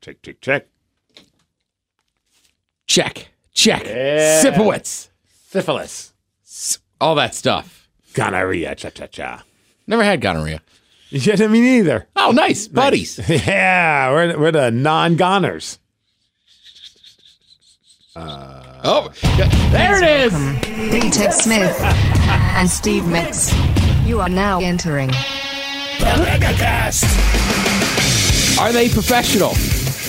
Check, 0.00 0.22
check, 0.22 0.40
check. 0.40 0.66
Check. 2.86 3.28
Check. 3.52 3.84
Yeah. 3.84 4.42
Sipowitz. 4.42 5.08
Syphilis. 5.48 6.12
All 7.00 7.14
that 7.16 7.34
stuff. 7.34 7.88
Gonorrhea. 8.14 8.74
Cha, 8.74 8.90
cha, 8.90 9.06
cha. 9.06 9.44
Never 9.86 10.04
had 10.04 10.20
gonorrhea. 10.20 10.60
Yeah, 11.10 11.46
me 11.46 11.62
neither. 11.62 12.06
Oh, 12.16 12.32
nice. 12.32 12.68
Buddies. 12.68 13.18
Yeah, 13.28 14.10
we're, 14.10 14.38
we're 14.38 14.52
the 14.52 14.70
non-goners. 14.70 15.78
Uh, 18.14 18.80
oh, 18.84 19.08
there 19.70 20.02
it 20.02 20.26
is. 20.26 20.34
Peter 20.90 21.30
Smith 21.32 21.74
and 21.82 22.68
Steve 22.68 23.06
Miggs. 23.06 23.54
You 24.06 24.20
are 24.20 24.28
now 24.28 24.60
entering 24.60 25.06
the 25.08 25.14
Megacast. 26.26 27.06
Are 28.60 28.72
they 28.72 28.90
professional? 28.90 29.52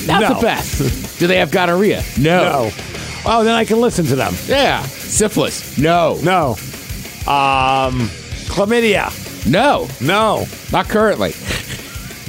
Not 0.10 0.22
No. 0.22 0.34
the 0.36 0.42
best. 0.42 1.20
Do 1.20 1.28
they 1.28 1.38
have 1.38 1.52
gonorrhea? 1.52 2.04
No. 2.18 2.44
No. 2.44 2.72
Oh, 3.26 3.44
then 3.44 3.54
I 3.56 3.66
can 3.66 3.80
listen 3.82 4.06
to 4.08 4.16
them. 4.16 4.34
Yeah. 4.48 4.82
Syphilis? 4.84 5.78
No. 5.78 6.18
No. 6.24 6.52
Um, 7.28 8.10
chlamydia. 8.48 9.12
No. 9.50 9.88
No. 10.02 10.46
Not 10.72 10.88
currently. 10.88 11.34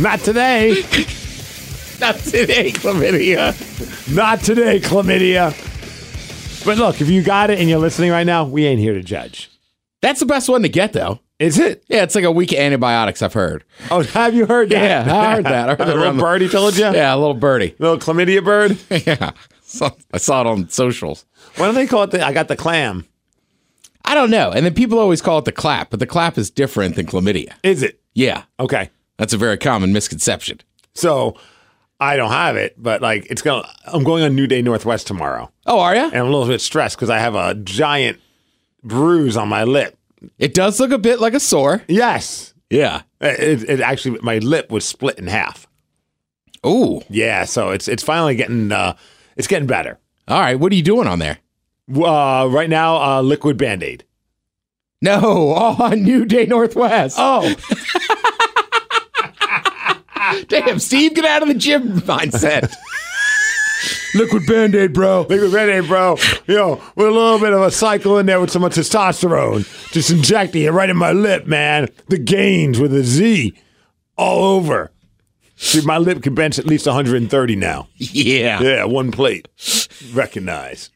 Not 0.02 0.20
today. 0.20 0.72
Not 2.00 2.16
today, 2.16 2.72
chlamydia. 2.72 3.54
Not 4.14 4.40
today, 4.40 4.80
chlamydia. 4.80 5.54
But 6.64 6.78
look, 6.78 7.00
if 7.00 7.08
you 7.10 7.22
got 7.22 7.50
it 7.50 7.58
and 7.60 7.68
you're 7.68 7.78
listening 7.78 8.10
right 8.10 8.24
now, 8.26 8.44
we 8.44 8.64
ain't 8.66 8.80
here 8.80 8.94
to 8.94 9.02
judge. 9.02 9.50
That's 10.02 10.20
the 10.20 10.26
best 10.26 10.48
one 10.48 10.62
to 10.62 10.68
get, 10.68 10.92
though. 10.94 11.20
Is 11.40 11.58
it? 11.58 11.82
Yeah, 11.88 12.02
it's 12.04 12.14
like 12.14 12.24
a 12.24 12.30
week 12.30 12.52
of 12.52 12.58
antibiotics, 12.58 13.22
I've 13.22 13.32
heard. 13.32 13.64
Oh, 13.90 14.02
have 14.14 14.34
you 14.34 14.46
heard 14.46 14.68
that? 14.70 15.06
Yeah, 15.06 15.16
I 15.18 15.34
heard 15.36 15.44
that. 15.46 15.68
I 15.70 15.72
heard 15.74 15.80
A 15.80 15.84
that 15.84 15.86
little 15.88 16.02
around 16.04 16.16
the- 16.18 16.22
birdie 16.22 16.48
told 16.48 16.76
you? 16.76 16.84
Yeah, 16.84 17.14
a 17.14 17.16
little 17.16 17.34
birdie. 17.34 17.74
a 17.78 17.82
Little 17.82 17.98
chlamydia 17.98 18.44
bird? 18.44 18.78
yeah. 19.06 19.32
So, 19.62 19.96
I 20.12 20.18
saw 20.18 20.42
it 20.42 20.46
on 20.46 20.68
socials. 20.68 21.24
Why 21.56 21.66
don't 21.66 21.74
they 21.74 21.86
call 21.86 22.02
it 22.04 22.10
the, 22.10 22.24
I 22.24 22.32
got 22.32 22.48
the 22.48 22.56
clam? 22.56 23.06
I 24.04 24.14
don't 24.14 24.30
know. 24.30 24.50
And 24.50 24.66
then 24.66 24.74
people 24.74 24.98
always 24.98 25.22
call 25.22 25.38
it 25.38 25.44
the 25.44 25.52
clap, 25.52 25.90
but 25.90 25.98
the 26.00 26.06
clap 26.06 26.36
is 26.38 26.50
different 26.50 26.96
than 26.96 27.06
chlamydia. 27.06 27.52
Is 27.62 27.82
it? 27.82 28.00
Yeah. 28.14 28.42
Okay. 28.58 28.90
That's 29.18 29.32
a 29.32 29.36
very 29.38 29.56
common 29.58 29.92
misconception. 29.92 30.60
So 30.94 31.36
I 32.00 32.16
don't 32.16 32.32
have 32.32 32.56
it, 32.56 32.74
but 32.82 33.00
like 33.02 33.26
it's 33.30 33.42
gonna 33.42 33.68
I'm 33.86 34.02
going 34.02 34.24
on 34.24 34.34
New 34.34 34.46
Day 34.46 34.60
Northwest 34.62 35.06
tomorrow. 35.06 35.52
Oh, 35.66 35.78
are 35.80 35.94
you? 35.94 36.02
And 36.04 36.14
I'm 36.16 36.26
a 36.26 36.30
little 36.30 36.48
bit 36.48 36.60
stressed 36.60 36.96
because 36.96 37.10
I 37.10 37.18
have 37.18 37.34
a 37.36 37.54
giant 37.54 38.18
bruise 38.82 39.36
on 39.36 39.48
my 39.48 39.64
lip. 39.64 39.96
It 40.38 40.54
does 40.54 40.80
look 40.80 40.90
a 40.90 40.98
bit 40.98 41.20
like 41.20 41.34
a 41.34 41.40
sore. 41.40 41.82
Yes. 41.88 42.54
Yeah. 42.68 43.02
It, 43.20 43.68
it 43.68 43.80
actually 43.80 44.18
my 44.22 44.38
lip 44.38 44.70
was 44.70 44.84
split 44.84 45.18
in 45.18 45.26
half. 45.26 45.66
Ooh. 46.66 47.02
Yeah, 47.08 47.44
so 47.44 47.70
it's 47.70 47.88
it's 47.88 48.02
finally 48.02 48.34
getting 48.34 48.70
uh 48.70 48.96
it's 49.36 49.46
getting 49.46 49.66
better. 49.66 49.98
All 50.28 50.40
right. 50.40 50.58
What 50.58 50.72
are 50.72 50.76
you 50.76 50.82
doing 50.82 51.06
on 51.06 51.18
there? 51.18 51.38
Uh, 51.92 52.46
right 52.48 52.70
now, 52.70 52.96
uh, 53.02 53.20
liquid 53.20 53.56
band 53.56 53.82
aid. 53.82 54.04
No, 55.02 55.48
on 55.54 56.02
New 56.02 56.24
Day 56.24 56.46
Northwest. 56.46 57.16
Oh, 57.18 57.54
Damn, 60.48 60.78
Steve, 60.78 61.14
get 61.14 61.24
out 61.24 61.42
of 61.42 61.48
the 61.48 61.54
gym 61.54 62.00
mindset. 62.02 62.72
Liquid 64.14 64.46
Band 64.46 64.74
Aid, 64.74 64.92
bro. 64.92 65.22
liquid 65.28 65.52
band 65.52 65.70
aid, 65.70 65.86
bro. 65.86 66.16
Yo, 66.46 66.82
with 66.96 67.06
a 67.06 67.10
little 67.10 67.38
bit 67.38 67.52
of 67.52 67.62
a 67.62 67.70
cycle 67.70 68.18
in 68.18 68.26
there 68.26 68.40
with 68.40 68.50
some 68.50 68.62
testosterone. 68.62 69.64
Just 69.92 70.10
injecting 70.10 70.62
it 70.62 70.70
right 70.70 70.90
in 70.90 70.96
my 70.96 71.12
lip, 71.12 71.46
man. 71.46 71.88
The 72.08 72.18
gains 72.18 72.78
with 72.80 72.92
a 72.94 73.04
Z 73.04 73.54
all 74.16 74.44
over. 74.56 74.90
See, 75.56 75.82
my 75.82 75.98
lip 75.98 76.22
can 76.22 76.34
bench 76.34 76.58
at 76.58 76.66
least 76.66 76.86
130 76.86 77.56
now. 77.56 77.88
Yeah. 77.96 78.60
Yeah, 78.62 78.84
one 78.84 79.12
plate. 79.12 79.46
Recognize. 80.12 80.90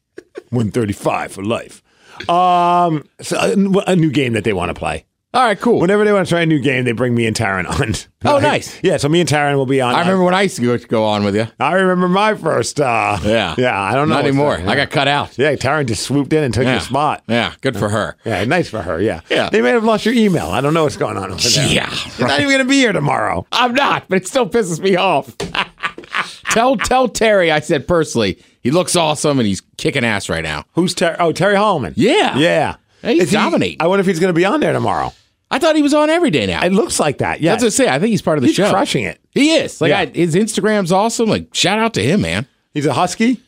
135 0.50 1.32
for 1.32 1.44
life. 1.44 1.82
Um, 2.28 3.06
so 3.20 3.36
a, 3.38 3.90
a 3.92 3.96
new 3.96 4.10
game 4.10 4.32
that 4.32 4.44
they 4.44 4.52
want 4.52 4.70
to 4.70 4.74
play. 4.74 5.04
All 5.34 5.42
right, 5.44 5.60
cool. 5.60 5.80
Whenever 5.80 6.04
they 6.04 6.12
want 6.12 6.26
to 6.28 6.30
try 6.32 6.42
a 6.42 6.46
new 6.46 6.60
game, 6.60 6.84
they 6.84 6.92
bring 6.92 7.12
me 7.14 7.26
and 7.26 7.34
Taryn 7.36 7.68
on. 7.68 7.94
Oh, 8.24 8.38
nice. 8.38 8.78
Yeah, 8.84 8.98
so 8.98 9.08
me 9.08 9.18
and 9.20 9.28
Taryn 9.28 9.56
will 9.56 9.66
be 9.66 9.80
on. 9.80 9.92
I 9.94 9.98
remember 10.00 10.22
when 10.22 10.32
I 10.32 10.42
used 10.42 10.54
to 10.56 10.62
go, 10.62 10.76
to 10.78 10.86
go 10.86 11.04
on 11.04 11.24
with 11.24 11.34
you. 11.34 11.48
I 11.58 11.72
remember 11.74 12.08
my 12.08 12.34
first. 12.36 12.80
Uh, 12.80 13.18
Yeah. 13.24 13.54
yeah. 13.58 13.78
I 13.78 13.94
don't 13.94 14.08
know 14.08 14.14
Not 14.14 14.24
anymore. 14.26 14.56
that. 14.56 14.68
I 14.68 14.76
got 14.76 14.90
cut 14.90 15.08
out. 15.08 15.36
Yeah, 15.36 15.52
Taryn 15.56 15.86
just 15.86 16.04
swooped 16.04 16.32
in 16.32 16.44
and 16.44 16.54
took 16.54 16.62
Yeah. 16.64 16.72
your 16.74 16.80
spot. 16.80 17.24
Yeah, 17.26 17.52
good 17.62 17.76
for 17.76 17.88
her. 17.88 18.16
Yeah, 18.24 18.44
nice 18.44 18.68
for 18.70 18.80
her. 18.80 19.00
Yeah. 19.00 19.20
Yeah. 19.28 19.50
They 19.50 19.60
may 19.60 19.70
have 19.70 19.82
lost 19.84 20.06
your 20.06 20.14
email. 20.14 20.46
I 20.46 20.60
don't 20.60 20.72
know 20.72 20.84
what's 20.84 20.96
going 20.96 21.16
on 21.16 21.32
over 21.32 21.40
there. 21.48 21.66
Yeah, 21.68 21.92
You're 22.16 22.28
not 22.28 22.38
even 22.38 22.50
going 22.52 22.64
to 22.64 22.68
be 22.70 22.76
here 22.76 22.92
tomorrow. 22.92 23.44
I'm 23.50 23.74
not, 23.74 24.04
but 24.08 24.16
it 24.18 24.28
still 24.28 24.48
pisses 24.48 24.78
me 24.80 24.94
off. 24.96 25.36
tell 26.50 26.76
tell 26.76 27.08
Terry 27.08 27.50
I 27.50 27.58
said 27.60 27.88
personally, 27.88 28.38
he 28.62 28.70
looks 28.70 28.94
awesome 28.96 29.38
and 29.40 29.46
he's 29.48 29.62
kicking 29.76 30.04
ass 30.04 30.28
right 30.28 30.44
now. 30.44 30.64
Who's 30.74 30.94
Terry? 30.94 31.16
Oh, 31.18 31.32
Terry 31.32 31.56
Hallman. 31.56 31.94
Yeah. 31.96 32.36
Yeah. 32.38 32.76
He's 33.02 33.24
Is 33.24 33.30
he- 33.30 33.36
dominating. 33.36 33.78
I 33.80 33.86
wonder 33.88 34.00
if 34.00 34.06
he's 34.06 34.20
going 34.20 34.32
to 34.32 34.36
be 34.38 34.44
on 34.44 34.60
there 34.60 34.72
tomorrow. 34.72 35.12
I 35.54 35.58
thought 35.58 35.76
he 35.76 35.82
was 35.82 35.94
on 35.94 36.10
every 36.10 36.30
day 36.30 36.46
now. 36.46 36.64
It 36.64 36.72
looks 36.72 36.98
like 36.98 37.18
that. 37.18 37.40
Yeah. 37.40 37.52
That's 37.52 37.62
what 37.62 37.68
I 37.68 37.70
say. 37.70 37.88
I 37.88 37.98
think 38.00 38.10
he's 38.10 38.22
part 38.22 38.38
of 38.38 38.42
the 38.42 38.48
he's 38.48 38.56
show. 38.56 38.70
crushing 38.70 39.04
it. 39.04 39.20
He 39.30 39.52
is. 39.54 39.80
Like 39.80 39.90
Yeah. 39.90 40.00
I, 40.00 40.06
his 40.06 40.34
Instagram's 40.34 40.90
awesome. 40.90 41.28
Like 41.28 41.54
shout 41.54 41.78
out 41.78 41.94
to 41.94 42.02
him, 42.02 42.22
man. 42.22 42.46
He's 42.72 42.86
a 42.86 42.92
husky. 42.92 43.40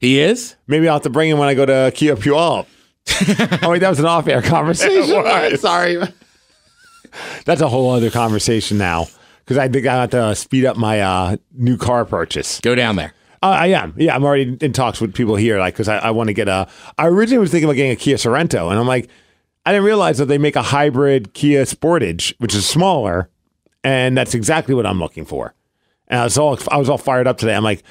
He 0.00 0.20
is. 0.20 0.56
Maybe 0.66 0.86
I'll 0.88 0.96
have 0.96 1.02
to 1.04 1.10
bring 1.10 1.30
him 1.30 1.38
when 1.38 1.48
I 1.48 1.54
go 1.54 1.64
to 1.64 1.90
Kia 1.94 2.16
Puyallup. 2.16 2.66
oh 3.62 3.70
wait, 3.70 3.78
that 3.78 3.88
was 3.88 3.98
an 3.98 4.06
off-air 4.06 4.42
conversation. 4.42 5.56
Sorry, 5.58 5.98
that's 7.44 7.60
a 7.60 7.68
whole 7.68 7.90
other 7.90 8.10
conversation 8.10 8.78
now 8.78 9.06
because 9.44 9.58
I 9.58 9.68
think 9.68 9.86
I 9.86 9.94
have 9.94 10.10
to 10.10 10.34
speed 10.34 10.64
up 10.64 10.76
my 10.76 11.00
uh, 11.00 11.36
new 11.52 11.76
car 11.76 12.04
purchase. 12.04 12.60
Go 12.60 12.74
down 12.74 12.96
there. 12.96 13.12
Uh, 13.42 13.48
I 13.48 13.66
am, 13.68 13.94
yeah. 13.98 14.14
I'm 14.14 14.24
already 14.24 14.56
in 14.60 14.72
talks 14.72 15.00
with 15.02 15.12
people 15.14 15.36
here, 15.36 15.58
like 15.58 15.74
because 15.74 15.88
I, 15.88 15.98
I 15.98 16.10
want 16.12 16.28
to 16.28 16.34
get 16.34 16.48
a. 16.48 16.66
I 16.96 17.06
originally 17.06 17.38
was 17.40 17.50
thinking 17.50 17.66
about 17.68 17.76
getting 17.76 17.92
a 17.92 17.96
Kia 17.96 18.16
Sorento, 18.16 18.70
and 18.70 18.78
I'm 18.78 18.86
like, 18.86 19.10
I 19.66 19.72
didn't 19.72 19.84
realize 19.84 20.18
that 20.18 20.26
they 20.26 20.38
make 20.38 20.56
a 20.56 20.62
hybrid 20.62 21.32
Kia 21.34 21.64
Sportage, 21.64 22.34
which 22.38 22.54
is 22.54 22.66
smaller, 22.66 23.30
and 23.82 24.16
that's 24.16 24.34
exactly 24.34 24.74
what 24.74 24.86
I'm 24.86 24.98
looking 24.98 25.24
for. 25.24 25.54
And 26.08 26.20
I 26.20 26.24
was 26.24 26.36
all 26.36 26.58
I 26.70 26.76
was 26.76 26.88
all 26.88 26.98
fired 26.98 27.26
up 27.26 27.38
today. 27.38 27.54
I'm 27.54 27.64
like, 27.64 27.82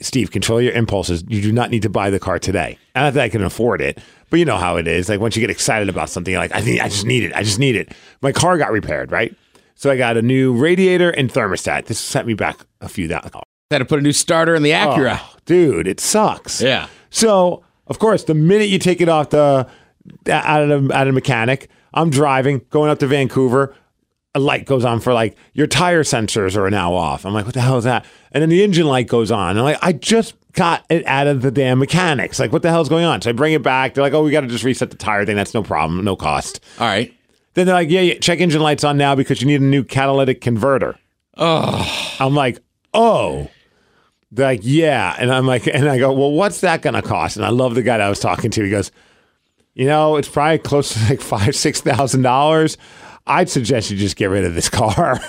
Steve, 0.00 0.30
control 0.30 0.60
your 0.60 0.72
impulses. 0.72 1.24
You 1.26 1.42
do 1.42 1.52
not 1.52 1.70
need 1.70 1.82
to 1.82 1.88
buy 1.88 2.10
the 2.10 2.18
car 2.18 2.38
today. 2.38 2.78
And 2.94 3.04
I 3.04 3.10
think 3.10 3.22
I 3.22 3.28
can 3.28 3.42
afford 3.42 3.80
it, 3.80 3.98
but 4.30 4.38
you 4.38 4.44
know 4.44 4.56
how 4.56 4.76
it 4.76 4.86
is. 4.86 5.08
Like 5.08 5.20
once 5.20 5.36
you 5.36 5.40
get 5.40 5.50
excited 5.50 5.88
about 5.88 6.10
something, 6.10 6.32
you're 6.32 6.40
like, 6.40 6.54
I 6.54 6.60
think 6.60 6.80
I 6.80 6.88
just 6.88 7.06
need 7.06 7.24
it. 7.24 7.34
I 7.34 7.42
just 7.42 7.58
need 7.58 7.76
it. 7.76 7.92
My 8.20 8.32
car 8.32 8.58
got 8.58 8.70
repaired, 8.70 9.10
right? 9.10 9.34
So 9.74 9.90
I 9.90 9.96
got 9.96 10.16
a 10.16 10.22
new 10.22 10.54
radiator 10.54 11.10
and 11.10 11.30
thermostat. 11.30 11.86
This 11.86 11.98
sent 11.98 12.26
me 12.26 12.34
back 12.34 12.64
a 12.80 12.88
few 12.88 13.08
dollars. 13.08 13.30
Had 13.70 13.78
to 13.78 13.84
put 13.84 13.98
a 13.98 14.02
new 14.02 14.12
starter 14.12 14.54
in 14.54 14.62
the 14.62 14.70
Acura. 14.70 15.18
Oh, 15.20 15.36
dude, 15.44 15.88
it 15.88 15.98
sucks. 15.98 16.62
Yeah. 16.62 16.88
So 17.10 17.64
of 17.86 17.98
course, 17.98 18.24
the 18.24 18.34
minute 18.34 18.68
you 18.68 18.78
take 18.78 19.00
it 19.00 19.08
off 19.08 19.30
the 19.30 19.68
out 20.28 20.70
of 20.70 20.90
out 20.90 21.08
of 21.08 21.14
mechanic, 21.14 21.68
I'm 21.94 22.10
driving 22.10 22.62
going 22.70 22.90
up 22.90 22.98
to 23.00 23.06
Vancouver. 23.06 23.74
A 24.34 24.40
light 24.40 24.66
goes 24.66 24.84
on 24.84 25.00
for 25.00 25.14
like 25.14 25.34
your 25.54 25.66
tire 25.66 26.02
sensors 26.02 26.56
are 26.56 26.70
now 26.70 26.92
off. 26.92 27.24
I'm 27.24 27.32
like, 27.32 27.46
what 27.46 27.54
the 27.54 27.62
hell 27.62 27.78
is 27.78 27.84
that? 27.84 28.04
And 28.32 28.42
then 28.42 28.50
the 28.50 28.62
engine 28.62 28.86
light 28.86 29.08
goes 29.08 29.30
on. 29.30 29.56
I'm 29.56 29.64
like, 29.64 29.78
I 29.80 29.92
just 29.92 30.34
got 30.52 30.84
it 30.90 31.06
out 31.06 31.26
of 31.26 31.40
the 31.40 31.50
damn 31.50 31.78
mechanics. 31.78 32.38
Like, 32.38 32.52
what 32.52 32.60
the 32.62 32.68
hell 32.70 32.82
is 32.82 32.88
going 32.88 33.04
on? 33.04 33.22
So 33.22 33.30
I 33.30 33.32
bring 33.32 33.54
it 33.54 33.62
back. 33.62 33.94
They're 33.94 34.04
like, 34.04 34.12
oh, 34.12 34.22
we 34.22 34.30
got 34.30 34.42
to 34.42 34.46
just 34.46 34.64
reset 34.64 34.90
the 34.90 34.96
tire 34.96 35.24
thing. 35.24 35.36
That's 35.36 35.54
no 35.54 35.62
problem, 35.62 36.04
no 36.04 36.16
cost. 36.16 36.60
All 36.78 36.86
right. 36.86 37.14
Then 37.54 37.64
they're 37.64 37.74
like, 37.74 37.88
yeah, 37.88 38.02
yeah, 38.02 38.18
check 38.18 38.40
engine 38.40 38.60
lights 38.60 38.84
on 38.84 38.98
now 38.98 39.14
because 39.14 39.40
you 39.40 39.46
need 39.46 39.62
a 39.62 39.64
new 39.64 39.84
catalytic 39.84 40.42
converter. 40.42 40.98
Oh. 41.38 42.16
I'm 42.20 42.34
like, 42.34 42.58
oh. 42.92 43.48
They're 44.32 44.46
like, 44.46 44.60
yeah. 44.62 45.16
And 45.18 45.32
I'm 45.32 45.46
like, 45.46 45.66
and 45.66 45.88
I 45.88 45.98
go, 45.98 46.12
well, 46.12 46.32
what's 46.32 46.60
that 46.60 46.82
going 46.82 46.94
to 46.94 47.02
cost? 47.02 47.36
And 47.36 47.46
I 47.46 47.50
love 47.50 47.74
the 47.74 47.82
guy 47.82 47.96
that 47.96 48.06
I 48.06 48.10
was 48.10 48.20
talking 48.20 48.50
to. 48.50 48.64
He 48.64 48.70
goes, 48.70 48.90
you 49.76 49.84
know, 49.84 50.16
it's 50.16 50.28
probably 50.28 50.58
close 50.58 50.94
to 50.94 51.10
like 51.10 51.20
five, 51.20 51.54
six 51.54 51.82
thousand 51.82 52.22
dollars. 52.22 52.78
I'd 53.26 53.50
suggest 53.50 53.90
you 53.90 53.96
just 53.98 54.16
get 54.16 54.30
rid 54.30 54.44
of 54.44 54.54
this 54.54 54.70
car. 54.70 55.20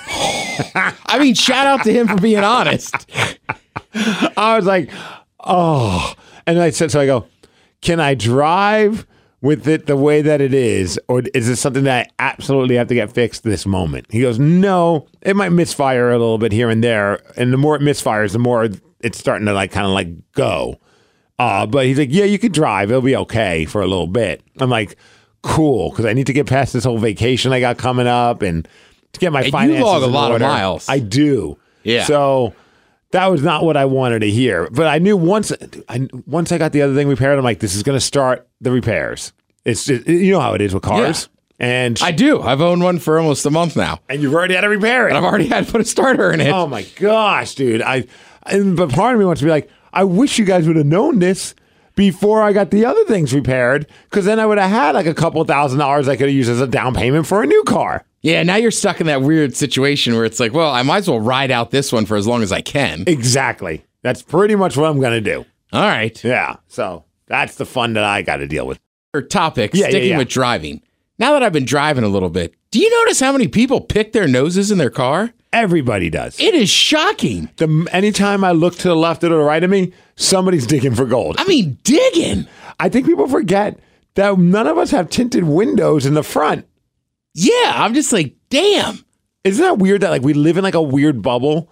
I 0.74 1.18
mean, 1.20 1.34
shout 1.34 1.66
out 1.66 1.84
to 1.84 1.92
him 1.92 2.08
for 2.08 2.16
being 2.16 2.42
honest. 2.42 2.94
I 3.94 4.54
was 4.56 4.64
like, 4.64 4.90
oh. 5.40 6.14
And 6.46 6.58
I 6.58 6.70
said, 6.70 6.90
so 6.90 7.00
I 7.00 7.06
go, 7.06 7.26
can 7.82 8.00
I 8.00 8.14
drive 8.14 9.06
with 9.42 9.68
it 9.68 9.86
the 9.86 9.96
way 9.96 10.22
that 10.22 10.40
it 10.40 10.54
is? 10.54 10.98
Or 11.08 11.22
is 11.34 11.48
this 11.48 11.60
something 11.60 11.84
that 11.84 12.06
I 12.06 12.10
absolutely 12.30 12.76
have 12.76 12.88
to 12.88 12.94
get 12.94 13.12
fixed 13.12 13.42
this 13.42 13.66
moment? 13.66 14.06
He 14.10 14.22
goes, 14.22 14.38
no, 14.38 15.06
it 15.20 15.36
might 15.36 15.50
misfire 15.50 16.10
a 16.10 16.18
little 16.18 16.38
bit 16.38 16.52
here 16.52 16.70
and 16.70 16.82
there. 16.82 17.20
And 17.36 17.52
the 17.52 17.58
more 17.58 17.76
it 17.76 17.82
misfires, 17.82 18.32
the 18.32 18.38
more 18.38 18.68
it's 19.00 19.18
starting 19.18 19.46
to 19.46 19.52
like 19.52 19.72
kind 19.72 19.86
of 19.86 19.92
like 19.92 20.08
go. 20.32 20.80
Uh, 21.38 21.66
but 21.66 21.86
he's 21.86 21.98
like, 21.98 22.08
yeah, 22.10 22.24
you 22.24 22.38
can 22.38 22.50
drive. 22.52 22.90
It'll 22.90 23.00
be 23.02 23.16
okay 23.16 23.64
for 23.64 23.80
a 23.80 23.86
little 23.86 24.08
bit. 24.08 24.42
I'm 24.58 24.70
like, 24.70 24.96
cool, 25.42 25.90
because 25.90 26.04
I 26.04 26.12
need 26.12 26.26
to 26.26 26.32
get 26.32 26.46
past 26.46 26.72
this 26.72 26.84
whole 26.84 26.98
vacation 26.98 27.52
I 27.52 27.60
got 27.60 27.78
coming 27.78 28.06
up 28.08 28.42
and 28.42 28.66
to 29.12 29.20
get 29.20 29.32
my 29.32 29.42
you 29.42 29.50
finances. 29.52 29.84
log 29.84 30.02
a 30.02 30.06
lot 30.06 30.32
of 30.32 30.40
miles. 30.40 30.88
I 30.88 30.98
do. 30.98 31.56
Yeah. 31.84 32.04
So 32.04 32.54
that 33.12 33.26
was 33.28 33.42
not 33.42 33.64
what 33.64 33.76
I 33.76 33.84
wanted 33.84 34.20
to 34.20 34.30
hear. 34.30 34.68
But 34.70 34.88
I 34.88 34.98
knew 34.98 35.16
once 35.16 35.52
I 35.88 36.08
once 36.26 36.50
I 36.52 36.58
got 36.58 36.72
the 36.72 36.82
other 36.82 36.94
thing 36.94 37.08
repaired, 37.08 37.38
I'm 37.38 37.44
like, 37.44 37.60
this 37.60 37.74
is 37.76 37.82
going 37.84 37.96
to 37.96 38.04
start 38.04 38.48
the 38.60 38.72
repairs. 38.72 39.32
It's 39.64 39.84
just, 39.84 40.08
you 40.08 40.32
know 40.32 40.40
how 40.40 40.54
it 40.54 40.60
is 40.60 40.74
with 40.74 40.82
cars, 40.82 41.28
and 41.60 41.98
I 42.02 42.10
do. 42.10 42.40
I've 42.40 42.60
owned 42.60 42.82
one 42.82 42.98
for 42.98 43.18
almost 43.18 43.44
a 43.46 43.50
month 43.50 43.76
now. 43.76 44.00
and 44.08 44.20
you've 44.22 44.34
already 44.34 44.54
had 44.54 44.62
to 44.62 44.68
repair 44.68 45.06
it. 45.06 45.10
And 45.10 45.18
I've 45.18 45.24
already 45.24 45.46
had 45.46 45.66
to 45.66 45.72
put 45.72 45.80
a 45.80 45.84
starter 45.84 46.32
in 46.32 46.40
it. 46.40 46.50
Oh 46.50 46.66
my 46.66 46.82
gosh, 46.96 47.54
dude! 47.54 47.82
I 47.82 48.06
And, 48.44 48.76
but 48.76 48.90
part 48.90 49.14
of 49.14 49.20
me 49.20 49.26
wants 49.26 49.40
to 49.40 49.44
be 49.44 49.50
like, 49.50 49.70
I 49.92 50.04
wish 50.04 50.38
you 50.38 50.44
guys 50.44 50.66
would 50.66 50.76
have 50.76 50.86
known 50.86 51.18
this 51.18 51.54
before 51.94 52.42
I 52.42 52.52
got 52.52 52.70
the 52.70 52.84
other 52.84 53.04
things 53.06 53.34
repaired, 53.34 53.86
because 54.08 54.24
then 54.24 54.38
I 54.38 54.46
would 54.46 54.58
have 54.58 54.70
had 54.70 54.94
like 54.94 55.06
a 55.06 55.14
couple 55.14 55.42
thousand 55.44 55.78
dollars 55.80 56.08
I 56.08 56.16
could 56.16 56.28
have 56.28 56.34
used 56.34 56.50
as 56.50 56.60
a 56.60 56.66
down 56.66 56.94
payment 56.94 57.26
for 57.26 57.42
a 57.42 57.46
new 57.46 57.62
car. 57.64 58.04
Yeah, 58.22 58.42
now 58.42 58.56
you're 58.56 58.70
stuck 58.70 59.00
in 59.00 59.06
that 59.08 59.22
weird 59.22 59.56
situation 59.56 60.14
where 60.14 60.24
it's 60.24 60.38
like, 60.40 60.52
well, 60.52 60.70
I 60.70 60.82
might 60.82 60.98
as 60.98 61.08
well 61.08 61.20
ride 61.20 61.50
out 61.50 61.70
this 61.70 61.92
one 61.92 62.04
for 62.06 62.16
as 62.16 62.26
long 62.26 62.42
as 62.42 62.52
I 62.52 62.60
can. 62.60 63.04
Exactly. 63.06 63.84
That's 64.02 64.22
pretty 64.22 64.54
much 64.54 64.76
what 64.76 64.88
I'm 64.90 65.00
going 65.00 65.12
to 65.12 65.20
do. 65.20 65.44
All 65.72 65.82
right. 65.82 66.22
Yeah. 66.24 66.56
So 66.68 67.04
that's 67.26 67.56
the 67.56 67.66
fun 67.66 67.92
that 67.94 68.04
I 68.04 68.22
got 68.22 68.36
to 68.36 68.46
deal 68.46 68.66
with. 68.66 68.78
Your 69.14 69.22
topic, 69.22 69.72
Yeah, 69.74 69.84
yeah, 69.86 69.90
sticking 69.90 70.10
yeah. 70.10 70.18
with 70.18 70.28
driving. 70.28 70.82
Now 71.18 71.32
that 71.32 71.42
I've 71.42 71.52
been 71.52 71.64
driving 71.64 72.04
a 72.04 72.08
little 72.08 72.30
bit, 72.30 72.54
do 72.70 72.78
you 72.78 72.90
notice 73.04 73.18
how 73.20 73.32
many 73.32 73.48
people 73.48 73.80
pick 73.80 74.12
their 74.12 74.28
noses 74.28 74.70
in 74.70 74.78
their 74.78 74.90
car? 74.90 75.32
Everybody 75.52 76.10
does. 76.10 76.38
It 76.38 76.54
is 76.54 76.68
shocking. 76.68 77.48
The, 77.56 77.88
anytime 77.90 78.44
I 78.44 78.52
look 78.52 78.76
to 78.76 78.88
the 78.88 78.96
left 78.96 79.24
or 79.24 79.28
to 79.28 79.34
the 79.34 79.40
right 79.40 79.64
of 79.64 79.70
me, 79.70 79.92
somebody's 80.16 80.66
digging 80.66 80.94
for 80.94 81.06
gold. 81.06 81.36
I 81.38 81.44
mean, 81.44 81.78
digging. 81.84 82.46
I 82.78 82.88
think 82.88 83.06
people 83.06 83.26
forget 83.28 83.78
that 84.14 84.38
none 84.38 84.66
of 84.66 84.76
us 84.78 84.90
have 84.90 85.08
tinted 85.08 85.44
windows 85.44 86.04
in 86.04 86.14
the 86.14 86.22
front. 86.22 86.66
Yeah, 87.34 87.72
I'm 87.74 87.94
just 87.94 88.12
like, 88.12 88.34
damn. 88.50 89.04
Isn't 89.44 89.62
that 89.64 89.78
weird 89.78 90.02
that 90.02 90.10
like 90.10 90.22
we 90.22 90.34
live 90.34 90.56
in 90.58 90.64
like 90.64 90.74
a 90.74 90.82
weird 90.82 91.22
bubble 91.22 91.70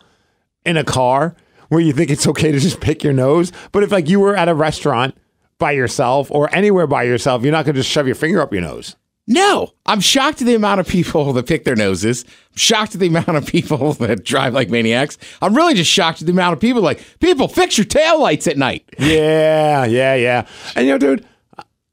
in 0.64 0.76
a 0.76 0.84
car 0.84 1.36
where 1.68 1.80
you 1.80 1.92
think 1.92 2.10
it's 2.10 2.26
okay 2.26 2.52
to 2.52 2.58
just 2.58 2.80
pick 2.80 3.02
your 3.04 3.12
nose? 3.12 3.52
But 3.72 3.82
if 3.82 3.92
like 3.92 4.08
you 4.08 4.20
were 4.20 4.36
at 4.36 4.48
a 4.48 4.54
restaurant 4.54 5.16
by 5.58 5.72
yourself 5.72 6.30
or 6.30 6.54
anywhere 6.54 6.86
by 6.86 7.02
yourself, 7.02 7.42
you're 7.42 7.52
not 7.52 7.66
gonna 7.66 7.78
just 7.78 7.90
shove 7.90 8.06
your 8.06 8.14
finger 8.14 8.40
up 8.40 8.52
your 8.52 8.62
nose. 8.62 8.96
No, 9.28 9.72
I'm 9.86 10.00
shocked 10.00 10.40
at 10.40 10.46
the 10.46 10.54
amount 10.54 10.78
of 10.78 10.86
people 10.86 11.32
that 11.32 11.46
pick 11.48 11.64
their 11.64 11.74
noses. 11.74 12.24
I'm 12.24 12.56
shocked 12.56 12.94
at 12.94 13.00
the 13.00 13.08
amount 13.08 13.28
of 13.28 13.44
people 13.44 13.92
that 13.94 14.24
drive 14.24 14.54
like 14.54 14.70
maniacs. 14.70 15.18
I'm 15.42 15.54
really 15.54 15.74
just 15.74 15.90
shocked 15.90 16.20
at 16.22 16.26
the 16.26 16.32
amount 16.32 16.52
of 16.52 16.60
people 16.60 16.80
like, 16.80 17.04
people 17.18 17.48
fix 17.48 17.76
your 17.76 17.86
taillights 17.86 18.46
at 18.48 18.56
night. 18.56 18.84
Yeah, 18.98 19.84
yeah, 19.84 20.14
yeah. 20.14 20.46
And 20.74 20.86
you 20.86 20.92
know, 20.92 20.98
dude, 20.98 21.26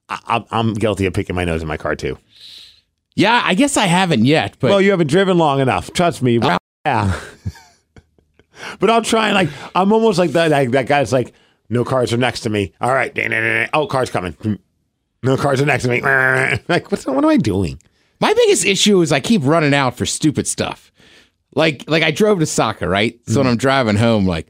I, 0.09 0.43
I'm 0.51 0.73
guilty 0.73 1.05
of 1.05 1.13
picking 1.13 1.35
my 1.35 1.45
nose 1.45 1.61
in 1.61 1.67
my 1.67 1.77
car 1.77 1.95
too. 1.95 2.17
Yeah, 3.15 3.41
I 3.43 3.53
guess 3.53 3.77
I 3.77 3.85
haven't 3.85 4.25
yet, 4.25 4.57
but 4.59 4.69
Well, 4.69 4.81
you 4.81 4.91
haven't 4.91 5.07
driven 5.07 5.37
long 5.37 5.59
enough. 5.59 5.91
Trust 5.93 6.21
me. 6.21 6.39
Oh. 6.41 6.57
Yeah. 6.85 7.19
but 8.79 8.89
I'll 8.89 9.03
try 9.03 9.27
and 9.27 9.35
like 9.35 9.49
I'm 9.75 9.91
almost 9.91 10.17
like 10.19 10.31
that 10.31 10.51
like, 10.51 10.71
that 10.71 10.87
guy 10.87 10.99
that's 10.99 11.11
like, 11.11 11.33
no 11.69 11.83
cars 11.83 12.13
are 12.13 12.17
next 12.17 12.41
to 12.41 12.49
me. 12.49 12.73
All 12.81 12.93
right. 12.93 13.11
Oh, 13.73 13.87
cars 13.87 14.09
coming. 14.09 14.59
No 15.23 15.37
cars 15.37 15.61
are 15.61 15.65
next 15.65 15.83
to 15.85 15.89
me. 15.89 16.01
Like, 16.67 16.91
what's 16.91 17.05
what 17.05 17.17
am 17.17 17.25
I 17.25 17.37
doing? 17.37 17.79
My 18.19 18.33
biggest 18.33 18.65
issue 18.65 19.01
is 19.01 19.11
I 19.11 19.19
keep 19.19 19.41
running 19.43 19.73
out 19.73 19.97
for 19.97 20.05
stupid 20.05 20.47
stuff. 20.47 20.91
Like 21.55 21.83
like 21.87 22.03
I 22.03 22.11
drove 22.11 22.39
to 22.39 22.45
soccer, 22.45 22.87
right? 22.89 23.19
So 23.27 23.39
when 23.39 23.47
I'm 23.47 23.57
driving 23.57 23.95
home, 23.95 24.25
like, 24.25 24.47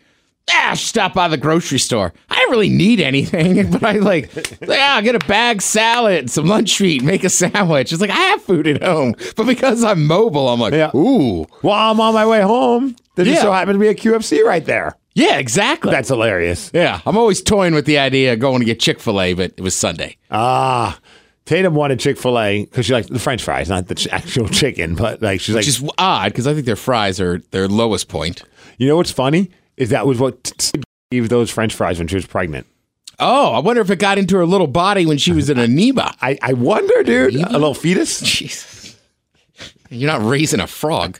ah, 0.49 0.71
I 0.71 0.73
should 0.75 0.87
stop 0.87 1.13
by 1.13 1.27
the 1.27 1.37
grocery 1.37 1.79
store. 1.79 2.13
I 2.29 2.35
didn't 2.35 2.51
really 2.51 2.69
need 2.69 2.99
anything, 2.99 3.71
but 3.71 3.83
I 3.83 3.93
like, 3.93 4.33
like 4.61 4.79
ah, 4.79 5.01
get 5.03 5.15
a 5.15 5.19
bag 5.27 5.61
salad, 5.61 6.29
some 6.29 6.45
lunch 6.45 6.79
meat, 6.81 7.03
make 7.03 7.23
a 7.23 7.29
sandwich. 7.29 7.91
It's 7.91 8.01
like 8.01 8.09
I 8.09 8.13
have 8.15 8.41
food 8.41 8.67
at 8.67 8.81
home, 8.83 9.15
but 9.35 9.45
because 9.45 9.83
I'm 9.83 10.05
mobile, 10.05 10.47
I'm 10.49 10.59
like, 10.59 10.73
Yeah. 10.73 10.91
ooh, 10.95 11.45
Well, 11.61 11.73
I'm 11.73 11.99
on 11.99 12.13
my 12.13 12.25
way 12.25 12.41
home. 12.41 12.95
There 13.15 13.25
just 13.25 13.41
so 13.41 13.51
happened 13.51 13.75
to 13.75 13.79
be 13.79 13.89
a 13.89 13.95
QFC 13.95 14.43
right 14.43 14.65
there. 14.65 14.95
Yeah, 15.15 15.37
exactly. 15.37 15.91
That's 15.91 16.09
hilarious. 16.09 16.71
yeah, 16.73 17.01
I'm 17.05 17.17
always 17.17 17.41
toying 17.41 17.73
with 17.73 17.85
the 17.85 17.97
idea 17.99 18.33
of 18.33 18.39
going 18.39 18.59
to 18.59 18.65
get 18.65 18.79
Chick 18.79 18.99
Fil 18.99 19.21
A, 19.21 19.33
but 19.33 19.53
it 19.57 19.61
was 19.61 19.75
Sunday. 19.75 20.17
Ah. 20.31 20.99
Tatum 21.45 21.75
wanted 21.75 21.99
Chick 21.99 22.17
fil 22.17 22.39
A 22.39 22.63
because 22.63 22.85
she 22.85 22.93
likes 22.93 23.07
the 23.09 23.19
French 23.19 23.43
fries, 23.43 23.67
not 23.67 23.87
the 23.89 23.95
ch- 23.95 24.07
actual 24.07 24.47
chicken. 24.47 24.95
But 24.95 25.21
like, 25.21 25.41
she's 25.41 25.53
like, 25.53 25.59
Which 25.61 25.67
is 25.67 25.89
odd 25.97 26.31
because 26.31 26.47
I 26.47 26.53
think 26.53 26.65
their 26.65 26.77
fries 26.77 27.19
are 27.19 27.39
their 27.51 27.67
lowest 27.67 28.07
point. 28.07 28.43
you 28.77 28.87
know 28.87 28.95
what's 28.95 29.11
funny? 29.11 29.51
Is 29.75 29.89
that 29.89 30.07
was 30.07 30.19
what 30.19 30.41
t- 30.45 30.53
t- 30.57 30.83
gave 31.11 31.27
those 31.27 31.49
French 31.51 31.75
fries 31.75 31.99
when 31.99 32.07
she 32.07 32.15
was 32.15 32.25
pregnant. 32.25 32.65
Oh, 33.19 33.51
I 33.51 33.59
wonder 33.59 33.81
if 33.81 33.89
it 33.89 33.97
got 33.99 34.17
into 34.17 34.37
her 34.37 34.45
little 34.45 34.67
body 34.67 35.05
when 35.05 35.17
she 35.17 35.33
was 35.33 35.49
an 35.49 35.59
amoeba. 35.59 36.15
I, 36.21 36.37
I 36.41 36.53
wonder, 36.53 37.03
dude. 37.03 37.35
A 37.35 37.51
little 37.51 37.73
fetus? 37.73 38.21
Jesus. 38.21 38.95
You're 39.89 40.09
not 40.11 40.25
raising 40.25 40.61
a 40.61 40.65
frog. 40.67 41.19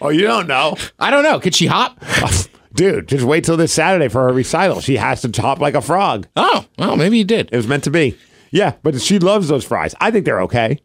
Oh, 0.00 0.10
you 0.10 0.22
don't 0.22 0.46
know. 0.46 0.76
I 1.00 1.10
don't 1.10 1.24
know. 1.24 1.40
Could 1.40 1.54
she 1.56 1.66
hop? 1.66 2.00
Dude, 2.74 3.08
just 3.08 3.24
wait 3.24 3.44
till 3.44 3.56
this 3.56 3.72
Saturday 3.72 4.08
for 4.08 4.22
her 4.26 4.32
recital. 4.32 4.80
She 4.80 4.96
has 4.96 5.22
to 5.22 5.40
hop 5.40 5.60
like 5.60 5.74
a 5.74 5.80
frog. 5.80 6.26
Oh, 6.36 6.64
well, 6.78 6.96
maybe 6.96 7.18
you 7.18 7.24
did. 7.24 7.48
It 7.52 7.56
was 7.56 7.68
meant 7.68 7.84
to 7.84 7.90
be. 7.90 8.16
Yeah, 8.50 8.74
but 8.82 9.00
she 9.00 9.18
loves 9.18 9.48
those 9.48 9.64
fries. 9.64 9.94
I 10.00 10.10
think 10.10 10.24
they're 10.24 10.42
okay. 10.42 10.78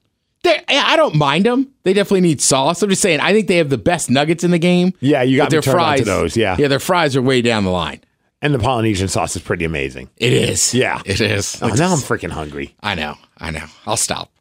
They're- 0.44 0.62
I 0.69 0.95
don't 0.95 1.15
mind 1.15 1.45
them. 1.45 1.68
They 1.83 1.94
definitely 1.94 2.21
need 2.21 2.41
sauce. 2.41 2.81
I'm 2.81 2.89
just 2.89 3.01
saying, 3.01 3.19
I 3.19 3.33
think 3.33 3.47
they 3.47 3.57
have 3.57 3.69
the 3.69 3.77
best 3.77 4.09
nuggets 4.09 4.44
in 4.44 4.51
the 4.51 4.59
game. 4.59 4.94
Yeah, 5.00 5.21
you 5.24 5.38
got 5.38 5.50
their 5.50 5.62
turned 5.62 5.80
on 5.80 5.83
fries, 5.86 6.00
to 6.00 6.06
those, 6.06 6.38
yeah. 6.38 6.56
yeah, 6.59 6.68
their 6.68 6.80
fries 6.80 7.15
are 7.15 7.21
way 7.21 7.41
down 7.41 7.63
the 7.65 7.71
line. 7.71 8.01
And 8.41 8.53
the 8.53 8.59
Polynesian 8.59 9.07
sauce 9.09 9.36
is 9.36 9.41
pretty 9.41 9.65
amazing. 9.65 10.09
It 10.15 10.31
is. 10.31 10.74
Yeah. 10.74 11.01
it 11.06 11.19
is. 11.19 11.59
Oh, 11.62 11.68
now 11.68 11.91
I'm 11.91 11.97
freaking 12.00 12.30
hungry. 12.30 12.74
I 12.81 12.95
know. 12.95 13.15
I 13.38 13.51
know. 13.51 13.65
I'll 13.86 13.97
stop. 13.97 14.31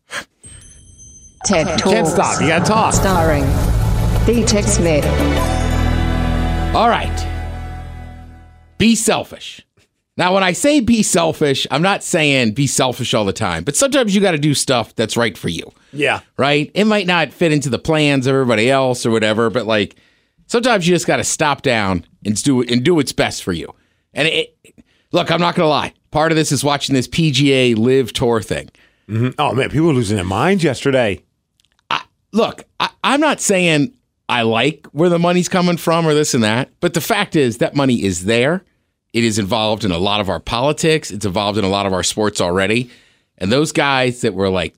TED 1.44 1.66
Talks. 1.66 1.82
Can't 1.82 2.06
stop. 2.06 2.40
You 2.40 2.48
gotta 2.48 2.64
talk. 2.64 2.94
Starring 2.94 3.44
The 4.26 4.44
Tech 4.46 4.64
Smith. 4.64 5.04
All 6.76 6.88
right. 6.88 7.37
Be 8.78 8.94
selfish. 8.94 9.64
Now, 10.16 10.34
when 10.34 10.42
I 10.42 10.52
say 10.52 10.80
be 10.80 11.04
selfish, 11.04 11.64
I'm 11.70 11.82
not 11.82 12.02
saying 12.02 12.54
be 12.54 12.66
selfish 12.66 13.14
all 13.14 13.24
the 13.24 13.32
time, 13.32 13.62
but 13.62 13.76
sometimes 13.76 14.16
you 14.16 14.20
got 14.20 14.32
to 14.32 14.38
do 14.38 14.52
stuff 14.52 14.94
that's 14.96 15.16
right 15.16 15.38
for 15.38 15.48
you. 15.48 15.70
Yeah. 15.92 16.20
right? 16.36 16.70
It 16.74 16.86
might 16.86 17.06
not 17.06 17.32
fit 17.32 17.52
into 17.52 17.70
the 17.70 17.78
plans 17.78 18.26
of 18.26 18.34
everybody 18.34 18.68
else 18.68 19.06
or 19.06 19.12
whatever, 19.12 19.48
but 19.48 19.66
like 19.66 19.94
sometimes 20.46 20.88
you 20.88 20.94
just 20.94 21.06
got 21.06 21.18
to 21.18 21.24
stop 21.24 21.62
down 21.62 22.04
and 22.24 22.42
do 22.42 22.62
and 22.62 22.84
do 22.84 22.96
what's 22.96 23.12
best 23.12 23.44
for 23.44 23.52
you. 23.52 23.72
And 24.12 24.26
it, 24.26 24.58
look, 25.12 25.30
I'm 25.30 25.40
not 25.40 25.54
gonna 25.54 25.68
lie. 25.68 25.94
Part 26.10 26.32
of 26.32 26.36
this 26.36 26.50
is 26.50 26.64
watching 26.64 26.94
this 26.94 27.06
PGA 27.06 27.76
LIV 27.76 28.12
Tour 28.12 28.42
thing. 28.42 28.70
Mm-hmm. 29.08 29.30
Oh, 29.38 29.54
man, 29.54 29.70
people 29.70 29.86
were 29.86 29.92
losing 29.94 30.16
their 30.16 30.24
minds 30.24 30.64
yesterday. 30.64 31.22
Look, 32.30 32.64
I, 32.78 32.90
I'm 33.02 33.20
not 33.20 33.40
saying 33.40 33.94
I 34.28 34.42
like 34.42 34.86
where 34.92 35.08
the 35.08 35.18
money's 35.18 35.48
coming 35.48 35.76
from 35.78 36.06
or 36.06 36.14
this 36.14 36.34
and 36.34 36.44
that, 36.44 36.70
but 36.80 36.94
the 36.94 37.00
fact 37.00 37.34
is 37.36 37.58
that 37.58 37.74
money 37.74 38.02
is 38.04 38.24
there. 38.26 38.62
It 39.14 39.24
is 39.24 39.38
involved 39.38 39.84
in 39.84 39.90
a 39.90 39.98
lot 39.98 40.20
of 40.20 40.28
our 40.28 40.38
politics. 40.40 41.10
It's 41.10 41.24
involved 41.24 41.58
in 41.58 41.64
a 41.64 41.68
lot 41.68 41.86
of 41.86 41.92
our 41.94 42.02
sports 42.02 42.40
already. 42.40 42.90
And 43.38 43.50
those 43.50 43.72
guys 43.72 44.20
that 44.20 44.34
were 44.34 44.50
like 44.50 44.74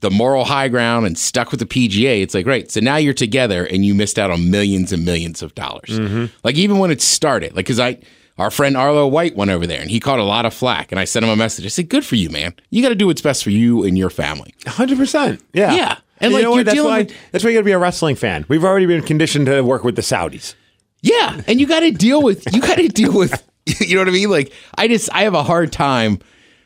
the 0.00 0.10
moral 0.10 0.44
high 0.46 0.68
ground 0.68 1.06
and 1.06 1.18
stuck 1.18 1.50
with 1.50 1.60
the 1.60 1.66
PGA, 1.66 2.22
it's 2.22 2.34
like, 2.34 2.46
right, 2.46 2.70
So 2.70 2.80
now 2.80 2.96
you're 2.96 3.12
together 3.14 3.66
and 3.66 3.84
you 3.84 3.94
missed 3.94 4.18
out 4.18 4.30
on 4.30 4.50
millions 4.50 4.90
and 4.92 5.04
millions 5.04 5.42
of 5.42 5.54
dollars. 5.54 5.98
Like 6.42 6.56
even 6.56 6.78
when 6.78 6.90
it 6.90 7.02
started, 7.02 7.54
like, 7.54 7.66
cause 7.66 7.78
I, 7.80 7.98
our 8.38 8.50
friend 8.50 8.76
Arlo 8.76 9.06
White 9.06 9.36
went 9.36 9.50
over 9.50 9.66
there 9.66 9.80
and 9.80 9.90
he 9.90 10.00
caught 10.00 10.18
a 10.18 10.24
lot 10.24 10.46
of 10.46 10.54
flack. 10.54 10.90
And 10.90 10.98
I 10.98 11.04
sent 11.04 11.24
him 11.24 11.30
a 11.30 11.36
message. 11.36 11.64
I 11.66 11.68
said, 11.68 11.88
good 11.90 12.04
for 12.04 12.16
you, 12.16 12.30
man. 12.30 12.54
You 12.70 12.82
got 12.82 12.88
to 12.88 12.94
do 12.94 13.06
what's 13.06 13.20
best 13.22 13.44
for 13.44 13.50
you 13.50 13.84
and 13.84 13.96
your 13.98 14.10
family. 14.10 14.54
100%. 14.62 15.40
Yeah. 15.52 15.74
Yeah. 15.74 15.96
And, 16.24 16.32
And, 16.32 16.34
like, 16.34 16.40
you 16.40 16.44
know 16.44 16.50
you're 16.50 16.58
what? 16.58 16.64
That's 16.66 16.74
dealing 16.74 16.90
why, 16.90 16.98
with- 17.02 17.14
that's 17.32 17.44
why 17.44 17.50
you 17.50 17.56
got 17.56 17.60
to 17.60 17.64
be 17.64 17.72
a 17.72 17.78
wrestling 17.78 18.16
fan. 18.16 18.44
We've 18.48 18.64
already 18.64 18.86
been 18.86 19.02
conditioned 19.02 19.46
to 19.46 19.62
work 19.62 19.84
with 19.84 19.96
the 19.96 20.02
Saudis. 20.02 20.54
Yeah, 21.02 21.40
and 21.46 21.60
you 21.60 21.66
got 21.66 21.80
to 21.80 21.90
deal 21.90 22.22
with 22.22 22.44
you 22.54 22.60
got 22.60 22.76
to 22.78 22.88
deal 22.88 23.12
with 23.16 23.42
you 23.80 23.94
know 23.96 24.02
what 24.02 24.08
I 24.08 24.12
mean? 24.12 24.30
Like 24.30 24.52
I 24.76 24.88
just 24.88 25.08
I 25.12 25.22
have 25.22 25.34
a 25.34 25.42
hard 25.42 25.72
time 25.72 26.18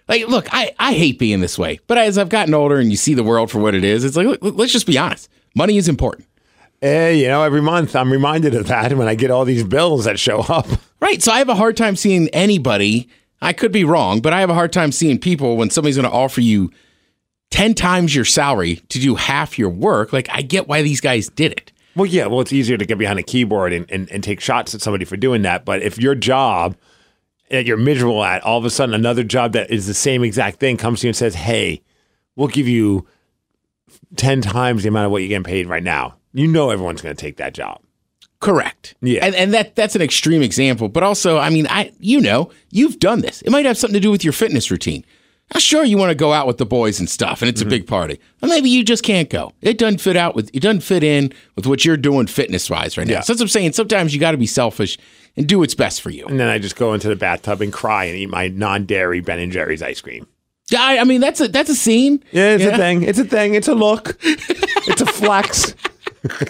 like 0.09 0.27
look, 0.29 0.49
I 0.53 0.75
I 0.79 0.93
hate 0.95 1.19
being 1.19 1.41
this 1.41 1.59
way. 1.59 1.81
But 1.87 1.99
as 1.99 2.19
I've 2.19 2.29
gotten 2.29 2.55
older 2.55 2.79
and 2.79 2.91
you 2.91 2.97
see 2.97 3.15
the 3.15 3.23
world 3.25 3.51
for 3.51 3.59
what 3.59 3.75
it 3.75 3.85
is, 3.85 4.05
it's 4.05 4.17
like 4.17 4.27
look, 4.27 4.41
let's 4.57 4.73
just 4.73 4.87
be 4.87 4.97
honest. 4.99 5.29
Money 5.55 5.77
is 5.77 5.89
important. 5.89 6.27
Eh, 6.81 7.11
you 7.11 7.27
know, 7.29 7.43
every 7.43 7.61
month 7.61 7.97
I'm 7.97 8.13
reminded 8.13 8.55
of 8.55 8.69
that 8.69 8.93
when 8.93 9.09
I 9.09 9.17
get 9.17 9.31
all 9.33 9.45
these 9.45 9.65
bills 9.65 10.05
that 10.05 10.19
show 10.19 10.41
up. 10.41 10.67
Right? 11.01 11.23
So 11.23 11.31
I 11.31 11.39
have 11.39 11.49
a 11.49 11.55
hard 11.55 11.77
time 11.77 11.95
seeing 11.95 12.29
anybody, 12.31 13.09
I 13.41 13.53
could 13.53 13.71
be 13.71 13.85
wrong, 13.85 14.21
but 14.21 14.33
I 14.33 14.41
have 14.41 14.51
a 14.51 14.55
hard 14.55 14.73
time 14.73 14.91
seeing 14.91 15.17
people 15.21 15.57
when 15.57 15.71
somebody's 15.71 15.95
going 15.97 16.11
to 16.11 16.15
offer 16.15 16.41
you 16.41 16.73
10 17.51 17.75
times 17.75 18.15
your 18.15 18.25
salary 18.25 18.77
to 18.89 18.99
do 18.99 19.15
half 19.15 19.59
your 19.59 19.71
work. 19.71 20.13
Like 20.13 20.29
I 20.31 20.43
get 20.43 20.69
why 20.69 20.83
these 20.83 21.01
guys 21.01 21.29
did 21.29 21.53
it. 21.53 21.73
Well, 21.97 22.07
yeah, 22.07 22.27
well, 22.27 22.41
it's 22.41 22.53
easier 22.53 22.77
to 22.77 22.87
get 22.87 22.99
behind 22.99 23.19
a 23.19 23.25
keyboard 23.25 23.73
and, 23.73 23.91
and, 23.91 24.11
and 24.11 24.23
take 24.23 24.41
shots 24.41 24.75
at 24.75 24.81
somebody 24.81 25.05
for 25.05 25.17
doing 25.17 25.43
that. 25.43 25.65
But 25.65 25.83
if 25.83 25.99
your 25.99 26.15
job 26.15 26.77
that 27.51 27.67
you're 27.67 27.77
miserable 27.77 28.23
at, 28.23 28.43
all 28.45 28.59
of 28.59 28.65
a 28.65 28.71
sudden 28.71 28.95
another 28.95 29.25
job 29.25 29.53
that 29.53 29.71
is 29.71 29.87
the 29.87 29.95
same 29.95 30.23
exact 30.23 30.61
thing 30.61 30.77
comes 30.77 31.01
to 31.01 31.07
you 31.07 31.09
and 31.09 31.17
says, 31.17 31.35
hey, 31.35 31.83
we'll 32.37 32.49
give 32.49 32.69
you 32.69 33.07
10 34.17 34.43
times 34.43 34.83
the 34.83 34.89
amount 34.89 35.07
of 35.07 35.13
what 35.13 35.23
you're 35.23 35.29
getting 35.29 35.45
paid 35.45 35.67
right 35.67 35.83
now. 35.83 36.17
You 36.33 36.47
know 36.47 36.71
everyone's 36.71 37.03
going 37.03 37.17
to 37.17 37.21
take 37.21 37.39
that 37.39 37.55
job. 37.55 37.81
Correct. 38.41 38.95
Yeah. 39.01 39.25
And 39.25 39.35
and 39.35 39.53
that 39.53 39.75
that's 39.75 39.97
an 39.97 40.03
extreme 40.03 40.43
example, 40.43 40.89
but 40.89 41.03
also, 41.03 41.39
I 41.39 41.51
mean, 41.51 41.67
I 41.69 41.91
you 41.99 42.21
know, 42.21 42.51
you've 42.71 43.01
done 43.01 43.21
this. 43.21 43.43
It 43.43 43.51
might 43.51 43.67
have 43.67 43.77
something 43.77 43.95
to 43.95 44.01
do 44.01 44.13
with 44.13 44.23
your 44.23 44.33
fitness 44.33 44.71
routine. 44.71 45.05
Now, 45.53 45.61
sure, 45.61 45.85
you 45.85 45.97
want 45.97 46.11
to 46.11 46.15
go 46.15 46.33
out 46.33 46.47
with 46.47 46.59
the 46.59 46.67
boys 46.67 47.01
and 47.01 47.09
stuff, 47.09 47.41
and 47.41 47.49
it's 47.49 47.61
a 47.61 47.65
mm-hmm. 47.65 47.71
big 47.71 47.87
party. 47.87 48.21
But 48.41 48.49
maybe 48.49 48.69
you 48.69 48.85
just 48.85 49.03
can't 49.03 49.31
go. 49.31 49.53
It 49.63 49.79
doesn't 49.79 49.99
fit 49.99 50.17
out 50.17 50.35
with 50.35 50.51
it 50.53 50.61
doesn't 50.61 50.83
fit 50.83 51.03
in 51.03 51.33
with 51.57 51.67
what 51.67 51.85
you're 51.85 51.97
doing 51.97 52.27
fitness 52.27 52.69
wise 52.69 52.99
right 52.99 53.07
now. 53.07 53.15
Yeah. 53.15 53.21
So 53.21 53.33
that's 53.33 53.41
what 53.41 53.45
I'm 53.45 53.49
saying. 53.49 53.73
Sometimes 53.73 54.13
you 54.13 54.21
got 54.21 54.33
to 54.33 54.37
be 54.37 54.47
selfish 54.47 54.99
and 55.37 55.47
do 55.47 55.61
what's 55.61 55.75
best 55.75 56.03
for 56.03 56.11
you. 56.11 56.27
And 56.27 56.39
then 56.39 56.49
I 56.49 56.59
just 56.59 56.77
go 56.77 56.93
into 56.93 57.09
the 57.09 57.17
bathtub 57.17 57.63
and 57.63 57.73
cry 57.73 58.05
and 58.05 58.17
eat 58.17 58.29
my 58.29 58.49
non 58.49 58.85
dairy 58.85 59.21
Ben 59.21 59.39
and 59.39 59.51
Jerry's 59.51 59.83
ice 59.83 60.01
cream. 60.01 60.27
Yeah, 60.71 60.83
I, 60.83 60.99
I 60.99 61.05
mean 61.05 61.23
that's 61.23 61.41
a 61.41 61.49
that's 61.49 61.71
a 61.71 61.75
scene. 61.75 62.23
Yeah, 62.31 62.55
it's 62.55 62.65
a 62.65 62.77
thing. 62.77 63.03
It's 63.03 63.19
a 63.19 63.25
thing. 63.25 63.55
It's 63.55 63.69
a 63.69 63.75
look. 63.75 64.19
it's 64.23 65.01
a 65.01 65.07
flex. 65.07 65.75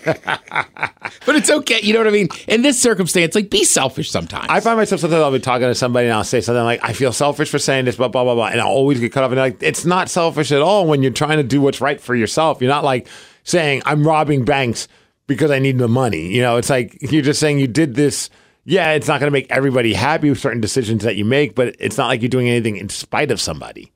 but 1.27 1.37
it's 1.37 1.51
okay. 1.51 1.81
You 1.83 1.93
know 1.93 2.01
what 2.01 2.09
I 2.09 2.11
mean? 2.11 2.29
In 2.47 2.63
this 2.63 2.81
circumstance, 2.81 3.35
like 3.35 3.51
be 3.51 3.65
selfish 3.65 4.11
sometimes. 4.11 4.47
I 4.49 4.61
find 4.61 4.77
myself 4.77 5.01
sometimes 5.01 5.23
I'll 5.23 5.33
be 5.33 5.41
talking 5.41 5.67
to 5.67 5.75
somebody 5.75 6.07
and 6.07 6.15
I'll 6.15 6.25
say 6.25 6.41
something 6.41 6.65
like, 6.65 6.81
I 6.83 6.93
feel 6.93 7.13
selfish 7.13 7.51
for 7.51 7.59
saying 7.59 7.85
this, 7.87 7.97
blah, 7.97 8.09
blah, 8.09 8.25
blah, 8.25 8.35
blah. 8.35 8.49
And 8.49 8.61
I'll 8.61 8.69
always 8.69 9.01
get 9.01 9.13
cut 9.13 9.25
off. 9.25 9.31
And 9.31 9.39
like, 9.39 9.63
it's 9.63 9.85
not 9.85 10.11
selfish 10.11 10.53
at 10.53 10.63
all 10.63 10.87
when 10.87 11.03
you're 11.03 11.13
trying 11.13 11.39
to 11.39 11.43
do 11.43 11.61
what's 11.61 11.81
right 11.81 12.01
for 12.01 12.15
yourself. 12.15 12.61
You're 12.61 12.71
not 12.71 12.85
like 12.85 13.09
saying, 13.45 13.83
I'm 13.87 14.07
robbing 14.07 14.45
banks 14.45 14.89
because 15.27 15.51
I 15.51 15.59
need 15.59 15.79
the 15.79 15.89
money. 15.89 16.35
You 16.35 16.43
know, 16.43 16.57
it's 16.57 16.71
like 16.71 16.99
you're 17.01 17.23
just 17.23 17.41
saying 17.41 17.59
you 17.59 17.69
did 17.69 17.95
this. 17.95 18.31
Yeah, 18.65 18.93
it's 18.93 19.09
not 19.09 19.21
going 19.21 19.29
to 19.29 19.33
make 19.33 19.51
everybody 19.51 19.95
happy 19.95 20.29
with 20.29 20.41
certain 20.41 20.61
decisions 20.61 21.05
that 21.05 21.17
you 21.17 21.25
make, 21.25 21.55
but 21.55 21.75
it's 21.79 21.97
not 21.97 22.09
like 22.09 22.21
you're 22.21 22.29
doing 22.29 22.49
anything 22.49 22.77
in 22.77 22.89
spite 22.89 23.31
of 23.31 23.41
somebody. 23.41 23.93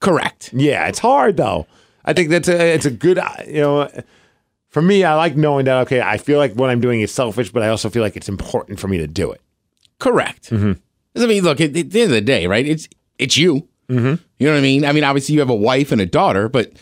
Correct. 0.00 0.50
Yeah, 0.52 0.88
it's 0.88 0.98
hard 0.98 1.36
though. 1.36 1.66
I 2.04 2.12
think 2.14 2.30
that's 2.30 2.48
a 2.48 2.74
it's 2.74 2.86
a 2.86 2.90
good 2.90 3.20
you 3.46 3.60
know. 3.60 3.88
For 4.70 4.80
me, 4.80 5.04
I 5.04 5.14
like 5.14 5.36
knowing 5.36 5.66
that 5.66 5.82
okay, 5.82 6.00
I 6.00 6.16
feel 6.16 6.38
like 6.38 6.54
what 6.54 6.70
I'm 6.70 6.80
doing 6.80 7.00
is 7.00 7.12
selfish, 7.12 7.50
but 7.50 7.62
I 7.62 7.68
also 7.68 7.90
feel 7.90 8.02
like 8.02 8.16
it's 8.16 8.28
important 8.28 8.80
for 8.80 8.88
me 8.88 8.98
to 8.98 9.06
do 9.06 9.30
it. 9.30 9.40
Correct. 9.98 10.48
I 10.52 11.26
mean, 11.26 11.42
look, 11.42 11.60
at, 11.60 11.76
at 11.76 11.90
the 11.90 12.02
end 12.02 12.10
of 12.10 12.14
the 12.14 12.20
day, 12.20 12.46
right? 12.46 12.66
It's 12.66 12.88
it's 13.18 13.36
you. 13.36 13.68
Mm-hmm. 13.88 14.22
You 14.38 14.46
know 14.46 14.52
what 14.52 14.58
I 14.58 14.62
mean? 14.62 14.84
I 14.84 14.92
mean, 14.92 15.04
obviously 15.04 15.34
you 15.34 15.40
have 15.40 15.50
a 15.50 15.54
wife 15.54 15.92
and 15.92 16.00
a 16.00 16.06
daughter, 16.06 16.48
but 16.48 16.72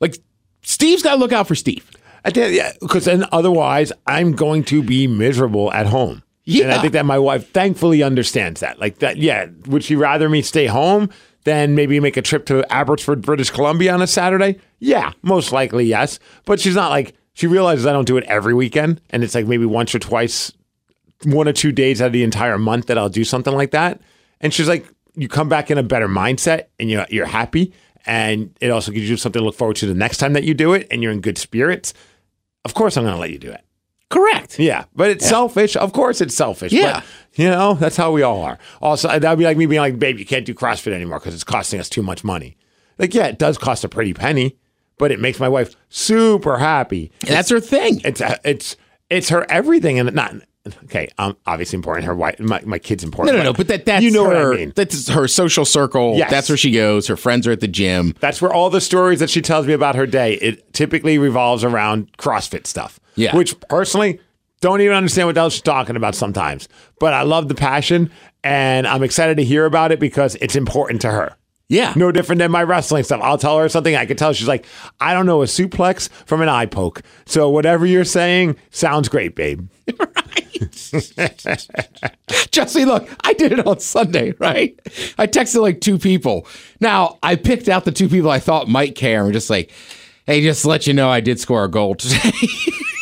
like 0.00 0.18
Steve's 0.62 1.02
got 1.02 1.14
to 1.14 1.20
look 1.20 1.32
out 1.32 1.48
for 1.48 1.54
Steve. 1.54 1.90
I 2.24 2.30
think, 2.30 2.54
yeah, 2.54 2.72
because 2.80 3.06
then 3.06 3.24
otherwise 3.32 3.92
I'm 4.06 4.32
going 4.32 4.64
to 4.64 4.82
be 4.82 5.06
miserable 5.06 5.72
at 5.72 5.86
home. 5.86 6.22
Yeah. 6.44 6.64
And 6.64 6.72
I 6.74 6.80
think 6.80 6.92
that 6.92 7.06
my 7.06 7.18
wife 7.18 7.50
thankfully 7.50 8.02
understands 8.02 8.60
that. 8.60 8.78
Like 8.78 8.98
that, 8.98 9.16
yeah. 9.16 9.46
Would 9.66 9.82
she 9.82 9.96
rather 9.96 10.28
me 10.28 10.42
stay 10.42 10.66
home 10.66 11.10
than 11.46 11.76
maybe 11.76 12.00
make 12.00 12.16
a 12.16 12.22
trip 12.22 12.44
to 12.46 12.70
Abbotsford, 12.72 13.22
British 13.22 13.50
Columbia 13.50 13.94
on 13.94 14.02
a 14.02 14.06
Saturday? 14.06 14.58
Yeah, 14.80 15.12
most 15.22 15.52
likely 15.52 15.86
yes. 15.86 16.18
But 16.44 16.58
she's 16.58 16.74
not 16.74 16.90
like 16.90 17.14
she 17.34 17.46
realizes 17.46 17.86
I 17.86 17.92
don't 17.92 18.04
do 18.04 18.16
it 18.16 18.24
every 18.24 18.52
weekend, 18.52 19.00
and 19.10 19.22
it's 19.22 19.34
like 19.34 19.46
maybe 19.46 19.64
once 19.64 19.94
or 19.94 20.00
twice, 20.00 20.52
one 21.24 21.46
or 21.46 21.52
two 21.52 21.70
days 21.70 22.02
out 22.02 22.08
of 22.08 22.12
the 22.12 22.24
entire 22.24 22.58
month 22.58 22.86
that 22.86 22.98
I'll 22.98 23.08
do 23.08 23.22
something 23.22 23.54
like 23.54 23.70
that. 23.70 24.00
And 24.40 24.52
she's 24.52 24.66
like, 24.68 24.92
you 25.14 25.28
come 25.28 25.48
back 25.48 25.70
in 25.70 25.78
a 25.78 25.84
better 25.84 26.08
mindset, 26.08 26.64
and 26.80 26.90
you're 26.90 27.06
you're 27.10 27.26
happy, 27.26 27.72
and 28.04 28.54
it 28.60 28.70
also 28.70 28.90
gives 28.90 29.08
you 29.08 29.16
something 29.16 29.40
to 29.40 29.46
look 29.46 29.54
forward 29.54 29.76
to 29.76 29.86
the 29.86 29.94
next 29.94 30.18
time 30.18 30.32
that 30.32 30.42
you 30.42 30.52
do 30.52 30.72
it, 30.72 30.88
and 30.90 31.00
you're 31.00 31.12
in 31.12 31.20
good 31.20 31.38
spirits. 31.38 31.94
Of 32.64 32.74
course, 32.74 32.96
I'm 32.96 33.04
going 33.04 33.14
to 33.14 33.20
let 33.20 33.30
you 33.30 33.38
do 33.38 33.52
it. 33.52 33.60
Correct. 34.08 34.58
Yeah, 34.58 34.84
but 34.94 35.10
it's 35.10 35.28
selfish. 35.28 35.76
Of 35.76 35.92
course, 35.92 36.20
it's 36.20 36.34
selfish. 36.34 36.72
Yeah. 36.72 37.00
but, 37.00 37.04
you 37.34 37.50
know 37.50 37.74
that's 37.74 37.96
how 37.96 38.12
we 38.12 38.22
all 38.22 38.40
are. 38.42 38.58
Also, 38.80 39.08
that 39.08 39.28
would 39.28 39.38
be 39.38 39.44
like 39.44 39.56
me 39.56 39.66
being 39.66 39.80
like, 39.80 39.98
"Babe, 39.98 40.18
you 40.18 40.24
can't 40.24 40.46
do 40.46 40.54
CrossFit 40.54 40.92
anymore 40.92 41.18
because 41.18 41.34
it's 41.34 41.44
costing 41.44 41.80
us 41.80 41.88
too 41.88 42.02
much 42.02 42.22
money." 42.22 42.56
Like, 42.98 43.14
yeah, 43.14 43.26
it 43.26 43.38
does 43.38 43.58
cost 43.58 43.84
a 43.84 43.88
pretty 43.88 44.14
penny, 44.14 44.56
but 44.96 45.10
it 45.10 45.20
makes 45.20 45.40
my 45.40 45.48
wife 45.48 45.74
super 45.88 46.58
happy. 46.58 47.10
And 47.22 47.30
that's 47.30 47.50
her 47.50 47.60
thing. 47.60 48.00
It's 48.04 48.22
it's 48.44 48.76
it's 49.10 49.28
her 49.30 49.44
everything, 49.50 49.98
and 49.98 50.14
not 50.14 50.34
okay. 50.84 51.08
Um, 51.18 51.36
obviously 51.46 51.76
important. 51.76 52.06
Her 52.06 52.14
wife, 52.14 52.38
my, 52.40 52.60
my 52.64 52.78
kid's 52.78 53.04
important. 53.04 53.36
no, 53.36 53.42
no. 53.42 53.52
But 53.52 53.68
that 53.68 53.84
that's 53.84 54.04
you 54.04 54.10
know 54.10 54.28
her. 54.30 54.50
what 54.50 54.56
I 54.56 54.60
mean. 54.60 54.72
That's 54.74 55.08
her 55.08 55.28
social 55.28 55.64
circle. 55.64 56.16
Yes. 56.16 56.30
That's 56.30 56.48
where 56.48 56.58
she 56.58 56.70
goes. 56.70 57.06
Her 57.06 57.16
friends 57.16 57.46
are 57.46 57.52
at 57.52 57.60
the 57.60 57.68
gym. 57.68 58.14
That's 58.20 58.40
where 58.40 58.52
all 58.52 58.70
the 58.70 58.80
stories 58.80 59.20
that 59.20 59.30
she 59.30 59.40
tells 59.42 59.66
me 59.66 59.72
about 59.72 59.94
her 59.94 60.06
day, 60.06 60.34
it 60.34 60.72
typically 60.72 61.18
revolves 61.18 61.64
around 61.64 62.16
CrossFit 62.18 62.66
stuff. 62.66 63.00
Yeah. 63.14 63.34
Which 63.34 63.58
personally, 63.68 64.20
don't 64.60 64.80
even 64.80 64.96
understand 64.96 65.28
what 65.28 65.34
the 65.34 65.40
hell 65.40 65.50
she's 65.50 65.62
talking 65.62 65.96
about 65.96 66.14
sometimes. 66.14 66.68
But 66.98 67.14
I 67.14 67.22
love 67.22 67.48
the 67.48 67.54
passion 67.54 68.10
and 68.42 68.86
I'm 68.86 69.02
excited 69.02 69.36
to 69.36 69.44
hear 69.44 69.64
about 69.64 69.92
it 69.92 70.00
because 70.00 70.34
it's 70.36 70.56
important 70.56 71.00
to 71.02 71.10
her. 71.10 71.36
Yeah. 71.68 71.92
No 71.96 72.12
different 72.12 72.38
than 72.38 72.50
my 72.52 72.62
wrestling 72.62 73.02
stuff. 73.02 73.20
I'll 73.22 73.38
tell 73.38 73.58
her 73.58 73.68
something. 73.68 73.96
I 73.96 74.06
can 74.06 74.16
tell 74.16 74.32
she's 74.32 74.46
like, 74.46 74.66
I 75.00 75.12
don't 75.12 75.26
know 75.26 75.42
a 75.42 75.46
suplex 75.46 76.08
from 76.24 76.40
an 76.40 76.48
eye 76.48 76.66
poke. 76.66 77.02
So 77.26 77.50
whatever 77.50 77.84
you're 77.86 78.04
saying 78.04 78.56
sounds 78.70 79.08
great, 79.08 79.34
babe. 79.34 79.68
Right. 79.98 80.70
Jesse, 82.50 82.84
look, 82.86 83.08
I 83.24 83.34
did 83.34 83.52
it 83.52 83.66
on 83.66 83.78
Sunday, 83.80 84.32
right? 84.38 84.78
I 85.18 85.26
texted 85.26 85.60
like 85.60 85.80
two 85.82 85.98
people. 85.98 86.46
Now, 86.80 87.18
I 87.22 87.36
picked 87.36 87.68
out 87.68 87.84
the 87.84 87.92
two 87.92 88.08
people 88.08 88.30
I 88.30 88.38
thought 88.38 88.66
might 88.68 88.94
care 88.94 89.24
and 89.24 89.32
just 89.34 89.50
like, 89.50 89.70
hey, 90.26 90.40
just 90.42 90.62
to 90.62 90.68
let 90.68 90.86
you 90.86 90.94
know 90.94 91.10
I 91.10 91.20
did 91.20 91.38
score 91.38 91.64
a 91.64 91.70
goal 91.70 91.94
today. 91.94 92.32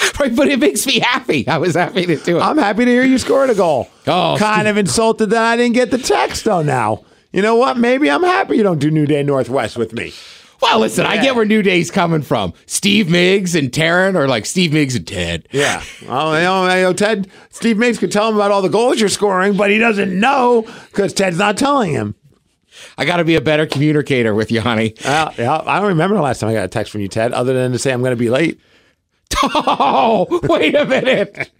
right, 0.20 0.34
but 0.34 0.48
it 0.48 0.58
makes 0.58 0.86
me 0.86 0.98
happy. 1.00 1.46
I 1.48 1.58
was 1.58 1.74
happy 1.74 2.06
to 2.06 2.16
do 2.16 2.38
it. 2.38 2.40
I'm 2.40 2.58
happy 2.58 2.84
to 2.84 2.90
hear 2.90 3.04
you 3.04 3.18
scored 3.18 3.50
a 3.50 3.54
goal. 3.54 3.88
Oh, 4.06 4.36
kind 4.38 4.60
Steve- 4.62 4.66
of 4.70 4.76
insulted 4.78 5.30
that 5.30 5.42
I 5.42 5.56
didn't 5.56 5.74
get 5.74 5.90
the 5.90 5.98
text 5.98 6.44
though 6.44 6.62
now. 6.62 7.04
You 7.32 7.42
know 7.42 7.56
what? 7.56 7.76
Maybe 7.78 8.10
I'm 8.10 8.22
happy 8.24 8.56
you 8.56 8.62
don't 8.62 8.78
do 8.80 8.90
New 8.90 9.06
Day 9.06 9.22
Northwest 9.22 9.76
with 9.76 9.92
me. 9.92 10.12
well, 10.60 10.80
listen, 10.80 11.06
I 11.06 11.22
get 11.22 11.36
where 11.36 11.44
New 11.44 11.62
Day's 11.62 11.90
coming 11.90 12.22
from. 12.22 12.52
Steve 12.66 13.08
Miggs 13.08 13.54
and 13.54 13.70
Taryn 13.70 14.14
are 14.16 14.26
like 14.28 14.46
Steve 14.46 14.72
Miggs 14.72 14.96
and 14.96 15.06
Ted. 15.06 15.48
Yeah. 15.52 15.82
Well, 16.08 16.34
you 16.36 16.42
know, 16.42 16.64
you 16.74 16.82
know, 16.82 16.92
Ted, 16.92 17.28
Steve 17.50 17.78
Miggs 17.78 17.98
could 17.98 18.10
tell 18.12 18.28
him 18.28 18.34
about 18.34 18.50
all 18.50 18.62
the 18.62 18.68
goals 18.68 18.98
you're 19.00 19.08
scoring, 19.08 19.56
but 19.56 19.70
he 19.70 19.78
doesn't 19.78 20.18
know 20.18 20.62
because 20.90 21.12
Ted's 21.14 21.38
not 21.38 21.56
telling 21.56 21.92
him. 21.92 22.14
I 22.98 23.04
got 23.04 23.18
to 23.18 23.24
be 23.24 23.36
a 23.36 23.40
better 23.40 23.64
communicator 23.66 24.34
with 24.34 24.50
you, 24.50 24.60
honey. 24.60 24.94
Uh, 25.04 25.30
yeah, 25.38 25.62
I 25.64 25.78
don't 25.78 25.88
remember 25.88 26.16
the 26.16 26.22
last 26.22 26.40
time 26.40 26.50
I 26.50 26.54
got 26.54 26.64
a 26.64 26.68
text 26.68 26.90
from 26.92 27.00
you, 27.00 27.08
Ted, 27.08 27.32
other 27.32 27.52
than 27.54 27.72
to 27.72 27.78
say 27.78 27.92
I'm 27.92 28.00
going 28.00 28.10
to 28.12 28.16
be 28.16 28.30
late. 28.30 28.60
Oh, 29.42 30.40
wait 30.44 30.74
a 30.74 30.84
minute. 30.84 31.50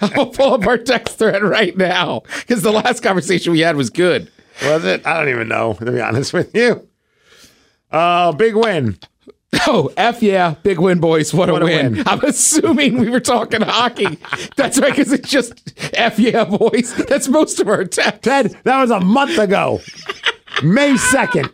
I'll 0.00 0.26
pull 0.26 0.54
up 0.54 0.66
our 0.66 0.76
text 0.78 1.18
thread 1.18 1.42
right 1.42 1.76
now 1.76 2.22
because 2.40 2.62
the 2.62 2.70
last 2.72 3.02
conversation 3.02 3.52
we 3.52 3.60
had 3.60 3.76
was 3.76 3.88
good. 3.90 4.30
Was 4.62 4.84
it? 4.84 5.06
I 5.06 5.18
don't 5.18 5.30
even 5.30 5.48
know, 5.48 5.74
to 5.74 5.90
be 5.90 6.00
honest 6.00 6.32
with 6.32 6.54
you. 6.54 6.86
Uh, 7.90 8.32
big 8.32 8.54
win. 8.54 8.98
Oh, 9.66 9.90
F 9.96 10.22
yeah. 10.22 10.54
Big 10.62 10.78
win, 10.78 11.00
boys. 11.00 11.32
What 11.34 11.48
a, 11.48 11.52
What 11.52 11.62
a 11.62 11.64
win. 11.64 11.96
win. 11.96 12.04
I'm 12.08 12.22
assuming 12.24 12.98
we 12.98 13.08
were 13.10 13.20
talking 13.20 13.62
hockey. 13.62 14.18
That's 14.56 14.78
right, 14.78 14.94
because 14.94 15.12
it's 15.12 15.28
just 15.28 15.72
F 15.94 16.18
yeah, 16.18 16.44
boys. 16.44 16.94
That's 17.08 17.26
most 17.26 17.58
of 17.58 17.68
our 17.68 17.84
text. 17.84 18.22
Ted, 18.22 18.56
that 18.64 18.80
was 18.80 18.90
a 18.90 19.00
month 19.00 19.38
ago. 19.38 19.80
May 20.62 20.92
2nd. 20.92 21.50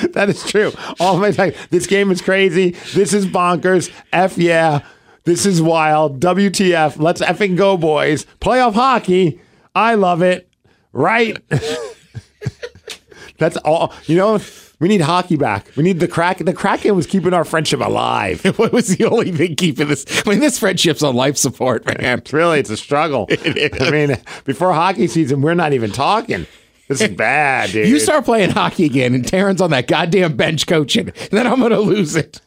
that 0.12 0.28
is 0.28 0.42
true. 0.44 0.72
All 0.98 1.18
my 1.18 1.30
time. 1.30 1.52
This 1.70 1.86
game 1.86 2.10
is 2.10 2.20
crazy. 2.22 2.70
This 2.94 3.12
is 3.12 3.26
bonkers. 3.26 3.90
F 4.12 4.38
yeah. 4.38 4.80
This 5.24 5.46
is 5.46 5.60
wild. 5.60 6.20
WTF. 6.20 6.98
Let's 6.98 7.20
effing 7.20 7.56
go, 7.56 7.76
boys. 7.76 8.26
Playoff 8.40 8.74
hockey. 8.74 9.40
I 9.74 9.94
love 9.94 10.22
it. 10.22 10.48
Right? 10.92 11.38
That's 13.38 13.56
all. 13.58 13.92
You 14.06 14.16
know, 14.16 14.40
we 14.80 14.88
need 14.88 15.02
hockey 15.02 15.36
back. 15.36 15.70
We 15.76 15.82
need 15.82 16.00
the 16.00 16.08
crack. 16.08 16.38
The 16.38 16.52
Kraken 16.52 16.96
was 16.96 17.06
keeping 17.06 17.34
our 17.34 17.44
friendship 17.44 17.80
alive. 17.80 18.42
What 18.60 18.72
was 18.72 18.96
the 18.96 19.06
only 19.06 19.32
thing 19.32 19.56
keeping 19.56 19.88
this? 19.88 20.04
I 20.26 20.30
mean, 20.30 20.40
this 20.40 20.58
friendship's 20.58 21.02
on 21.02 21.14
life 21.14 21.36
support, 21.36 21.86
man. 21.86 22.18
It's 22.18 22.32
really, 22.32 22.58
it's 22.60 22.68
a 22.68 22.76
struggle. 22.76 23.26
I 23.30 23.90
mean, 23.90 24.18
before 24.44 24.72
hockey 24.74 25.06
season, 25.06 25.40
we're 25.40 25.54
not 25.54 25.72
even 25.72 25.92
talking. 25.92 26.46
This 26.90 27.02
is 27.02 27.08
bad, 27.10 27.70
dude. 27.70 27.88
You 27.88 28.00
start 28.00 28.24
playing 28.24 28.50
hockey 28.50 28.84
again, 28.84 29.14
and 29.14 29.24
Taryn's 29.24 29.60
on 29.60 29.70
that 29.70 29.86
goddamn 29.86 30.36
bench 30.36 30.66
coaching, 30.66 31.12
then 31.30 31.46
I'm 31.46 31.60
going 31.60 31.70
to 31.70 31.78
lose 31.78 32.16
it. 32.16 32.40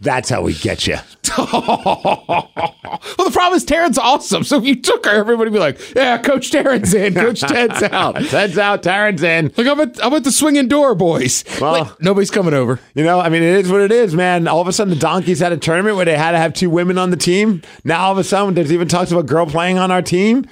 That's 0.00 0.28
how 0.28 0.42
we 0.42 0.54
get 0.54 0.86
you. 0.88 0.96
well, 1.38 2.50
the 2.56 3.30
problem 3.32 3.56
is 3.56 3.64
Taryn's 3.64 3.98
awesome. 3.98 4.42
So 4.42 4.58
if 4.58 4.64
you 4.64 4.80
took 4.80 5.04
her, 5.06 5.12
everybody 5.12 5.50
would 5.50 5.56
be 5.56 5.60
like, 5.60 5.94
yeah, 5.94 6.18
Coach 6.18 6.50
Taryn's 6.50 6.92
in, 6.92 7.14
Coach 7.14 7.40
Ted's 7.40 7.82
out. 7.84 8.16
Ted's 8.26 8.58
out, 8.58 8.82
Taryn's 8.82 9.22
in. 9.22 9.52
Like, 9.56 9.66
I'm 9.68 9.78
at, 9.80 10.04
I'm 10.04 10.12
at 10.14 10.24
the 10.24 10.32
swinging 10.32 10.66
door, 10.66 10.96
boys. 10.96 11.44
Well- 11.60 11.84
Wait, 11.84 11.92
nobody's 12.00 12.30
coming 12.32 12.54
over. 12.54 12.80
You 12.94 13.04
know, 13.04 13.20
I 13.20 13.28
mean, 13.28 13.44
it 13.44 13.64
is 13.64 13.70
what 13.70 13.80
it 13.80 13.92
is, 13.92 14.14
man. 14.14 14.48
All 14.48 14.60
of 14.60 14.66
a 14.66 14.72
sudden, 14.72 14.92
the 14.92 14.98
Donkeys 15.00 15.38
had 15.38 15.52
a 15.52 15.56
tournament 15.56 15.94
where 15.94 16.04
they 16.04 16.16
had 16.16 16.32
to 16.32 16.38
have 16.38 16.52
two 16.52 16.70
women 16.70 16.98
on 16.98 17.10
the 17.10 17.16
team. 17.16 17.62
Now, 17.84 18.02
all 18.06 18.12
of 18.12 18.18
a 18.18 18.24
sudden, 18.24 18.54
there's 18.54 18.72
even 18.72 18.88
talks 18.88 19.12
of 19.12 19.18
a 19.18 19.22
girl 19.22 19.46
playing 19.46 19.78
on 19.78 19.92
our 19.92 20.02
team. 20.02 20.46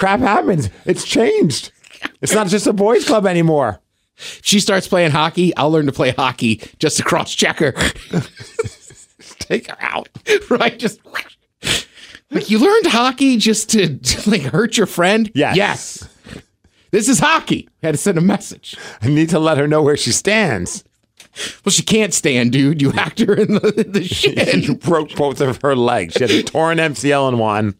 Crap 0.00 0.20
happens. 0.20 0.70
It's 0.86 1.04
changed. 1.04 1.72
It's 2.22 2.32
not 2.32 2.46
just 2.46 2.66
a 2.66 2.72
boys' 2.72 3.04
club 3.04 3.26
anymore. 3.26 3.80
She 4.16 4.58
starts 4.58 4.88
playing 4.88 5.10
hockey, 5.10 5.54
I'll 5.56 5.70
learn 5.70 5.84
to 5.86 5.92
play 5.92 6.12
hockey 6.12 6.62
just 6.78 6.96
to 6.96 7.02
cross 7.02 7.34
check 7.34 7.58
her. 7.58 7.72
Take 9.38 9.70
her 9.70 9.76
out. 9.78 10.08
right? 10.48 10.78
Just 10.78 11.00
like 12.30 12.48
you 12.50 12.58
learned 12.58 12.86
hockey 12.86 13.36
just 13.36 13.68
to, 13.70 13.98
to, 13.98 14.30
like 14.30 14.40
hurt 14.42 14.78
your 14.78 14.86
friend? 14.86 15.30
Yes. 15.34 15.56
Yes. 15.56 16.08
This 16.92 17.08
is 17.08 17.18
hockey. 17.18 17.68
I 17.82 17.86
Had 17.88 17.92
to 17.92 17.98
send 17.98 18.16
a 18.16 18.22
message. 18.22 18.76
I 19.02 19.08
need 19.08 19.28
to 19.30 19.38
let 19.38 19.58
her 19.58 19.68
know 19.68 19.82
where 19.82 19.98
she 19.98 20.12
stands. 20.12 20.82
Well, 21.64 21.72
she 21.72 21.82
can't 21.82 22.14
stand, 22.14 22.52
dude. 22.52 22.80
You 22.80 22.90
hacked 22.90 23.20
her 23.20 23.34
in 23.34 23.52
the, 23.54 23.84
the 23.86 24.04
shin. 24.06 24.76
broke 24.76 25.14
both 25.14 25.42
of 25.42 25.60
her 25.60 25.76
legs. 25.76 26.14
She 26.14 26.22
had 26.24 26.30
a 26.30 26.42
torn 26.42 26.78
MCL 26.78 27.28
in 27.28 27.38
one. 27.38 27.74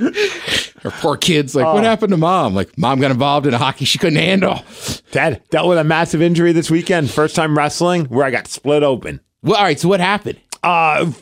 Her 0.82 0.90
poor 0.90 1.16
kid's 1.16 1.54
like, 1.54 1.66
Oh. 1.66 1.74
what 1.74 1.84
happened 1.84 2.10
to 2.10 2.16
mom? 2.16 2.54
Like, 2.54 2.76
mom 2.78 3.00
got 3.00 3.10
involved 3.10 3.46
in 3.46 3.54
a 3.54 3.58
hockey 3.58 3.84
she 3.84 3.98
couldn't 3.98 4.18
handle. 4.18 4.60
Dad 5.10 5.42
dealt 5.50 5.68
with 5.68 5.78
a 5.78 5.84
massive 5.84 6.22
injury 6.22 6.52
this 6.52 6.70
weekend. 6.70 7.10
First 7.10 7.36
time 7.36 7.56
wrestling 7.56 8.06
where 8.06 8.24
I 8.24 8.30
got 8.30 8.46
split 8.48 8.82
open. 8.82 9.20
Well, 9.42 9.56
all 9.56 9.64
right. 9.64 9.78
So 9.78 9.88
what 9.88 10.00
happened? 10.00 10.40
Uh, 10.62 11.12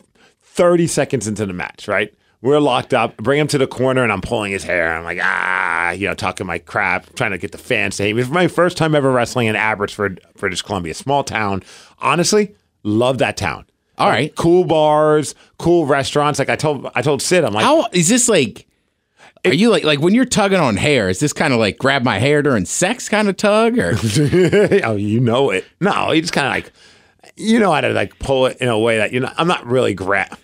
30 0.43 0.87
seconds 0.87 1.27
into 1.27 1.45
the 1.45 1.53
match, 1.53 1.87
right? 1.87 2.13
We're 2.41 2.59
locked 2.59 2.93
up. 2.93 3.17
Bring 3.17 3.37
him 3.39 3.47
to 3.47 3.57
the 3.57 3.67
corner, 3.67 4.01
and 4.01 4.13
I'm 4.13 4.21
pulling 4.21 4.53
his 4.53 4.63
hair. 4.63 4.93
I'm 4.95 5.03
like, 5.03 5.19
ah, 5.21 5.91
you 5.91 6.07
know, 6.07 6.13
talking 6.13 6.47
my 6.47 6.57
crap, 6.59 7.13
trying 7.15 7.31
to 7.31 7.37
get 7.37 7.51
the 7.51 7.57
fans 7.57 7.97
to 7.97 8.03
hate 8.03 8.13
me. 8.15 8.21
It's 8.21 8.31
my 8.31 8.47
first 8.47 8.77
time 8.77 8.95
ever 8.95 9.11
wrestling 9.11 9.47
in 9.47 9.57
Abbotsford, 9.57 10.21
British 10.37 10.61
Columbia, 10.61 10.93
small 10.93 11.25
town. 11.25 11.63
Honestly, 11.99 12.55
love 12.83 13.17
that 13.17 13.35
town. 13.35 13.65
All 13.97 14.07
Like, 14.07 14.15
right. 14.15 14.35
cool 14.37 14.63
bars, 14.63 15.35
cool 15.57 15.85
restaurants. 15.85 16.39
Like 16.39 16.47
I 16.49 16.55
told, 16.55 16.89
I 16.95 17.01
told 17.01 17.21
Sid, 17.21 17.43
I'm 17.43 17.53
like, 17.53 17.65
How 17.65 17.87
is 17.91 18.07
this 18.07 18.29
like? 18.29 18.65
Are 19.45 19.53
you 19.53 19.69
like 19.69 19.83
like 19.83 19.99
when 19.99 20.13
you're 20.13 20.25
tugging 20.25 20.59
on 20.59 20.77
hair? 20.77 21.09
Is 21.09 21.19
this 21.19 21.33
kind 21.33 21.53
of 21.53 21.59
like 21.59 21.77
grab 21.77 22.03
my 22.03 22.19
hair 22.19 22.41
during 22.41 22.65
sex 22.65 23.07
kind 23.07 23.29
of 23.29 23.37
tug 23.37 23.77
or? 23.77 23.93
oh, 24.83 24.95
you 24.95 25.19
know 25.19 25.49
it. 25.51 25.65
No, 25.79 26.11
you 26.11 26.21
just 26.21 26.33
kind 26.33 26.47
of 26.47 26.53
like, 26.53 26.73
you 27.37 27.59
know 27.59 27.71
how 27.71 27.81
to 27.81 27.89
like 27.89 28.19
pull 28.19 28.47
it 28.47 28.57
in 28.57 28.67
a 28.67 28.77
way 28.77 28.97
that 28.97 29.13
you 29.13 29.21
know. 29.21 29.31
I'm 29.37 29.47
not 29.47 29.65
really 29.65 29.93
grab. 29.93 30.37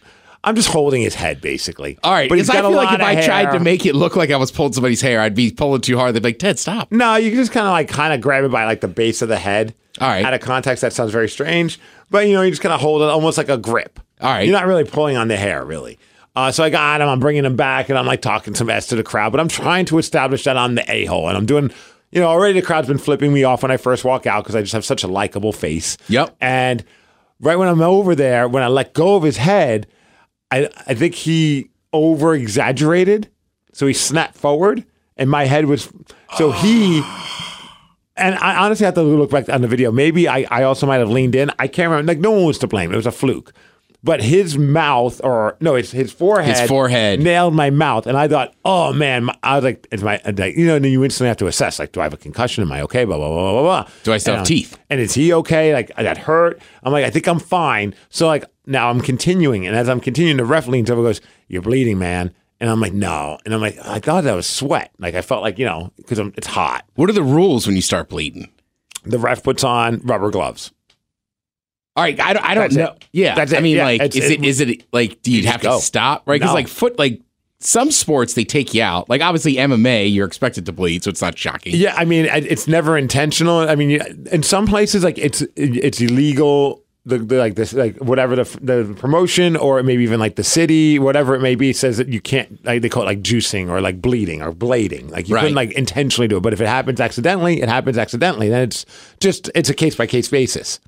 I'm 0.46 0.56
just 0.56 0.70
holding 0.70 1.02
his 1.02 1.16
head 1.16 1.42
basically. 1.42 1.98
All 2.04 2.14
right, 2.14 2.30
but 2.30 2.38
he's 2.38 2.48
because 2.48 2.60
I 2.60 2.62
got 2.62 2.68
a 2.68 2.72
feel 2.72 2.78
like 2.78 3.00
if 3.00 3.06
I 3.06 3.26
tried 3.26 3.52
to 3.58 3.60
make 3.60 3.86
it 3.86 3.96
look 3.96 4.16
like 4.16 4.30
I 4.32 4.38
was 4.38 4.52
pulling 4.52 4.74
somebody's 4.74 5.02
hair, 5.02 5.20
I'd 5.20 5.36
be 5.36 5.52
pulling 5.52 5.82
too 5.82 5.98
hard. 5.98 6.16
They'd 6.16 6.22
be 6.22 6.30
like, 6.30 6.40
Ted, 6.40 6.60
stop. 6.60 6.92
No, 6.92 7.16
you 7.16 7.32
can 7.32 7.40
just 7.40 7.52
kind 7.52 7.66
of 7.66 7.72
like 7.72 7.90
kind 7.90 8.14
of 8.14 8.22
grab 8.22 8.44
it 8.44 8.52
by 8.52 8.66
like 8.66 8.82
the 8.82 8.88
base 8.88 9.22
of 9.22 9.28
the 9.28 9.38
head. 9.38 9.74
All 10.00 10.08
right. 10.08 10.24
Out 10.24 10.34
of 10.34 10.42
context, 10.42 10.82
that 10.82 10.94
sounds 10.94 11.12
very 11.12 11.28
strange, 11.28 11.80
but 12.12 12.28
you 12.28 12.34
know, 12.34 12.44
you 12.44 12.52
just 12.52 12.62
kind 12.62 12.74
of 12.74 12.80
hold 12.80 13.02
it 13.02 13.10
almost 13.10 13.38
like 13.38 13.50
a 13.50 13.58
grip. 13.58 14.00
All 14.22 14.30
right. 14.30 14.44
You're 14.44 14.58
not 14.58 14.68
really 14.68 14.84
pulling 14.84 15.18
on 15.18 15.28
the 15.28 15.38
hair, 15.38 15.66
really. 15.66 15.98
Uh, 16.36 16.52
so 16.52 16.64
I 16.64 16.70
got 16.70 17.02
him. 17.02 17.08
I'm 17.08 17.20
bringing 17.20 17.46
him 17.46 17.56
back, 17.56 17.90
and 17.90 17.98
I'm 17.98 18.06
like 18.06 18.22
talking 18.22 18.56
some 18.56 18.70
s 18.70 18.88
to 18.88 18.96
the 18.96 19.04
crowd, 19.04 19.32
but 19.32 19.40
I'm 19.40 19.48
trying 19.48 19.86
to 19.86 19.98
establish 19.98 20.44
that 20.44 20.58
I'm 20.58 20.76
the 20.76 20.90
a 20.92 21.06
hole, 21.06 21.28
and 21.28 21.38
I'm 21.38 21.46
doing. 21.46 21.72
You 22.12 22.22
know, 22.22 22.28
already 22.28 22.60
the 22.60 22.66
crowd's 22.66 22.88
been 22.88 22.98
flipping 22.98 23.34
me 23.34 23.44
off 23.44 23.62
when 23.62 23.72
I 23.72 23.78
first 23.78 24.06
walk 24.06 24.26
out 24.26 24.44
because 24.44 24.56
I 24.56 24.62
just 24.62 24.72
have 24.72 24.86
such 24.86 25.04
a 25.04 25.08
likable 25.08 25.52
face. 25.52 25.98
Yep. 26.08 26.38
And 26.40 26.84
right 27.42 27.58
when 27.58 27.68
I'm 27.68 27.82
over 27.82 28.16
there, 28.16 28.48
when 28.48 28.64
I 28.64 28.68
let 28.68 28.94
go 28.94 29.16
of 29.16 29.24
his 29.24 29.38
head, 29.38 29.88
I 30.52 30.70
I 30.88 30.94
think 30.94 31.16
he 31.16 31.72
over 31.92 32.34
exaggerated. 32.34 33.30
So 33.74 33.88
he 33.88 33.94
snapped 33.94 34.38
forward 34.38 34.86
and 35.18 35.30
my 35.30 35.46
head 35.46 35.66
was 35.66 35.92
so 36.38 36.52
he 36.52 37.02
and 38.18 38.36
I 38.36 38.64
honestly 38.64 38.86
have 38.86 38.94
to 38.96 39.02
look 39.04 39.32
back 39.32 39.50
on 39.50 39.62
the 39.62 39.68
video. 39.68 39.92
Maybe 39.92 40.28
I, 40.28 40.46
I 40.50 40.64
also 40.64 40.88
might 40.88 40.98
have 40.98 41.10
leaned 41.10 41.36
in. 41.36 41.52
I 41.60 41.68
can't 41.68 41.90
remember. 41.90 42.12
Like 42.12 42.20
no 42.20 42.32
one 42.32 42.46
was 42.46 42.58
to 42.60 42.68
blame. 42.68 42.92
It 42.92 42.96
was 42.96 43.06
a 43.06 43.12
fluke. 43.12 43.54
But 44.06 44.22
his 44.22 44.56
mouth, 44.56 45.20
or 45.24 45.58
no, 45.60 45.74
it's 45.74 45.90
his 45.90 46.12
forehead. 46.14 46.56
His 46.56 46.70
forehead. 46.70 47.20
nailed 47.20 47.56
my 47.56 47.72
mouth, 47.72 48.06
and 48.06 48.16
I 48.16 48.28
thought, 48.28 48.54
oh 48.64 48.94
man, 48.94 49.32
I 49.42 49.56
was 49.56 49.64
like, 49.64 49.88
it's 49.92 50.04
my, 50.04 50.20
uh, 50.20 50.32
like, 50.38 50.56
you 50.56 50.68
know, 50.68 50.76
and 50.76 50.86
then 50.86 50.92
you 50.92 51.04
instantly 51.04 51.28
have 51.28 51.38
to 51.38 51.48
assess, 51.48 51.80
like, 51.80 51.92
do 51.92 52.02
I 52.02 52.04
have 52.04 52.14
a 52.14 52.18
concussion? 52.18 52.62
Am 52.62 52.72
I 52.72 52.82
okay? 52.84 53.04
Blah 53.04 53.18
blah 53.18 53.30
blah 53.30 53.52
blah 53.54 53.62
blah. 53.64 53.92
Do 54.04 54.14
I 54.14 54.18
still 54.18 54.36
And 54.36 54.40
have 54.42 54.48
teeth? 54.48 54.78
And 54.92 55.00
is 55.00 55.16
he 55.16 55.34
okay? 55.34 55.74
Like 55.74 55.92
that 55.96 56.20
hurt? 56.20 56.62
I'm 56.84 56.94
like, 56.94 57.04
I 57.04 57.10
think 57.10 57.28
I'm 57.28 57.40
fine. 57.40 57.96
So 58.10 58.28
like 58.28 58.46
now 58.68 58.92
I'm 58.92 59.02
continuing, 59.02 59.66
and 59.66 59.76
as 59.76 59.90
I'm 59.90 60.00
continuing, 60.00 60.38
the 60.38 60.46
ref 60.46 60.68
leans 60.68 60.92
over, 60.92 61.02
goes, 61.02 61.20
"You're 61.48 61.64
bleeding, 61.64 61.98
man." 61.98 62.32
And 62.60 62.70
I'm 62.70 62.80
like, 62.80 62.94
no. 62.94 63.40
And 63.44 63.56
I'm 63.56 63.60
like, 63.60 63.78
I 63.84 64.00
thought 64.00 64.24
that 64.24 64.36
was 64.36 64.48
sweat. 64.48 64.92
Like 65.00 65.16
I 65.16 65.22
felt 65.22 65.42
like 65.42 65.58
you 65.58 65.66
know, 65.66 65.92
because 65.98 66.20
it's 66.20 66.46
hot. 66.48 66.86
What 66.94 67.10
are 67.10 67.14
the 67.14 67.24
rules 67.24 67.66
when 67.66 67.76
you 67.76 67.82
start 67.82 68.10
bleeding? 68.10 68.52
The 69.04 69.18
ref 69.18 69.42
puts 69.42 69.64
on 69.64 70.00
rubber 70.04 70.30
gloves. 70.30 70.72
All 71.96 72.04
right, 72.04 72.20
I 72.20 72.34
don't, 72.34 72.44
I 72.46 72.54
don't 72.56 72.64
That's 72.64 72.76
it. 72.76 72.80
know. 72.80 72.96
Yeah, 73.14 73.36
That's 73.36 73.54
I 73.54 73.60
mean, 73.62 73.78
Yeah, 73.78 73.86
like, 73.86 74.02
it's- 74.02 74.16
is 74.24 74.30
it 74.30 74.40
it- 74.44 74.46
is 74.46 74.60
it 74.62 74.84
like, 74.92 75.22
do 75.22 75.32
you, 75.32 75.42
just 75.42 75.52
have 75.52 75.62
to 75.62 75.68
go. 75.68 75.80
stop? 75.80 76.24
Right? 76.28 76.36
Because 76.36 76.50
No. 76.52 76.56
like 76.56 76.68
foot, 76.68 77.00
like 77.00 77.22
some 77.62 77.90
sports 77.90 78.34
they 78.34 78.44
take 78.44 78.74
you 78.74 78.84
out. 78.84 79.10
Like 79.10 79.22
obviously 79.22 79.56
MMA, 79.56 80.14
you're 80.14 80.28
expected 80.28 80.66
to 80.66 80.74
bleed, 80.74 81.04
so 81.04 81.10
it's 81.10 81.22
not 81.22 81.38
shocking. 81.38 81.74
Yeah, 81.76 81.96
I 81.98 82.04
mean, 82.06 82.26
it's 82.26 82.68
never 82.68 82.98
intentional. 82.98 83.60
I 83.60 83.76
mean, 83.76 83.92
in 84.32 84.44
some 84.44 84.68
places, 84.68 85.04
like 85.06 85.18
it's 85.18 85.42
it's 85.56 86.02
illegal. 86.02 86.82
The, 87.08 87.20
the 87.20 87.38
like 87.38 87.54
this 87.54 87.72
like 87.72 87.98
whatever 87.98 88.36
the 88.36 88.44
the 88.62 88.96
promotion 88.98 89.56
or 89.56 89.82
maybe 89.84 90.02
even 90.02 90.20
like 90.20 90.38
the 90.38 90.44
city 90.44 90.98
whatever 90.98 91.36
it 91.36 91.40
may 91.40 91.54
be 91.54 91.72
says 91.72 91.98
that 91.98 92.08
you 92.08 92.20
can't 92.20 92.66
like 92.66 92.82
they 92.82 92.90
call 92.90 93.04
it 93.04 93.06
like 93.06 93.22
juicing 93.22 93.70
or 93.70 93.80
like 93.80 94.02
bleeding 94.02 94.42
or 94.42 94.52
blading 94.52 95.12
like 95.12 95.30
you 95.30 95.36
Right. 95.36 95.42
couldn't 95.42 95.56
like 95.56 95.72
intentionally 95.74 96.28
do 96.28 96.38
it 96.38 96.40
but 96.40 96.52
if 96.52 96.62
it 96.62 96.68
happens 96.68 97.00
accidentally 97.00 97.62
it 97.62 97.70
happens 97.70 98.00
accidentally 98.00 98.50
then 98.50 98.64
it's 98.64 98.88
just 99.20 99.52
it's 99.54 99.70
a 99.70 99.76
case 99.76 99.94
by 99.96 100.08
case 100.08 100.30
basis 100.30 100.80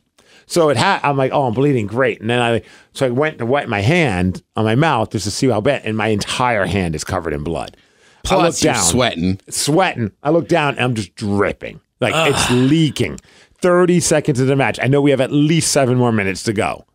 so 0.48 0.70
it 0.70 0.78
had 0.78 1.00
I'm 1.04 1.16
like 1.18 1.32
oh 1.32 1.44
I'm 1.44 1.54
bleeding 1.54 1.86
great 1.86 2.20
and 2.20 2.30
then 2.30 2.42
I 2.42 2.64
so 2.94 3.06
I 3.06 3.10
went 3.12 3.38
to 3.38 3.46
wet 3.46 3.70
my 3.70 3.82
hand 3.82 4.42
on 4.56 4.66
my 4.66 4.76
mouth 4.76 5.12
just 5.12 5.26
to 5.26 5.32
see 5.32 5.48
how 5.48 5.62
bad 5.62 5.84
and 5.86 5.96
my 5.96 6.08
entire 6.08 6.66
hand 6.66 6.96
is 6.96 7.04
covered 7.04 7.34
in 7.34 7.44
blood 7.44 7.78
I 8.26 8.30
Plus, 8.30 8.58
look 8.60 8.64
you're 8.66 8.74
down 8.74 8.84
sweating. 8.84 9.40
sweating. 9.50 10.12
I 10.22 10.32
look 10.32 10.48
down 10.50 10.76
and 10.76 10.84
I'm 10.84 10.96
just 10.96 11.16
dripping. 11.16 11.80
Like 12.02 12.14
it's 12.30 12.52
leaking. 12.52 13.20
30 13.60 14.00
seconds 14.02 14.40
of 14.40 14.48
the 14.48 14.56
match. 14.56 14.80
I 14.82 14.88
know 14.88 15.02
we 15.02 15.12
have 15.12 15.22
at 15.22 15.32
least 15.32 15.72
seven 15.72 15.98
more 15.98 16.12
minutes 16.12 16.44
to 16.44 16.54
go. 16.54 16.86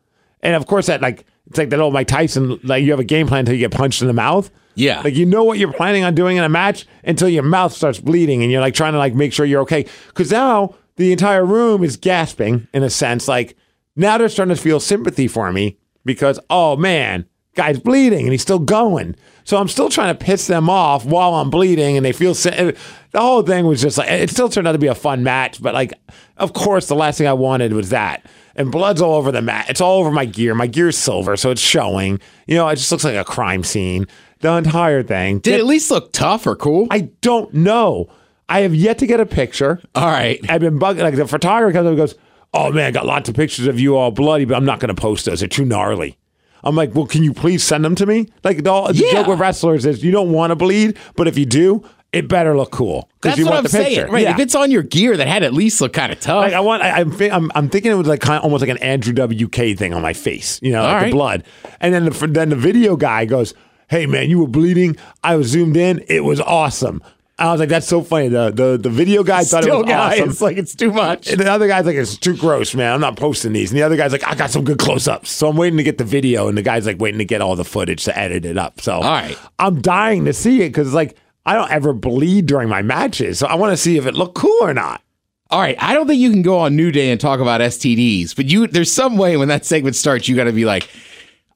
And 0.43 0.55
of 0.55 0.67
course, 0.67 0.87
that 0.87 1.01
like, 1.01 1.25
it's 1.47 1.59
like 1.59 1.71
that 1.71 1.81
old 1.81 1.95
Mike 1.95 2.07
Tyson, 2.07 2.61
like 2.63 2.85
you 2.85 2.91
have 2.91 3.01
a 3.01 3.05
game 3.05 3.27
plan 3.27 3.41
until 3.41 3.55
you 3.55 3.61
get 3.61 3.71
punched 3.73 4.01
in 4.03 4.09
the 4.09 4.13
mouth. 4.13 4.51
Yeah. 4.75 5.01
Like 5.01 5.15
you 5.15 5.25
know 5.27 5.43
what 5.45 5.59
you're 5.59 5.73
planning 5.73 6.05
on 6.05 6.15
doing 6.15 6.37
in 6.37 6.45
a 6.45 6.49
match 6.49 6.87
until 7.05 7.29
your 7.29 7.43
mouth 7.43 7.73
starts 7.73 7.99
bleeding 7.99 8.43
and 8.43 8.53
you're 8.53 8.61
like 8.61 8.75
trying 8.75 8.93
to 8.93 8.99
like 8.99 9.15
make 9.15 9.33
sure 9.33 9.45
you're 9.47 9.63
okay. 9.63 9.87
Cause 10.15 10.31
now 10.31 10.75
the 11.03 11.13
entire 11.13 11.45
room 11.45 11.83
is 11.83 11.97
gasping 11.97 12.69
in 12.73 12.85
a 12.85 12.91
sense. 12.91 13.27
Like 13.27 13.57
now 13.97 14.19
they're 14.19 14.29
starting 14.29 14.55
to 14.55 14.61
feel 14.61 14.79
sympathy 14.79 15.27
for 15.27 15.51
me 15.51 15.77
because, 16.05 16.39
oh 16.49 16.77
man, 16.77 17.27
guy's 17.57 17.81
bleeding 17.81 18.23
and 18.23 18.31
he's 18.31 18.43
still 18.43 18.61
going. 18.61 19.17
So 19.43 19.57
I'm 19.57 19.67
still 19.67 19.89
trying 19.89 20.17
to 20.17 20.25
piss 20.25 20.47
them 20.47 20.71
off 20.71 21.05
while 21.05 21.35
I'm 21.35 21.51
bleeding 21.51 21.97
and 21.97 22.07
they 22.07 22.13
feel 22.13 22.35
the 22.35 22.77
whole 23.17 23.43
thing 23.43 23.67
was 23.67 23.83
just 23.83 23.99
like 23.99 24.09
it 24.09 24.31
still 24.31 24.49
turned 24.49 24.69
out 24.69 24.73
to 24.73 24.79
be 24.79 24.87
a 24.87 24.95
fun 24.95 25.25
match, 25.25 25.61
but 25.61 25.75
like 25.75 25.93
of 26.37 26.53
course 26.53 26.87
the 26.87 26.95
last 26.95 27.19
thing 27.19 27.27
I 27.27 27.33
wanted 27.33 27.73
was 27.73 27.91
that. 27.91 28.25
And 28.55 28.71
blood's 28.71 29.03
all 29.03 29.15
over 29.15 29.33
the 29.33 29.43
mat. 29.43 29.71
It's 29.71 29.81
all 29.81 29.99
over 29.99 30.13
my 30.13 30.27
gear. 30.27 30.55
My 30.55 30.69
gear's 30.69 30.97
silver, 30.97 31.37
so 31.37 31.51
it's 31.51 31.61
showing. 31.61 32.21
You 32.47 32.55
know, 32.55 32.69
it 32.69 32.77
just 32.77 32.93
looks 32.93 33.03
like 33.03 33.17
a 33.17 33.25
crime 33.25 33.65
scene. 33.65 34.07
The 34.41 34.53
entire 34.53 35.03
thing. 35.03 35.39
Did 35.39 35.55
it 35.55 35.61
at 35.61 35.67
least 35.67 35.91
look 35.91 36.13
tough 36.13 36.47
or 36.47 36.55
cool? 36.55 36.87
I 36.91 37.09
don't 37.23 37.53
know. 37.55 38.09
I 38.49 38.61
have 38.61 38.75
yet 38.75 38.99
to 38.99 39.07
get 39.07 39.21
a 39.21 39.27
picture. 39.27 39.81
All 39.95 40.07
right. 40.07 40.39
I've 40.49 40.61
been 40.61 40.79
bugging. 40.79 41.01
Like 41.03 41.17
the 41.17 41.27
photographer 41.27 41.73
comes 41.73 41.87
up 41.87 41.91
and 41.91 41.97
goes, 41.97 42.15
"Oh 42.53 42.71
man, 42.73 42.87
I 42.87 42.91
got 42.91 43.07
lots 43.07 43.29
of 43.29 43.35
pictures 43.35 43.67
of 43.67 43.81
you 43.81 43.97
all 43.97 44.11
bloody, 44.11 44.45
but 44.45 44.57
I'm 44.57 44.65
not 44.65 44.81
going 44.81 44.95
to 44.95 45.01
post 45.01 45.25
those. 45.25 45.41
They're 45.41 45.49
too 45.49 45.65
gnarly." 45.65 46.19
I'm 46.65 46.77
like, 46.77 46.95
"Well, 46.95 47.07
can 47.07 47.23
you 47.23 47.33
please 47.33 47.63
send 47.65 47.85
them 47.85 47.95
to 47.97 48.07
me?" 48.07 48.29
Like 48.45 48.59
the, 48.59 48.83
the 48.93 48.95
Yeah. 48.95 49.13
joke 49.13 49.27
with 49.29 49.41
wrestlers 49.41 49.87
is, 49.87 50.05
you 50.05 50.11
don't 50.13 50.31
want 50.33 50.51
to 50.51 50.57
bleed, 50.57 50.97
but 51.17 51.27
if 51.29 51.37
you 51.39 51.47
do, 51.47 51.83
it 52.13 52.29
better 52.29 52.55
look 52.55 52.71
cool 52.71 53.09
That's 53.23 53.39
you 53.39 53.47
what 53.47 53.55
want 53.55 53.67
I'm 53.67 53.73
the 53.73 53.85
picture. 53.85 54.07
Right. 54.07 54.25
Yeah. 54.25 54.35
If 54.35 54.39
it's 54.39 54.55
on 54.55 54.71
your 54.71 54.83
gear, 54.83 55.17
that 55.17 55.27
had 55.27 55.43
at 55.43 55.55
least 55.55 55.81
look 55.81 55.95
kind 55.95 56.13
of 56.13 56.21
tough. 56.21 56.43
Like 56.43 56.53
I 56.53 56.61
want, 56.61 56.83
I, 56.83 57.01
I'm, 57.01 57.21
I'm, 57.23 57.51
I'm 57.55 57.69
thinking 57.71 57.91
it 57.91 57.95
was 57.95 58.07
like 58.07 58.21
kind 58.21 58.37
of 58.37 58.45
almost 58.45 58.61
like 58.61 58.69
an 58.69 58.77
Andrew 58.79 59.15
WK 59.15 59.77
thing 59.79 59.95
on 59.95 60.03
my 60.03 60.13
face, 60.13 60.61
you 60.63 60.73
know, 60.73 60.83
like 60.83 60.95
right. 60.95 61.05
the 61.07 61.13
blood. 61.13 61.45
And 61.81 61.95
then 61.95 62.05
the 62.05 62.27
then 62.27 62.51
the 62.51 62.57
video 62.57 62.97
guy 62.97 63.25
goes, 63.25 63.55
"Hey 63.89 64.05
man, 64.05 64.29
you 64.29 64.39
were 64.41 64.47
bleeding. 64.47 64.97
I 65.25 65.37
was 65.37 65.47
zoomed 65.49 65.77
in. 65.79 66.05
It 66.07 66.21
was 66.23 66.39
awesome." 66.39 67.03
I 67.43 67.51
was 67.51 67.59
like, 67.61 67.69
"That's 67.69 67.89
so 67.89 68.03
funny." 68.03 68.29
The 68.29 68.51
the, 68.51 68.79
the 68.79 68.89
video 68.89 69.25
guy 69.25 69.43
thought 69.43 69.67
it 69.67 69.73
was 69.73 69.85
guys, 69.85 70.21
awesome. 70.21 70.37
like 70.47 70.57
it's 70.57 70.75
too 70.75 70.93
much. 70.93 71.29
And 71.29 71.41
the 71.41 71.51
other 71.51 71.67
guy's 71.67 71.85
like, 71.85 71.97
"It's 71.97 72.17
too 72.17 72.37
gross, 72.37 72.75
man. 72.75 72.93
I'm 72.93 73.01
not 73.01 73.17
posting 73.17 73.53
these." 73.53 73.71
And 73.71 73.79
the 73.79 73.83
other 73.83 73.97
guy's 73.97 74.13
like, 74.13 74.27
"I 74.27 74.35
got 74.37 74.51
some 74.51 74.65
good 74.65 74.79
close-ups." 74.79 75.31
So 75.31 75.49
I'm 75.49 75.57
waiting 75.57 75.77
to 75.77 75.83
get 75.83 75.99
the 75.99 76.05
video, 76.05 76.49
and 76.49 76.57
the 76.57 76.63
guy's 76.63 76.87
like 76.87 77.01
waiting 77.01 77.19
to 77.19 77.25
get 77.25 77.41
all 77.41 77.57
the 77.57 77.65
footage 77.65 78.05
to 78.05 78.17
edit 78.17 78.45
it 78.45 78.57
up. 78.57 78.81
So 78.81 78.95
All 78.95 79.03
right. 79.03 79.37
I'm 79.59 79.83
dying 79.83 80.25
to 80.27 80.33
see 80.33 80.63
it 80.63 80.69
because 80.69 80.95
like 80.95 81.17
I 81.45 81.55
don't 81.55 81.71
ever 81.71 81.93
bleed 81.93 82.47
during 82.47 82.69
my 82.69 82.83
matches, 82.83 83.41
so 83.41 83.49
I 83.49 83.57
want 83.57 83.73
to 83.73 83.77
see 83.77 83.97
if 83.97 84.07
it 84.07 84.15
looked 84.15 84.35
cool 84.35 84.59
or 84.63 84.73
not. 84.73 85.03
All 85.51 85.61
right, 85.61 85.77
I 85.81 85.93
don't 85.93 86.07
think 86.07 86.21
you 86.21 86.31
can 86.31 86.43
go 86.43 86.61
on 86.61 86.77
New 86.77 86.91
Day 86.91 87.11
and 87.11 87.21
talk 87.21 87.41
about 87.41 87.61
STDs, 87.61 88.35
but 88.35 88.47
you 88.47 88.69
there's 88.69 88.91
some 88.91 89.19
way 89.19 89.37
when 89.37 89.49
that 89.49 89.67
segment 89.67 89.97
starts, 89.97 90.29
you 90.29 90.37
got 90.37 90.45
to 90.45 90.53
be 90.53 90.65
like, 90.65 90.89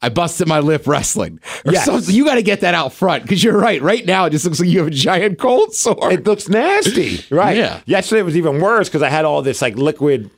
I 0.01 0.09
busted 0.09 0.47
my 0.47 0.59
lip 0.59 0.85
wrestling, 0.87 1.39
or 1.65 1.73
Yes. 1.73 1.85
something. 1.85 2.13
You 2.13 2.25
got 2.25 2.35
to 2.35 2.41
get 2.43 2.61
that 2.61 2.73
out 2.75 2.93
front 2.93 3.23
because 3.23 3.43
you're 3.43 3.57
right. 3.57 3.81
Right 3.81 4.05
now, 4.05 4.25
it 4.25 4.29
just 4.31 4.45
looks 4.45 4.59
like 4.59 4.69
you 4.69 4.79
have 4.79 4.87
a 4.87 4.91
giant 4.91 5.39
cold 5.39 5.73
sore. 5.73 6.11
It 6.11 6.25
looks 6.25 6.47
nasty, 6.49 7.23
right? 7.33 7.57
Yeah. 7.57 7.81
Yesterday 7.85 8.21
was 8.21 8.37
even 8.37 8.61
worse 8.61 8.89
because 8.89 9.01
I 9.01 9.09
had 9.09 9.25
all 9.25 9.41
this 9.41 9.61
like 9.61 9.75
liquid 9.75 10.29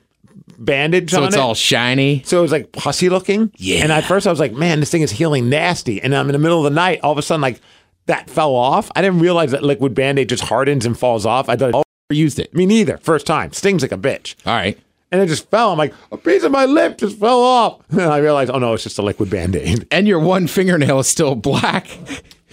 bandage 0.58 1.12
so 1.12 1.22
on 1.22 1.28
it's 1.28 1.36
it. 1.36 1.40
all 1.40 1.56
shiny. 1.56 2.22
so 2.26 2.40
it 2.40 2.42
was 2.42 2.52
like 2.52 2.72
pussy 2.72 3.10
looking. 3.10 3.52
Yeah. 3.58 3.84
And 3.84 3.92
at 3.92 4.04
first 4.06 4.28
I 4.28 4.30
was 4.30 4.40
like, 4.40 4.52
man, 4.54 4.80
this 4.80 4.92
thing 4.92 5.02
is 5.02 5.12
healing 5.12 5.50
nasty. 5.50 6.02
And 6.02 6.16
I'm 6.16 6.28
in 6.28 6.34
the 6.34 6.40
middle 6.40 6.58
of 6.58 6.64
the 6.66 6.76
night, 6.76 7.00
all 7.02 7.12
of 7.12 7.18
a 7.18 7.22
sudden, 7.22 7.42
like 7.42 7.62
that 8.08 8.30
fell 8.30 8.56
off. 8.56 8.90
I 8.96 9.02
didn't 9.02 9.20
realize 9.20 9.52
that 9.52 9.64
liquid 9.64 9.94
bandage 9.96 10.30
just 10.30 10.44
hardens 10.44 10.86
and 10.86 10.98
falls 10.98 11.26
off. 11.26 11.48
I 11.50 11.56
thought, 11.56 11.72
oh, 11.76 11.84
Used 12.12 12.40
it. 12.40 12.54
me 12.56 12.66
neither. 12.66 12.98
First 12.98 13.28
time. 13.28 13.54
Stings 13.54 13.84
like 13.84 13.92
a 13.92 13.98
bitch. 13.98 14.36
All 14.46 14.56
right. 14.56 14.80
And 15.12 15.22
it 15.22 15.28
just 15.28 15.50
fell. 15.50 15.72
I'm 15.72 15.78
like, 15.78 15.94
a 16.12 16.18
piece 16.18 16.44
of 16.44 16.52
my 16.52 16.66
lip 16.66 16.98
just 17.00 17.18
fell 17.18 17.42
off. 17.42 17.82
And 17.92 18.02
I 18.02 18.20
realized, 18.20 18.52
oh 18.52 18.60
no, 18.60 18.74
it's 18.74 18.84
just 18.84 19.00
a 19.00 19.02
liquid 19.02 19.30
band 19.30 19.56
aid. 19.56 19.88
And 19.92 20.08
your 20.08 20.20
one 20.20 20.48
fingernail 20.48 21.00
is 21.00 21.08
still 21.08 21.36
black. 21.36 21.88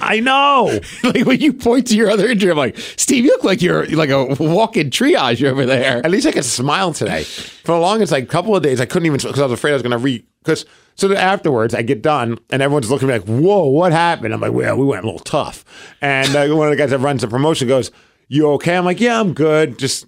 I 0.01 0.21
know. 0.21 0.81
like 1.05 1.25
when 1.25 1.41
you 1.41 1.53
point 1.53 1.87
to 1.89 1.97
your 1.97 2.11
other 2.11 2.27
injury, 2.29 2.51
I'm 2.51 2.57
like, 2.57 2.77
Steve, 2.79 3.25
you 3.25 3.31
look 3.31 3.45
like 3.45 3.63
you're 3.63 3.87
like 3.87 4.11
a 4.11 4.25
walk-in 4.41 4.91
triage 4.91 5.45
over 5.45 5.65
there. 5.65 5.99
At 6.05 6.11
least 6.11 6.27
I 6.27 6.33
could 6.33 6.45
smile 6.45 6.93
today. 6.93 7.25
For 7.25 7.73
the 7.73 7.79
longest 7.79 8.13
like 8.13 8.25
a 8.25 8.27
couple 8.27 8.55
of 8.55 8.63
days, 8.63 8.81
I 8.81 8.87
couldn't 8.87 9.07
even 9.07 9.19
because 9.19 9.39
I 9.39 9.45
was 9.45 9.53
afraid 9.53 9.73
I 9.73 9.75
was 9.75 9.83
going 9.83 9.93
to 9.93 9.99
re. 9.99 10.25
Because 10.43 10.65
so 10.95 11.09
then 11.09 11.19
afterwards, 11.19 11.75
I 11.75 11.83
get 11.83 12.03
done 12.03 12.39
and 12.51 12.63
everyone's 12.63 12.91
looking 12.91 13.11
at 13.11 13.27
me 13.27 13.35
like, 13.35 13.43
"Whoa, 13.43 13.67
what 13.67 13.93
happened?" 13.93 14.33
I'm 14.33 14.41
like, 14.41 14.53
"Well, 14.53 14.77
we 14.77 14.85
went 14.85 15.05
a 15.05 15.07
little 15.07 15.21
tough." 15.21 15.65
And 16.01 16.35
uh, 16.35 16.55
one 16.55 16.69
of 16.69 16.71
the 16.71 16.77
guys 16.77 16.91
that 16.91 16.99
runs 16.99 17.23
the 17.23 17.29
promotion 17.29 17.67
goes, 17.69 17.91
"You 18.29 18.51
okay?" 18.53 18.77
I'm 18.77 18.85
like, 18.85 19.01
"Yeah, 19.01 19.19
I'm 19.19 19.33
good." 19.35 19.79
Just 19.79 20.07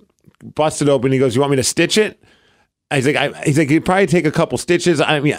busted 0.55 0.89
open. 0.89 1.13
He 1.13 1.19
goes, 1.19 1.35
"You 1.35 1.41
want 1.41 1.51
me 1.51 1.57
to 1.57 1.65
stitch 1.65 1.99
it?" 1.99 2.23
He's 2.93 3.07
like, 3.07 3.17
I, 3.17 3.33
he's 3.43 3.59
like, 3.59 3.71
it'd 3.71 3.85
probably 3.85 4.07
take 4.07 4.25
a 4.25 4.31
couple 4.31 4.57
stitches. 4.57 5.01
I 5.01 5.21
mean, 5.21 5.39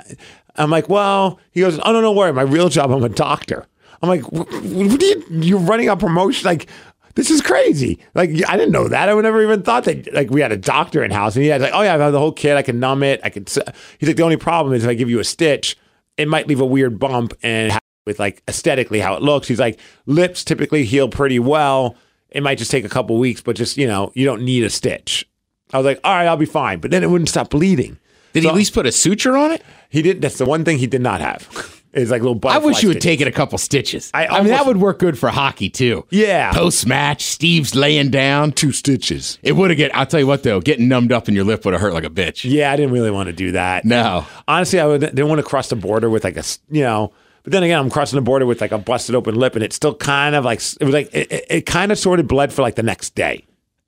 I'm 0.55 0.69
like, 0.69 0.87
well, 0.87 1.39
he 1.51 1.61
goes, 1.61 1.79
oh 1.79 1.91
no, 1.91 2.01
no 2.01 2.11
worry. 2.11 2.31
My 2.31 2.43
real 2.43 2.69
job, 2.69 2.91
I'm 2.91 3.03
a 3.03 3.09
doctor. 3.09 3.65
I'm 4.01 4.09
like, 4.09 4.31
what, 4.31 4.47
you, 4.63 5.25
you're 5.29 5.59
running 5.59 5.89
a 5.89 5.97
promotion? 5.97 6.45
Like, 6.45 6.69
this 7.15 7.31
is 7.31 7.41
crazy. 7.41 7.99
Like, 8.13 8.29
I 8.47 8.55
didn't 8.55 8.71
know 8.71 8.87
that. 8.87 9.09
I 9.09 9.13
would 9.13 9.23
never 9.23 9.41
even 9.41 9.63
thought 9.63 9.83
that, 9.85 10.13
like, 10.13 10.29
we 10.29 10.41
had 10.41 10.51
a 10.51 10.57
doctor 10.57 11.03
in 11.03 11.11
house 11.11 11.35
and 11.35 11.43
he 11.43 11.49
had 11.49 11.59
like, 11.59 11.73
oh 11.73 11.81
yeah, 11.81 11.95
I 11.95 11.97
have 11.97 12.13
the 12.13 12.19
whole 12.19 12.31
kit. 12.31 12.55
I 12.55 12.61
can 12.61 12.79
numb 12.79 13.03
it. 13.03 13.19
I 13.23 13.29
can, 13.29 13.45
he's 13.45 14.07
like, 14.07 14.15
the 14.15 14.23
only 14.23 14.37
problem 14.37 14.73
is 14.73 14.83
if 14.83 14.89
I 14.89 14.93
give 14.93 15.09
you 15.09 15.19
a 15.19 15.23
stitch, 15.23 15.75
it 16.17 16.27
might 16.27 16.47
leave 16.47 16.61
a 16.61 16.65
weird 16.65 16.99
bump 16.99 17.33
and 17.41 17.77
with 18.05 18.19
like 18.19 18.43
aesthetically 18.47 18.99
how 18.99 19.15
it 19.15 19.21
looks. 19.21 19.47
He's 19.47 19.59
like, 19.59 19.79
lips 20.05 20.43
typically 20.43 20.85
heal 20.85 21.09
pretty 21.09 21.39
well. 21.39 21.95
It 22.29 22.43
might 22.43 22.59
just 22.59 22.71
take 22.71 22.85
a 22.85 22.89
couple 22.89 23.17
weeks, 23.17 23.41
but 23.41 23.55
just, 23.55 23.75
you 23.75 23.87
know, 23.87 24.11
you 24.13 24.23
don't 24.23 24.43
need 24.43 24.63
a 24.63 24.69
stitch. 24.69 25.27
I 25.71 25.77
was 25.77 25.85
like, 25.85 25.99
all 26.03 26.13
right, 26.13 26.27
I'll 26.27 26.37
be 26.37 26.45
fine. 26.45 26.79
But 26.79 26.91
then 26.91 27.03
it 27.03 27.09
wouldn't 27.09 27.29
stop 27.29 27.49
bleeding. 27.49 27.97
Did 28.33 28.43
he 28.43 28.49
at 28.49 28.55
least 28.55 28.73
put 28.73 28.85
a 28.85 28.91
suture 28.91 29.35
on 29.35 29.51
it? 29.51 29.63
He 29.89 30.01
didn't. 30.01 30.21
That's 30.21 30.37
the 30.37 30.45
one 30.45 30.63
thing 30.63 30.77
he 30.77 30.87
did 30.87 31.01
not 31.01 31.21
have. 31.21 31.75
It's 31.91 32.11
like 32.11 32.21
little 32.21 32.39
I 32.47 32.59
wish 32.59 32.83
you 32.83 32.89
would 32.89 33.01
take 33.01 33.19
it 33.19 33.27
a 33.27 33.31
couple 33.31 33.57
stitches. 33.57 34.11
I 34.13 34.27
I, 34.27 34.39
mean, 34.41 34.49
that 34.49 34.67
would 34.67 34.77
work 34.77 34.99
good 34.99 35.17
for 35.17 35.29
hockey 35.29 35.71
too. 35.71 36.05
Yeah. 36.11 36.53
Post 36.53 36.85
match, 36.85 37.23
Steve's 37.23 37.73
laying 37.73 38.11
down. 38.11 38.51
two 38.51 38.71
stitches. 38.71 39.39
It 39.41 39.53
would 39.53 39.71
have 39.71 39.77
get. 39.77 39.95
I'll 39.95 40.05
tell 40.05 40.19
you 40.19 40.27
what 40.27 40.43
though, 40.43 40.61
getting 40.61 40.87
numbed 40.87 41.11
up 41.11 41.27
in 41.27 41.33
your 41.33 41.45
lip 41.45 41.65
would 41.65 41.73
have 41.73 41.81
hurt 41.81 41.93
like 41.93 42.03
a 42.03 42.09
bitch. 42.09 42.49
Yeah, 42.49 42.71
I 42.71 42.75
didn't 42.75 42.91
really 42.91 43.09
want 43.09 43.27
to 43.27 43.33
do 43.33 43.53
that. 43.53 43.85
No. 43.85 44.25
honestly, 44.47 44.79
I 44.79 44.85
would, 44.85 45.01
didn't 45.01 45.29
want 45.29 45.39
to 45.39 45.43
cross 45.43 45.69
the 45.69 45.75
border 45.75 46.11
with 46.11 46.23
like 46.23 46.37
a, 46.37 46.43
you 46.69 46.83
know. 46.83 47.11
But 47.41 47.53
then 47.53 47.63
again, 47.63 47.79
I'm 47.79 47.89
crossing 47.89 48.17
the 48.17 48.21
border 48.21 48.45
with 48.45 48.61
like 48.61 48.71
a 48.71 48.77
busted 48.77 49.15
open 49.15 49.33
lip, 49.33 49.55
and 49.55 49.63
it's 49.63 49.75
still 49.75 49.95
kind 49.95 50.35
of 50.35 50.45
like 50.45 50.59
it 50.59 50.83
was 50.83 50.93
like 50.93 51.09
it, 51.11 51.31
it, 51.31 51.45
it 51.49 51.65
kind 51.65 51.91
of 51.91 51.97
sort 51.97 52.19
of 52.19 52.27
bled 52.27 52.53
for 52.53 52.61
like 52.61 52.75
the 52.75 52.83
next 52.83 53.15
day. 53.15 53.45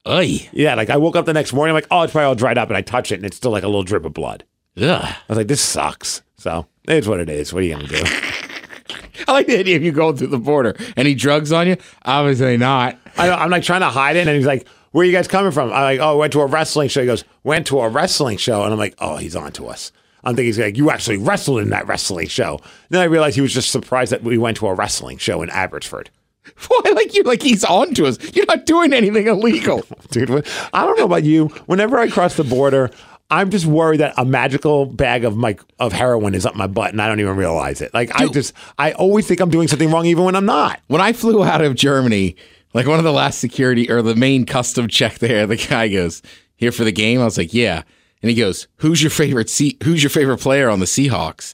Oy. 0.07 0.49
Yeah, 0.51 0.75
like 0.75 0.89
I 0.89 0.97
woke 0.97 1.15
up 1.15 1.25
the 1.25 1.33
next 1.33 1.53
morning, 1.53 1.71
I'm 1.71 1.75
like, 1.75 1.87
oh, 1.91 2.01
it's 2.01 2.11
probably 2.11 2.25
all 2.25 2.35
dried 2.35 2.57
up, 2.57 2.69
and 2.69 2.77
I 2.77 2.81
touch 2.81 3.11
it, 3.11 3.15
and 3.15 3.25
it's 3.25 3.37
still 3.37 3.51
like 3.51 3.63
a 3.63 3.67
little 3.67 3.83
drip 3.83 4.05
of 4.05 4.13
blood. 4.13 4.43
Ugh. 4.77 4.85
I 5.03 5.15
was 5.27 5.37
like, 5.37 5.47
this 5.47 5.61
sucks. 5.61 6.21
So 6.37 6.65
it's 6.87 7.07
what 7.07 7.19
it 7.19 7.29
is. 7.29 7.53
What 7.53 7.61
are 7.63 7.65
you 7.65 7.75
gonna 7.75 7.87
do? 7.87 8.03
I 9.27 9.33
like 9.33 9.47
the 9.47 9.59
idea 9.59 9.75
of 9.75 9.83
you 9.83 9.91
going 9.91 10.17
through 10.17 10.27
the 10.27 10.39
border. 10.39 10.75
Any 10.97 11.13
drugs 11.13 11.51
on 11.51 11.67
you? 11.67 11.77
Obviously 12.03 12.57
not. 12.57 12.97
I, 13.17 13.29
I'm 13.29 13.51
like 13.51 13.63
trying 13.63 13.81
to 13.81 13.89
hide 13.89 14.15
it, 14.15 14.27
and 14.27 14.35
he's 14.35 14.45
like, 14.45 14.67
"Where 14.91 15.03
are 15.03 15.05
you 15.05 15.11
guys 15.11 15.27
coming 15.27 15.51
from?" 15.51 15.71
I'm 15.71 15.83
like, 15.83 15.99
"Oh, 15.99 16.17
went 16.17 16.33
to 16.33 16.41
a 16.41 16.47
wrestling 16.47 16.89
show." 16.89 17.01
He 17.01 17.05
goes, 17.05 17.23
"Went 17.43 17.67
to 17.67 17.79
a 17.81 17.89
wrestling 17.89 18.37
show," 18.37 18.63
and 18.63 18.73
I'm 18.73 18.79
like, 18.79 18.95
"Oh, 18.99 19.17
he's 19.17 19.35
on 19.35 19.51
to 19.53 19.67
us." 19.67 19.91
I'm 20.23 20.35
thinking 20.35 20.47
he's 20.47 20.59
like, 20.59 20.77
"You 20.77 20.89
actually 20.89 21.17
wrestled 21.17 21.61
in 21.61 21.69
that 21.69 21.87
wrestling 21.87 22.27
show." 22.27 22.59
Then 22.89 23.01
I 23.01 23.05
realized 23.05 23.35
he 23.35 23.41
was 23.41 23.53
just 23.53 23.71
surprised 23.71 24.11
that 24.11 24.23
we 24.23 24.37
went 24.39 24.57
to 24.57 24.67
a 24.67 24.73
wrestling 24.73 25.17
show 25.19 25.43
in 25.43 25.49
Abbotsford. 25.51 26.09
Why, 26.67 26.91
like 26.91 27.13
you're 27.15 27.23
like 27.25 27.41
he's 27.41 27.63
on 27.63 27.93
to 27.95 28.07
us. 28.07 28.17
You're 28.35 28.45
not 28.47 28.65
doing 28.65 28.93
anything 28.93 29.27
illegal. 29.27 29.83
Dude, 30.11 30.29
I 30.73 30.85
don't 30.85 30.97
know 30.97 31.05
about 31.05 31.23
you. 31.23 31.47
Whenever 31.67 31.99
I 31.99 32.09
cross 32.09 32.35
the 32.35 32.43
border, 32.43 32.89
I'm 33.29 33.49
just 33.49 33.65
worried 33.65 33.99
that 34.01 34.13
a 34.17 34.25
magical 34.25 34.85
bag 34.85 35.23
of 35.23 35.37
my 35.37 35.57
of 35.79 35.93
heroin 35.93 36.35
is 36.35 36.45
up 36.45 36.55
my 36.55 36.67
butt, 36.67 36.91
and 36.91 37.01
I 37.01 37.07
don't 37.07 37.19
even 37.19 37.37
realize 37.37 37.79
it. 37.81 37.93
Like 37.93 38.11
I 38.19 38.27
just, 38.27 38.53
I 38.77 38.91
always 38.93 39.25
think 39.27 39.39
I'm 39.39 39.49
doing 39.49 39.67
something 39.67 39.89
wrong, 39.89 40.05
even 40.05 40.25
when 40.25 40.35
I'm 40.35 40.45
not. 40.45 40.81
When 40.87 40.99
I 40.99 41.13
flew 41.13 41.43
out 41.43 41.61
of 41.61 41.75
Germany, 41.75 42.35
like 42.73 42.87
one 42.87 42.97
of 42.97 43.05
the 43.05 43.13
last 43.13 43.39
security 43.39 43.89
or 43.89 44.01
the 44.01 44.15
main 44.15 44.45
custom 44.45 44.87
check 44.87 45.19
there, 45.19 45.47
the 45.47 45.55
guy 45.55 45.87
goes, 45.87 46.21
"Here 46.57 46.71
for 46.71 46.83
the 46.83 46.91
game." 46.91 47.21
I 47.21 47.25
was 47.25 47.37
like, 47.37 47.53
"Yeah," 47.53 47.83
and 48.21 48.29
he 48.29 48.35
goes, 48.35 48.67
"Who's 48.77 49.01
your 49.01 49.11
favorite? 49.11 49.49
Se- 49.49 49.77
who's 49.83 50.03
your 50.03 50.09
favorite 50.09 50.39
player 50.39 50.69
on 50.69 50.79
the 50.79 50.85
Seahawks?" 50.85 51.53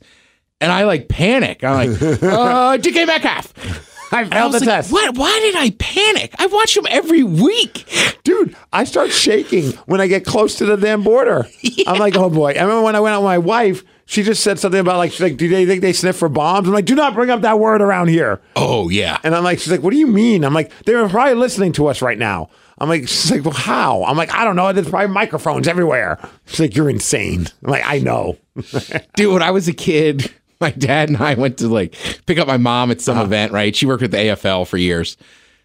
And 0.60 0.72
I 0.72 0.86
like 0.86 1.10
panic. 1.10 1.64
I'm 1.64 1.92
like, 1.92 2.02
"Uh, 2.02 2.78
DK 2.78 3.06
Metcalf." 3.06 3.54
I 4.12 4.26
failed 4.26 4.54
the 4.54 4.60
like, 4.60 4.68
test. 4.68 4.92
What? 4.92 5.18
Why 5.18 5.40
did 5.40 5.56
I 5.56 5.72
panic? 5.72 6.34
I 6.40 6.48
watch 6.48 6.76
them 6.76 6.86
every 6.90 7.24
week. 7.24 7.86
Dude, 8.24 8.56
I 8.72 8.84
start 8.84 9.12
shaking 9.12 9.72
when 9.86 10.00
I 10.00 10.08
get 10.08 10.26
close 10.26 10.58
to 10.58 10.66
the 10.66 10.78
damn 10.78 11.04
border. 11.04 11.48
I'm 11.88 12.00
like, 12.00 12.16
oh 12.16 12.30
boy. 12.30 12.52
I 12.52 12.62
remember 12.62 12.84
when 12.84 12.96
I 12.96 13.00
went 13.00 13.16
out 13.16 13.22
with 13.22 13.28
my 13.28 13.38
wife, 13.38 13.84
she 14.06 14.24
just 14.24 14.44
said 14.44 14.60
something 14.60 14.80
about 14.80 14.98
like, 14.98 15.12
she's 15.12 15.22
like, 15.22 15.38
do 15.38 15.50
they 15.50 15.66
think 15.66 15.82
they 15.82 15.94
sniff 15.94 16.16
for 16.16 16.30
bombs? 16.30 16.68
I'm 16.68 16.74
like, 16.74 16.86
do 16.86 16.96
not 16.96 17.14
bring 17.14 17.30
up 17.30 17.42
that 17.42 17.60
word 17.60 17.82
around 17.82 18.08
here. 18.08 18.42
Oh 18.56 18.90
yeah. 18.90 19.18
And 19.24 19.36
I'm 19.36 19.44
like, 19.44 19.60
she's 19.60 19.72
like, 19.72 19.84
what 19.84 19.92
do 19.92 19.98
you 19.98 20.08
mean? 20.08 20.46
I'm 20.46 20.54
like, 20.54 20.72
they're 20.86 21.08
probably 21.10 21.36
listening 21.36 21.74
to 21.74 21.88
us 21.88 22.02
right 22.02 22.18
now. 22.18 22.50
I'm 22.80 22.90
like, 22.90 23.08
she's 23.08 23.32
like, 23.32 23.44
well, 23.44 23.54
how? 23.54 24.04
I'm 24.04 24.18
like, 24.18 24.34
I 24.34 24.44
don't 24.44 24.56
know. 24.56 24.72
There's 24.72 24.90
probably 24.90 25.08
microphones 25.08 25.68
everywhere. 25.68 26.20
She's 26.46 26.60
like, 26.60 26.76
you're 26.76 26.90
insane. 26.90 27.48
I'm 27.64 27.72
like, 27.72 27.84
I 27.86 28.00
know. 28.00 28.38
Dude, 29.16 29.34
when 29.34 29.42
I 29.42 29.52
was 29.52 29.68
a 29.68 29.74
kid, 29.74 30.32
my 30.62 30.72
dad 30.72 31.10
and 31.10 31.18
I 31.18 31.34
went 31.36 31.58
to 31.60 31.68
like 31.68 31.96
pick 32.26 32.38
up 32.38 32.48
my 32.48 32.58
mom 32.58 32.92
at 32.92 33.02
some 33.02 33.18
uh-huh. 33.18 33.26
event, 33.26 33.52
right? 33.52 33.76
She 33.76 33.86
worked 33.86 34.02
with 34.02 34.12
the 34.12 34.18
AFL 34.18 34.68
for 34.68 34.78
years. 34.78 35.18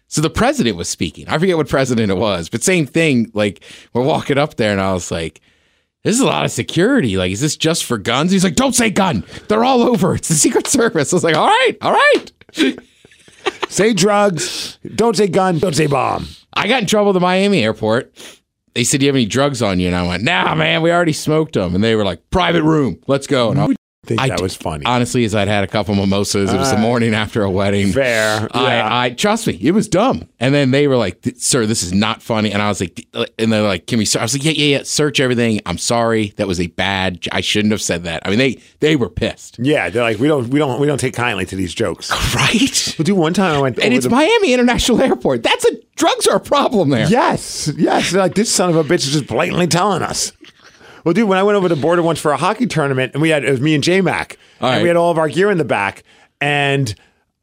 So 0.07 0.21
the 0.21 0.29
president 0.29 0.77
was 0.77 0.89
speaking. 0.89 1.27
I 1.27 1.37
forget 1.37 1.57
what 1.57 1.67
president 1.67 2.11
it 2.11 2.17
was, 2.17 2.49
but 2.49 2.61
same 2.61 2.85
thing. 2.85 3.31
Like 3.33 3.63
we're 3.93 4.03
walking 4.03 4.37
up 4.37 4.55
there 4.55 4.71
and 4.71 4.81
I 4.81 4.93
was 4.93 5.09
like, 5.11 5.41
this 6.03 6.15
is 6.15 6.21
a 6.21 6.25
lot 6.25 6.43
of 6.45 6.51
security. 6.51 7.17
Like, 7.17 7.31
is 7.31 7.39
this 7.41 7.55
just 7.55 7.85
for 7.85 7.97
guns? 7.97 8.31
He's 8.31 8.43
like, 8.43 8.55
don't 8.55 8.75
say 8.75 8.89
gun. 8.89 9.23
They're 9.47 9.63
all 9.63 9.81
over. 9.81 10.15
It's 10.15 10.27
the 10.27 10.33
Secret 10.35 10.67
Service. 10.67 11.13
I 11.13 11.15
was 11.15 11.23
like, 11.23 11.35
all 11.35 11.47
right, 11.47 11.77
all 11.81 11.93
right. 11.93 12.31
Say 13.69 13.93
drugs. 13.93 14.77
Don't 14.95 15.17
say 15.17 15.27
gun. 15.27 15.57
Don't 15.57 15.75
say 15.75 15.87
bomb. 15.87 16.27
I 16.53 16.67
got 16.67 16.81
in 16.81 16.87
trouble 16.87 17.09
at 17.09 17.13
the 17.13 17.19
Miami 17.19 17.63
airport. 17.63 18.13
They 18.75 18.83
said, 18.83 18.99
do 18.99 19.05
you 19.05 19.09
have 19.09 19.15
any 19.15 19.25
drugs 19.25 19.63
on 19.63 19.79
you? 19.79 19.87
And 19.87 19.95
I 19.95 20.07
went, 20.07 20.23
nah, 20.23 20.53
man, 20.53 20.83
we 20.83 20.91
already 20.91 21.13
smoked 21.13 21.53
them. 21.53 21.73
And 21.73 21.83
they 21.83 21.95
were 21.95 22.05
like, 22.05 22.29
private 22.29 22.61
room. 22.61 22.99
Let's 23.07 23.25
go. 23.25 23.49
And 23.49 23.59
I 23.59 23.67
think 24.05 24.19
I 24.21 24.29
that 24.29 24.41
was 24.41 24.55
funny. 24.55 24.85
honestly, 24.85 25.23
as 25.25 25.33
I'd 25.33 25.47
had 25.47 25.63
a 25.63 25.67
couple 25.67 25.95
mimosas, 25.95 26.51
it 26.53 26.57
was 26.57 26.69
the 26.71 26.77
uh, 26.77 26.81
morning 26.81 27.13
after 27.13 27.43
a 27.43 27.49
wedding. 27.49 27.91
Fair. 27.91 28.41
Yeah. 28.41 28.87
I, 28.89 29.05
I 29.05 29.09
trust 29.11 29.47
me, 29.47 29.57
it 29.61 29.71
was 29.71 29.87
dumb. 29.87 30.27
And 30.39 30.53
then 30.53 30.71
they 30.71 30.87
were 30.87 30.97
like, 30.97 31.23
"Sir, 31.37 31.65
this 31.65 31.83
is 31.83 31.93
not 31.93 32.21
funny." 32.21 32.51
And 32.51 32.61
I 32.61 32.67
was 32.67 32.81
like, 32.81 33.07
and 33.39 33.51
they're 33.51 33.61
like, 33.61 33.87
"Can 33.87 33.97
we?" 33.99 34.05
Search? 34.05 34.19
I 34.19 34.23
was 34.23 34.33
like, 34.33 34.43
"Yeah, 34.43 34.51
yeah, 34.51 34.77
yeah. 34.77 34.83
Search 34.83 35.19
everything. 35.19 35.61
I'm 35.65 35.77
sorry. 35.77 36.33
That 36.37 36.47
was 36.47 36.59
a 36.59 36.67
bad. 36.67 37.25
I 37.31 37.41
shouldn't 37.41 37.71
have 37.71 37.81
said 37.81 38.03
that." 38.03 38.21
I 38.25 38.29
mean, 38.29 38.39
they 38.39 38.59
they 38.79 38.95
were 38.97 39.09
pissed, 39.09 39.57
yeah, 39.59 39.89
they're 39.89 40.03
like, 40.03 40.19
we 40.19 40.27
don't, 40.27 40.49
we 40.49 40.59
don't, 40.59 40.79
we 40.81 40.87
don't 40.87 40.97
take 40.99 41.13
kindly 41.13 41.45
to 41.45 41.55
these 41.55 41.73
jokes. 41.73 42.11
right? 42.35 42.93
But 42.97 43.05
do 43.05 43.15
one 43.15 43.33
time 43.33 43.55
I 43.55 43.61
went 43.61 43.77
And 43.77 43.85
over 43.85 43.95
it's 43.95 44.03
the- 44.05 44.09
Miami 44.09 44.53
International 44.53 45.01
Airport. 45.01 45.41
That's 45.43 45.63
a 45.65 45.71
drugs 45.95 46.27
are 46.27 46.35
a 46.35 46.39
problem 46.41 46.89
there. 46.89 47.07
Yes, 47.07 47.71
yes. 47.77 48.11
They're 48.11 48.21
like 48.21 48.35
this 48.35 48.51
son 48.51 48.69
of 48.69 48.75
a 48.75 48.83
bitch 48.83 49.05
is 49.07 49.13
just 49.13 49.27
blatantly 49.27 49.67
telling 49.67 50.01
us. 50.01 50.33
Well, 51.03 51.13
dude, 51.13 51.27
when 51.27 51.37
I 51.37 51.43
went 51.43 51.57
over 51.57 51.67
the 51.67 51.75
border 51.75 52.01
once 52.01 52.19
for 52.19 52.31
a 52.31 52.37
hockey 52.37 52.67
tournament, 52.67 53.13
and 53.13 53.21
we 53.21 53.29
had 53.29 53.43
it 53.43 53.51
was 53.51 53.61
me 53.61 53.75
and 53.75 53.83
J 53.83 54.01
Mac, 54.01 54.37
All 54.61 54.71
and 54.71 54.81
we 54.81 54.87
had 54.87 54.97
all 54.97 55.11
of 55.11 55.17
our 55.17 55.27
gear 55.27 55.51
in 55.51 55.57
the 55.57 55.65
back, 55.65 56.03
and 56.39 56.93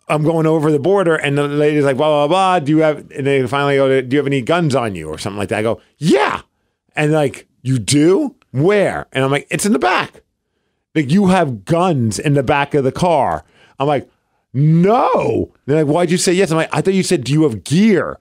I'm 0.09 0.23
going 0.25 0.47
over 0.47 0.73
the 0.73 0.79
border, 0.79 1.15
and 1.15 1.37
the 1.37 1.47
lady's 1.47 1.85
like, 1.85 1.97
blah 1.97 2.27
blah 2.27 2.29
blah. 2.29 2.59
Do 2.65 2.73
you 2.73 2.79
have? 2.79 3.11
And 3.11 3.27
they 3.27 3.47
finally 3.47 3.77
go, 3.77 4.01
do 4.01 4.15
you 4.15 4.19
have 4.19 4.27
any 4.27 4.43
guns 4.43 4.75
on 4.75 4.95
you 4.95 5.09
or 5.09 5.19
something 5.19 5.39
like 5.39 5.51
that? 5.51 5.59
I 5.59 5.63
go, 5.63 5.81
yeah, 5.99 6.41
and 6.97 7.13
like, 7.13 7.47
you 7.63 7.79
do? 7.79 8.35
Where? 8.53 9.07
And 9.13 9.25
I'm 9.25 9.31
like, 9.31 9.47
it's 9.51 9.67
in 9.67 9.73
the 9.73 9.79
back. 9.79 10.23
Like 10.95 11.11
you 11.11 11.29
have 11.29 11.65
guns 11.65 12.19
in 12.19 12.35
the 12.35 12.43
back 12.43 12.75
of 12.75 12.83
the 12.83 12.93
car. 12.93 13.45
I'm 13.79 13.87
like, 13.87 14.11
no. 14.53 15.53
They're 15.67 15.85
like, 15.85 15.93
why'd 15.93 16.11
you 16.11 16.17
say 16.17 16.33
yes? 16.33 16.51
I'm 16.51 16.57
like, 16.57 16.69
I 16.73 16.81
thought 16.81 16.95
you 16.95 17.05
said, 17.05 17.23
do 17.23 17.33
you 17.33 17.45
have 17.45 17.63
gear? 17.63 18.19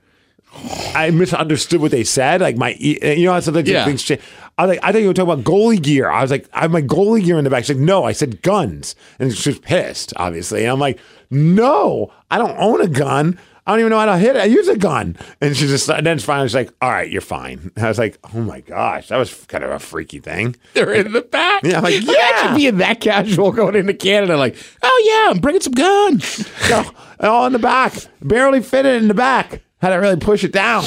I 0.96 1.12
misunderstood 1.12 1.80
what 1.82 1.92
they 1.92 2.04
said. 2.04 2.42
Like 2.42 2.58
my, 2.58 2.76
you 2.80 3.26
know, 3.26 3.34
how 3.34 3.40
sometimes 3.40 3.70
Yeah. 3.70 3.86
things 3.86 4.04
change. 4.04 4.22
I 4.58 4.66
was 4.66 4.76
like, 4.76 4.84
I 4.84 4.92
thought 4.92 5.02
you 5.02 5.08
were 5.08 5.14
talking 5.14 5.32
about 5.32 5.46
goalie 5.46 5.82
gear. 5.82 6.10
I 6.10 6.22
was 6.22 6.32
like, 6.32 6.50
I 6.54 6.62
have 6.62 6.72
my 6.72 6.82
goalie 6.82 7.24
gear 7.24 7.38
in 7.38 7.44
the 7.46 7.50
back. 7.50 7.64
She's 7.64 7.78
like, 7.78 7.86
no, 7.86 8.04
I 8.04 8.12
said 8.12 8.42
guns, 8.42 8.94
and 9.18 9.34
she's 9.34 9.58
pissed, 9.60 10.12
obviously. 10.18 10.64
And 10.64 10.72
I'm 10.72 10.80
like, 10.80 11.00
no, 11.30 12.12
I 12.30 12.38
don't 12.38 12.58
own 12.58 12.82
a 12.82 12.88
gun. 12.88 13.40
I 13.66 13.72
don't 13.74 13.82
even 13.82 13.92
know 13.92 14.00
how 14.00 14.08
to 14.08 14.18
hit 14.18 14.36
it. 14.36 14.40
I 14.42 14.46
use 14.46 14.68
a 14.68 14.76
gun. 14.76 15.16
And 15.42 15.56
she 15.56 15.68
just, 15.68 15.88
and 15.90 16.04
then 16.06 16.18
finally 16.20 16.48
she's 16.48 16.56
like, 16.56 16.74
all 16.82 16.90
right, 16.90 17.10
you're 17.10 17.22
fine. 17.22 17.72
And 17.76 17.86
I 17.86 17.88
was 17.88 18.00
like, 18.00 18.18
oh 18.34 18.42
my 18.42 18.62
gosh, 18.62 19.10
that 19.10 19.18
was 19.18 19.32
kind 19.46 19.64
of 19.64 19.70
a 19.70 19.78
freaky 19.80 20.20
thing. 20.20 20.56
They're 20.74 20.92
in 20.94 21.14
the 21.14 21.22
back. 21.22 21.64
Yeah, 21.64 21.78
I'm 21.78 21.84
like, 21.84 22.02
yeah. 22.02 22.12
Imagine 22.42 22.58
being 22.58 22.78
that 22.80 23.00
casual 23.00 23.52
going 23.52 23.76
into 23.76 23.94
Canada, 23.94 24.38
like, 24.38 24.58
oh 24.82 25.04
yeah, 25.26 25.32
I'm 25.36 25.40
bringing 25.40 25.62
some 25.62 25.74
guns. 25.74 26.26
So, 26.68 26.84
all 27.22 27.46
in 27.46 27.54
the 27.54 27.60
back, 27.60 27.94
barely 28.22 28.62
fit 28.62 28.86
it 28.88 29.02
in 29.02 29.08
the 29.08 29.14
back. 29.14 29.62
Had 29.82 29.90
to 29.90 29.96
really 29.96 30.18
push 30.18 30.44
it 30.44 30.52
down, 30.52 30.84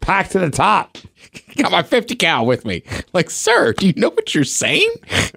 packed 0.00 0.32
to 0.32 0.38
the 0.38 0.50
top. 0.50 0.98
Got 1.56 1.72
my 1.72 1.82
50 1.82 2.14
cal 2.16 2.44
with 2.44 2.64
me. 2.64 2.82
Like, 3.12 3.30
sir, 3.30 3.72
do 3.72 3.86
you 3.86 3.92
know 3.96 4.10
what 4.10 4.34
you're 4.34 4.44
saying? 4.44 4.90
yeah, 5.06 5.30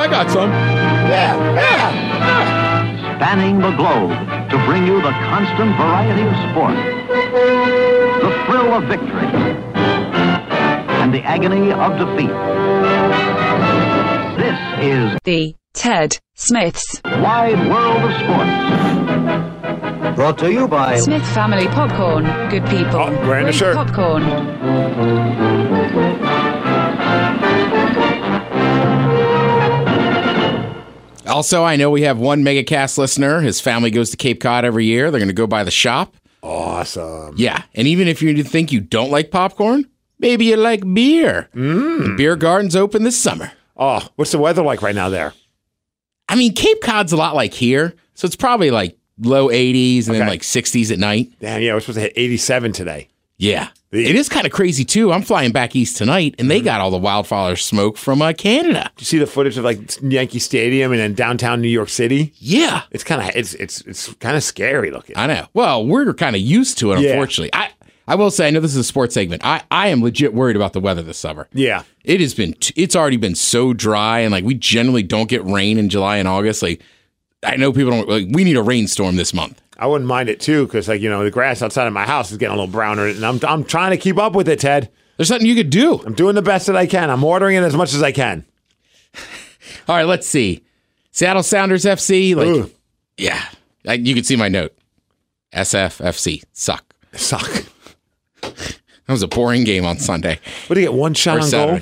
I 0.00 0.08
got 0.10 0.30
some. 0.30 0.50
Yeah, 0.50 1.54
yeah. 1.54 3.16
spanning 3.16 3.58
the 3.58 3.70
globe 3.76 4.10
to 4.50 4.56
bring 4.66 4.86
you 4.86 5.00
the 5.00 5.10
constant 5.10 5.74
variety 5.76 6.22
of 6.22 6.36
sport, 6.50 6.76
the 8.22 8.30
thrill 8.46 8.74
of 8.74 8.84
victory, 8.84 9.26
and 11.00 11.12
the 11.14 11.22
agony 11.22 11.72
of 11.72 11.98
defeat. 11.98 12.30
This 14.36 14.58
is 14.84 15.18
The 15.24 15.56
Ted 15.76 16.18
Smiths 16.34 17.00
Wide 17.04 17.68
World 17.68 18.02
of 18.02 18.10
Sports. 18.16 20.16
Brought 20.16 20.38
to 20.38 20.50
you 20.50 20.66
by 20.66 20.96
Smith 20.96 21.22
Family 21.34 21.68
Popcorn. 21.68 22.24
Good 22.48 22.64
people. 22.66 22.96
Oh, 22.96 23.10
wearing 23.28 23.44
Great 23.44 23.54
shirt. 23.54 23.76
Popcorn. 23.76 24.22
Also, 31.26 31.62
I 31.62 31.76
know 31.76 31.90
we 31.90 32.00
have 32.02 32.18
one 32.18 32.42
Megacast 32.42 32.96
listener. 32.96 33.42
His 33.42 33.60
family 33.60 33.90
goes 33.90 34.08
to 34.10 34.16
Cape 34.16 34.40
Cod 34.40 34.64
every 34.64 34.86
year. 34.86 35.10
They're 35.10 35.20
going 35.20 35.28
to 35.28 35.34
go 35.34 35.46
by 35.46 35.64
the 35.64 35.70
shop. 35.70 36.16
Awesome. 36.42 37.34
Yeah. 37.36 37.62
And 37.74 37.86
even 37.86 38.08
if 38.08 38.22
you 38.22 38.42
think 38.42 38.72
you 38.72 38.80
don't 38.80 39.10
like 39.10 39.30
popcorn, 39.30 39.84
maybe 40.18 40.46
you 40.46 40.56
like 40.56 40.80
beer. 40.94 41.50
Mm. 41.54 42.06
The 42.06 42.14
beer 42.16 42.36
garden's 42.36 42.74
open 42.76 43.02
this 43.02 43.20
summer. 43.20 43.52
Oh, 43.76 44.08
what's 44.16 44.32
the 44.32 44.38
weather 44.38 44.62
like 44.62 44.80
right 44.80 44.94
now 44.94 45.10
there? 45.10 45.34
I 46.28 46.34
mean, 46.36 46.52
Cape 46.54 46.80
Cod's 46.82 47.12
a 47.12 47.16
lot 47.16 47.34
like 47.34 47.54
here, 47.54 47.94
so 48.14 48.26
it's 48.26 48.36
probably 48.36 48.70
like 48.70 48.96
low 49.18 49.48
80s 49.48 50.06
and 50.08 50.14
then 50.16 50.26
like 50.26 50.42
60s 50.42 50.90
at 50.92 50.98
night. 50.98 51.32
Damn, 51.40 51.62
yeah, 51.62 51.72
we're 51.74 51.80
supposed 51.80 51.96
to 51.96 52.02
hit 52.02 52.12
87 52.16 52.72
today. 52.72 53.08
Yeah. 53.38 53.68
The- 53.90 54.04
It 54.06 54.16
is 54.16 54.28
kind 54.28 54.44
of 54.46 54.52
crazy 54.52 54.84
too. 54.84 55.12
I'm 55.12 55.22
flying 55.22 55.52
back 55.52 55.76
east 55.76 55.96
tonight, 55.96 56.34
and 56.38 56.50
they 56.50 56.60
got 56.60 56.80
all 56.80 56.90
the 56.90 56.96
wildfire 56.98 57.54
smoke 57.54 57.96
from 57.96 58.20
uh, 58.20 58.32
Canada. 58.32 58.90
Did 58.96 59.02
you 59.02 59.06
see 59.06 59.18
the 59.18 59.26
footage 59.26 59.56
of 59.56 59.64
like 59.64 59.78
Yankee 60.02 60.38
Stadium 60.40 60.90
and 60.90 61.00
then 61.00 61.14
downtown 61.14 61.60
New 61.62 61.68
York 61.68 61.88
City? 61.88 62.32
Yeah, 62.38 62.82
It's 62.90 63.04
kind 63.04 63.22
of 63.22 63.36
it's 63.36 63.54
it's 63.54 63.82
it's 63.82 64.12
kind 64.14 64.36
of 64.36 64.42
scary 64.42 64.90
looking. 64.90 65.16
I 65.16 65.26
know. 65.28 65.46
Well, 65.54 65.86
we're 65.86 66.12
kind 66.14 66.34
of 66.34 66.42
used 66.42 66.78
to 66.78 66.92
it, 66.92 67.00
Yeah. 67.00 67.10
unfortunately. 67.10 67.50
I 67.52 67.70
I 68.08 68.14
will 68.14 68.30
say, 68.30 68.46
I 68.46 68.50
know 68.50 68.60
this 68.60 68.70
is 68.72 68.76
a 68.76 68.84
sports 68.84 69.14
segment. 69.14 69.44
I 69.44 69.62
I 69.70 69.88
am 69.88 70.02
legit 70.02 70.32
worried 70.32 70.56
about 70.56 70.72
the 70.72 70.80
weather 70.80 71.02
this 71.02 71.18
summer. 71.18 71.48
Yeah. 71.52 71.82
It 72.04 72.20
has 72.20 72.34
been. 72.34 72.52
T- 72.54 72.74
it's 72.76 72.94
already 72.94 73.16
been 73.16 73.34
so 73.34 73.72
dry, 73.72 74.20
and 74.20 74.32
like 74.32 74.44
we 74.44 74.54
generally 74.54 75.02
don't 75.02 75.28
get 75.28 75.44
rain 75.44 75.78
in 75.78 75.88
July 75.88 76.16
and 76.18 76.28
August. 76.28 76.62
Like 76.62 76.80
I 77.42 77.56
know 77.56 77.72
people 77.72 77.90
don't. 77.90 78.08
Like 78.08 78.26
we 78.30 78.44
need 78.44 78.56
a 78.56 78.62
rainstorm 78.62 79.16
this 79.16 79.34
month. 79.34 79.60
I 79.78 79.86
wouldn't 79.86 80.08
mind 80.08 80.28
it 80.28 80.40
too 80.40 80.66
because 80.66 80.88
like 80.88 81.00
you 81.00 81.10
know 81.10 81.24
the 81.24 81.30
grass 81.30 81.62
outside 81.62 81.86
of 81.86 81.92
my 81.92 82.06
house 82.06 82.30
is 82.30 82.38
getting 82.38 82.54
a 82.54 82.56
little 82.56 82.72
browner 82.72 83.06
and 83.06 83.24
I'm 83.24 83.40
I'm 83.46 83.64
trying 83.64 83.90
to 83.90 83.96
keep 83.96 84.18
up 84.18 84.34
with 84.34 84.48
it, 84.48 84.60
Ted. 84.60 84.90
There's 85.16 85.28
something 85.28 85.46
you 85.46 85.54
could 85.54 85.70
do. 85.70 86.00
I'm 86.04 86.14
doing 86.14 86.34
the 86.34 86.42
best 86.42 86.66
that 86.66 86.76
I 86.76 86.86
can. 86.86 87.10
I'm 87.10 87.24
ordering 87.24 87.56
it 87.56 87.62
as 87.62 87.74
much 87.74 87.94
as 87.94 88.02
I 88.02 88.12
can. 88.12 88.44
All 89.88 89.96
right, 89.96 90.04
let's 90.04 90.26
see. 90.26 90.62
Seattle 91.10 91.42
Sounders 91.42 91.84
FC. 91.84 92.36
Like, 92.36 92.64
Ugh. 92.64 92.70
yeah, 93.16 93.42
I, 93.86 93.94
you 93.94 94.14
can 94.14 94.24
see 94.24 94.36
my 94.36 94.48
note. 94.48 94.76
SFFC 95.54 96.42
suck. 96.52 96.94
Suck. 97.14 97.64
That 99.06 99.12
was 99.12 99.22
a 99.22 99.28
boring 99.28 99.64
game 99.64 99.84
on 99.84 99.98
Sunday. 99.98 100.40
What 100.66 100.74
do 100.74 100.80
you 100.80 100.86
get? 100.86 100.94
One 100.94 101.14
shot 101.14 101.38
or 101.38 101.40
on 101.42 101.50
goal. 101.50 101.80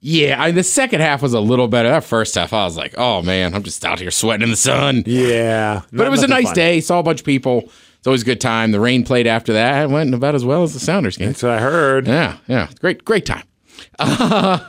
Yeah, 0.00 0.40
I, 0.40 0.46
mean, 0.46 0.54
the 0.54 0.62
second 0.62 1.00
half 1.00 1.22
was 1.22 1.32
a 1.34 1.40
little 1.40 1.66
better. 1.66 1.88
That 1.88 2.04
first 2.04 2.34
half, 2.36 2.52
I 2.52 2.64
was 2.64 2.76
like, 2.76 2.94
oh 2.96 3.20
man, 3.22 3.54
I'm 3.54 3.64
just 3.64 3.84
out 3.84 3.98
here 3.98 4.12
sweating 4.12 4.44
in 4.44 4.50
the 4.50 4.56
sun. 4.56 5.02
Yeah, 5.06 5.82
But 5.92 6.06
it 6.06 6.10
was 6.10 6.22
a 6.22 6.28
nice 6.28 6.52
day. 6.52 6.80
Saw 6.80 7.00
a 7.00 7.02
bunch 7.02 7.20
of 7.20 7.26
people. 7.26 7.64
It's 7.98 8.06
always 8.06 8.22
a 8.22 8.24
good 8.24 8.40
time. 8.40 8.70
The 8.70 8.78
Reign 8.78 9.04
played 9.04 9.26
after 9.26 9.52
that. 9.54 9.82
It 9.82 9.90
went 9.90 10.14
about 10.14 10.36
as 10.36 10.44
well 10.44 10.62
as 10.62 10.72
the 10.72 10.78
Sounders 10.78 11.16
game. 11.16 11.28
That's 11.28 11.42
what 11.42 11.50
I 11.50 11.58
heard. 11.58 12.06
Yeah, 12.06 12.36
yeah. 12.46 12.68
Great, 12.80 13.04
great 13.04 13.26
time. 13.26 13.42
yeah, 13.98 14.64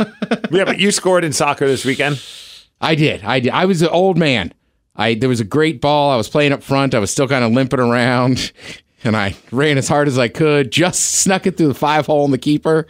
but 0.50 0.80
you 0.80 0.92
scored 0.92 1.24
in 1.24 1.32
soccer 1.32 1.68
this 1.68 1.86
weekend. 1.86 2.24
I 2.82 2.96
did. 2.96 3.24
I 3.24 3.40
did. 3.40 3.52
I 3.52 3.66
was 3.66 3.84
an 3.84 3.90
old 3.90 4.18
man. 4.18 4.54
I 4.96 5.14
there 5.14 5.30
was 5.30 5.40
a 5.40 5.46
great 5.46 5.80
ball. 5.80 6.12
I 6.12 6.18
was 6.18 6.28
playing 6.28 6.54
up 6.54 6.64
front. 6.64 6.96
I 6.96 7.00
was 7.00 7.12
still 7.12 7.28
kind 7.28 7.44
of 7.44 7.52
limping 7.52 7.80
around, 7.80 8.52
and 9.04 9.16
I 9.16 9.36
ran 9.52 9.78
as 9.78 9.88
hard 9.88 10.08
as 10.08 10.18
I 10.18 10.28
could. 10.28 10.72
Just 10.72 11.00
snuck 11.20 11.46
it 11.48 11.58
through 11.58 11.68
the 11.70 11.74
five 11.74 12.06
hole 12.06 12.26
in 12.26 12.32
the 12.32 12.38
keeper. 12.38 12.88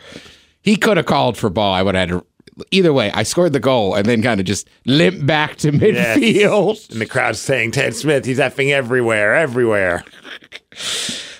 He 0.61 0.75
could 0.75 0.97
have 0.97 1.05
called 1.05 1.37
for 1.37 1.49
ball. 1.49 1.73
I 1.73 1.81
would 1.83 1.95
have 1.95 2.09
had 2.09 2.19
to. 2.19 2.25
Either 2.71 2.91
way, 2.91 3.09
I 3.13 3.23
scored 3.23 3.53
the 3.53 3.59
goal 3.61 3.95
and 3.95 4.05
then 4.05 4.21
kind 4.21 4.39
of 4.41 4.45
just 4.45 4.67
limped 4.85 5.25
back 5.25 5.55
to 5.57 5.71
Yes. 5.73 6.17
midfield. 6.19 6.91
And 6.91 6.99
the 6.99 7.05
crowd's 7.05 7.39
saying, 7.39 7.71
Ted 7.71 7.95
Smith, 7.95 8.25
he's 8.25 8.37
effing 8.39 8.71
everywhere, 8.71 9.33
everywhere. 9.33 10.03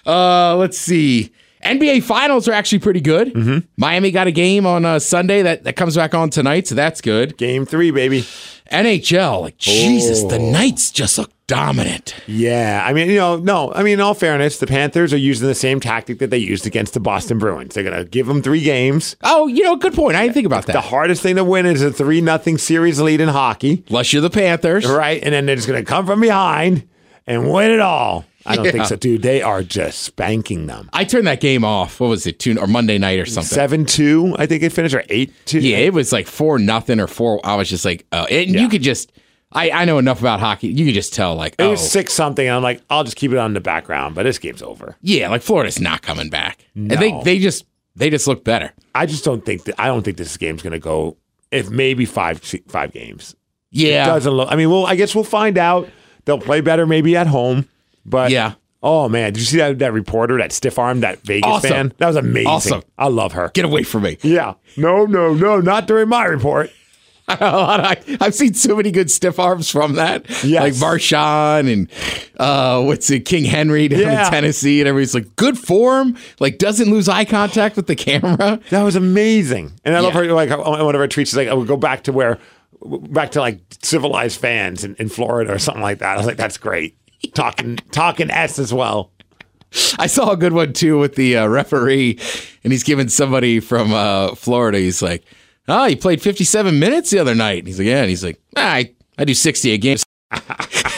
Uh, 0.06 0.56
let's 0.56 0.78
see. 0.78 1.32
NBA 1.66 2.04
finals 2.04 2.48
are 2.48 2.54
actually 2.54 2.80
pretty 2.80 3.02
good. 3.02 3.34
Mm-hmm. 3.34 3.58
Miami 3.76 4.12
got 4.12 4.28
a 4.28 4.32
game 4.32 4.66
on 4.66 4.86
uh, 4.86 4.98
Sunday 5.00 5.42
that, 5.42 5.66
that 5.66 5.76
comes 5.76 5.96
back 5.98 6.16
on 6.16 6.30
tonight, 6.30 6.68
so 6.68 6.76
that's 6.76 7.02
good. 7.02 7.38
Game 7.38 7.66
three, 7.66 7.92
baby. 7.92 8.22
NHL, 8.72 9.42
like 9.42 9.58
Jesus, 9.58 10.24
the 10.24 10.38
Oh. 10.38 10.52
Knights 10.52 10.90
just 10.92 11.18
look 11.18 11.32
dominant. 11.50 12.16
Yeah. 12.28 12.84
I 12.86 12.94
mean, 12.94 13.10
you 13.10 13.18
know, 13.18 13.36
no, 13.38 13.74
I 13.74 13.84
mean, 13.84 13.96
in 13.96 14.00
all 14.02 14.14
fairness, 14.14 14.60
the 14.60 14.68
Panthers 14.68 15.12
are 15.14 15.18
using 15.18 15.48
the 15.48 15.56
same 15.56 15.80
tactic 15.80 16.20
that 16.20 16.30
they 16.30 16.38
used 16.38 16.66
against 16.66 16.94
the 16.94 17.00
Boston 17.02 17.38
Bruins. 17.40 17.74
They're 17.76 17.84
going 17.84 17.98
to 17.98 18.06
give 18.10 18.28
them 18.28 18.42
three 18.42 18.62
games. 18.62 19.16
Oh, 19.24 19.48
you 19.48 19.64
know, 19.64 19.76
good 19.76 19.94
point. 19.94 20.16
I 20.16 20.22
didn't 20.24 20.36
think 20.36 20.46
about 20.46 20.66
that. 20.68 20.74
The 20.74 20.82
hardest 20.82 21.22
thing 21.22 21.36
to 21.36 21.44
win 21.44 21.66
is 21.66 21.82
a 21.82 21.92
3 21.92 22.22
nothing 22.22 22.58
series 22.58 23.02
lead 23.02 23.20
in 23.20 23.28
hockey, 23.30 23.84
Unless 23.90 24.14
you're 24.14 24.22
the 24.22 24.30
Panthers. 24.30 24.86
right? 24.88 25.22
And 25.22 25.34
then 25.34 25.46
they're 25.46 25.56
just 25.58 25.68
going 25.68 25.84
to 25.84 25.90
come 25.90 26.06
from 26.06 26.22
behind 26.22 26.88
and 27.28 27.52
win 27.52 27.72
it 27.72 27.80
all. 27.82 28.26
I 28.46 28.56
don't 28.56 28.66
Yeah. 28.66 28.72
think 28.72 28.86
so, 28.86 28.96
dude. 28.96 29.22
They 29.22 29.42
are 29.42 29.62
just 29.64 30.00
spanking 30.04 30.68
them. 30.68 30.90
I 30.94 31.04
turned 31.04 31.28
that 31.28 31.42
game 31.42 31.66
off. 31.66 32.00
What 32.00 32.08
was 32.10 32.26
it? 32.26 32.40
Two 32.40 32.58
or 32.58 32.68
Monday 32.68 32.98
night 32.98 33.20
or 33.20 33.26
something. 33.26 33.50
7 33.54 33.86
2, 33.86 34.36
I 34.40 34.46
think 34.46 34.64
it 34.64 34.72
finished, 34.72 34.96
or 34.96 35.04
8 35.10 35.32
2. 35.46 35.60
Yeah, 35.60 35.78
it 35.78 35.94
was 35.94 36.12
like 36.14 36.26
four 36.26 36.58
nothing 36.58 37.00
or 37.00 37.08
four. 37.08 37.42
I 37.44 37.56
was 37.56 37.70
just 37.70 37.84
like, 37.86 38.06
oh, 38.14 38.24
and 38.26 38.50
Yeah. 38.50 38.62
you 38.62 38.70
could 38.70 38.82
just. 38.82 39.12
I, 39.52 39.72
I 39.72 39.86
know 39.86 39.98
enough 39.98 40.20
about 40.20 40.40
hockey. 40.40 40.68
You 40.68 40.86
can 40.86 40.94
just 40.94 41.14
tell, 41.14 41.34
like, 41.36 41.54
It 41.58 41.64
oh, 41.64 41.72
was 41.72 41.92
6 41.92 42.14
something. 42.14 42.46
And 42.46 42.56
I'm 42.56 42.62
like, 42.62 42.82
I'll 42.90 43.04
just 43.04 43.16
keep 43.18 43.32
it 43.32 43.38
on 43.40 43.54
the 43.54 43.60
background, 43.60 44.14
but 44.16 44.24
this 44.24 44.38
game's 44.38 44.62
over. 44.62 44.96
yeah, 45.02 45.30
like 45.30 45.42
Florida's 45.42 45.80
not 45.80 46.02
coming 46.04 46.30
back. 46.30 46.66
And 46.76 46.92
they 46.92 47.20
they 47.24 47.40
just 47.40 47.66
they 47.96 48.10
just 48.10 48.28
look 48.28 48.44
better. 48.44 48.72
I 48.94 49.06
just 49.08 49.26
don't 49.26 49.44
think 49.44 49.64
that, 49.64 49.80
I 49.82 49.88
don't 49.88 50.04
think 50.04 50.18
this 50.18 50.38
game's 50.38 50.62
going 50.62 50.74
to 50.74 50.80
go, 50.80 51.18
if 51.52 51.70
maybe 51.70 52.06
five 52.06 52.42
five 52.68 52.92
games. 52.94 53.36
Yeah, 53.72 54.04
it 54.04 54.08
doesn't 54.08 54.32
look. 54.32 54.52
I 54.52 54.56
mean, 54.56 54.70
well, 54.70 54.86
I 54.86 54.96
guess 54.96 55.14
we'll 55.16 55.24
find 55.24 55.58
out. 55.58 55.90
They'll 56.26 56.40
play 56.40 56.62
better 56.62 56.86
maybe 56.86 57.16
at 57.16 57.28
home, 57.28 57.68
but 58.06 58.30
Yeah. 58.32 58.54
Oh 58.82 59.10
man, 59.10 59.34
did 59.34 59.40
you 59.42 59.46
see 59.46 59.58
that 59.58 59.80
that 59.80 59.92
reporter, 59.94 60.38
that 60.38 60.52
stiff 60.54 60.80
arm, 60.80 61.02
that 61.02 61.20
Vegas 61.24 61.50
Awesome. 61.50 61.70
fan? 61.70 61.94
That 61.98 62.08
was 62.08 62.16
amazing. 62.16 62.48
Awesome. 62.48 62.82
I 62.98 63.08
love 63.08 63.34
her. 63.34 63.50
get 63.54 63.66
away 63.66 63.84
from 63.84 64.04
me. 64.04 64.18
Yeah. 64.22 64.54
No, 64.78 65.06
no, 65.06 65.34
no, 65.34 65.60
not 65.60 65.86
during 65.88 66.08
my 66.08 66.24
report. 66.26 66.72
I, 67.42 68.18
I've 68.22 68.34
seen 68.36 68.54
so 68.54 68.76
many 68.76 68.92
good 68.92 69.12
stiff 69.12 69.40
arms 69.40 69.70
from 69.70 69.94
that. 69.94 70.26
Yes. 70.44 70.62
Like 70.64 70.74
Marshawn 70.74 71.72
and 71.72 71.90
uh, 72.40 72.82
what's 72.84 73.10
it, 73.10 73.26
King 73.26 73.46
Henry 73.46 73.88
down 73.88 74.00
Yeah. 74.02 74.26
in 74.26 74.32
Tennessee, 74.32 74.82
and 74.82 74.88
everybody's 74.88 75.14
like, 75.14 75.36
good 75.36 75.58
form, 75.58 76.18
like 76.40 76.58
doesn't 76.58 76.90
lose 76.90 77.08
eye 77.08 77.26
contact 77.26 77.76
with 77.76 77.88
the 77.88 77.96
camera. 77.96 78.60
That 78.70 78.84
was 78.84 78.96
amazing. 78.96 79.74
And 79.86 79.96
I 79.96 80.00
love 80.00 80.14
Yeah. 80.14 80.22
her. 80.26 80.34
Like 80.34 80.52
on 80.52 80.60
one 80.86 80.96
of 80.96 81.00
her 81.02 81.08
tweets, 81.08 81.28
she's 81.28 81.38
like, 81.38 81.48
"I 81.48 81.54
would 81.54 81.68
go 81.68 81.78
back 81.78 82.04
to 82.04 82.12
where, 82.12 82.38
back 82.84 83.32
to 83.32 83.40
like 83.40 83.60
civilized 83.82 84.40
fans 84.40 84.84
in, 84.84 84.96
in 84.96 85.10
Florida 85.10 85.54
or 85.54 85.60
something 85.60 85.82
like 85.84 86.00
that." 86.00 86.14
I 86.14 86.18
was 86.18 86.26
like, 86.26 86.38
"That's 86.38 86.58
great." 86.58 86.96
Talking, 87.34 87.76
talking 87.92 88.30
s 88.32 88.60
as 88.60 88.74
well. 88.74 89.12
I 90.00 90.08
saw 90.08 90.32
a 90.32 90.38
good 90.38 90.54
one 90.54 90.74
too 90.74 90.98
with 90.98 91.16
the 91.16 91.38
uh, 91.38 91.48
referee, 91.48 92.20
and 92.64 92.74
he's 92.74 92.84
giving 92.84 93.08
somebody 93.10 93.60
from 93.60 93.94
uh, 93.94 94.34
Florida. 94.36 94.80
He's 94.80 95.02
like, 95.02 95.24
"Oh, 95.70 95.86
you 95.86 95.98
played 95.98 96.22
57 96.22 96.78
minutes 96.80 97.10
the 97.12 97.20
other 97.20 97.36
night." 97.36 97.66
He's 97.68 97.80
like, 97.80 97.88
"Yeah," 97.88 98.02
and 98.02 98.10
he's 98.10 98.24
like, 98.24 98.40
ah, 98.58 98.74
"I 98.74 98.94
I 99.18 99.26
do 99.26 99.34
60 99.34 99.72
a 99.72 99.78
game." 99.78 99.98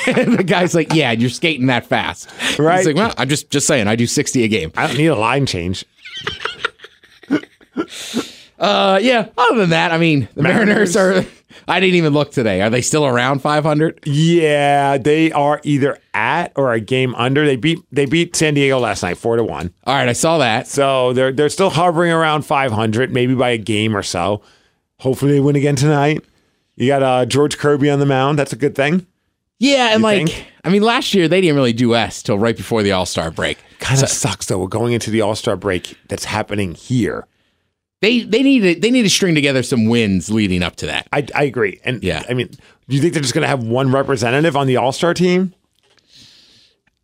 and 0.08 0.38
the 0.38 0.44
guy's 0.46 0.74
like, 0.76 0.94
"Yeah, 0.94 1.12
you're 1.12 1.30
skating 1.30 1.68
that 1.68 1.86
fast, 1.86 2.30
Right. 2.60 2.78
He's 2.78 2.88
like, 2.88 2.96
"Well, 2.96 3.14
I'm 3.18 3.30
just 3.30 3.50
just 3.50 3.68
saying, 3.68 3.88
I 3.88 3.96
do 3.96 4.08
60 4.08 4.44
a 4.44 4.48
game." 4.48 4.72
I 4.76 4.88
don't 4.88 4.98
need 4.98 5.08
a 5.08 5.16
line 5.16 5.46
change. 5.46 5.86
Uh, 8.60 9.00
yeah. 9.02 9.28
Other 9.36 9.58
than 9.58 9.72
that, 9.72 9.92
I 9.92 9.98
mean, 9.98 10.28
the 10.36 10.44
Mariners, 10.44 10.96
Mariners. 10.96 11.28
are. 11.28 11.32
I 11.68 11.80
didn't 11.80 11.96
even 11.96 12.14
look 12.14 12.32
today. 12.32 12.62
Are 12.62 12.70
they 12.70 12.82
still 12.82 13.08
around 13.08 13.40
500? 13.42 14.02
Yeah, 14.06 15.00
they 15.00 15.32
are 15.32 15.60
either 15.64 15.98
at 16.14 16.52
or 16.56 16.72
a 16.72 16.80
game 16.80 17.16
under. 17.16 17.44
They 17.46 17.56
beat 17.56 17.80
they 17.92 18.06
beat 18.06 18.36
San 18.36 18.54
Diego 18.54 18.78
last 18.78 19.02
night, 19.02 19.18
four 19.18 19.36
to 19.38 19.44
one. 19.44 19.74
All 19.86 19.96
right, 19.96 20.08
I 20.08 20.14
saw 20.14 20.38
that. 20.38 20.68
So 20.68 21.12
they're 21.14 21.32
they're 21.32 21.50
still 21.50 21.72
hovering 21.72 22.12
around 22.12 22.44
500, 22.44 23.12
maybe 23.12 23.34
by 23.34 23.50
a 23.50 23.58
game 23.58 23.98
or 23.98 24.04
so. 24.04 24.44
Hopefully 25.02 25.34
they 25.34 25.40
win 25.40 25.56
again 25.56 25.76
tonight. 25.76 26.24
You 26.76 26.88
got 26.88 27.04
uh, 27.04 27.26
George 27.26 27.58
Kirby 27.58 27.90
on 27.90 28.00
the 28.00 28.06
mound. 28.06 28.40
That's 28.40 28.54
a 28.54 28.56
good 28.56 28.76
thing. 28.76 29.06
Yeah, 29.60 29.90
and 29.94 30.00
You 30.00 30.04
like, 30.04 30.28
think? 30.30 30.48
I 30.64 30.70
mean, 30.70 30.82
last 30.82 31.14
year 31.14 31.28
they 31.28 31.42
didn't 31.42 31.56
really 31.56 31.74
do 31.74 31.94
S 31.96 32.24
till 32.24 32.40
right 32.40 32.56
before 32.58 32.82
the 32.84 32.92
All 32.92 33.06
Star 33.06 33.30
break. 33.32 33.58
Kind 33.80 34.02
of 34.02 34.10
sucks 34.10 34.46
though. 34.48 34.60
We're 34.60 34.68
going 34.68 34.94
into 34.94 35.12
the 35.12 35.22
All 35.22 35.36
Star 35.36 35.56
break 35.56 35.98
that's 36.08 36.26
happening 36.26 36.74
here. 36.76 37.28
They 38.02 38.22
they 38.22 38.42
need 38.42 38.60
to 38.62 38.80
they 38.80 38.90
need 38.90 39.04
to 39.04 39.10
string 39.10 39.36
together 39.36 39.62
some 39.64 39.86
wins 39.86 40.32
leading 40.32 40.64
up 40.64 40.76
to 40.78 40.88
that. 40.88 41.08
I, 41.14 41.28
I 41.36 41.44
agree. 41.44 41.80
And 41.84 42.04
Yeah. 42.04 42.24
I 42.30 42.34
mean, 42.34 42.48
do 42.48 42.96
you 42.96 43.02
think 43.02 43.14
they're 43.14 43.22
just 43.22 43.34
going 43.36 43.44
to 43.44 43.48
have 43.48 43.64
one 43.64 43.92
representative 43.92 44.56
on 44.58 44.66
the 44.68 44.78
All 44.78 44.92
Star 44.92 45.14
team? 45.14 45.54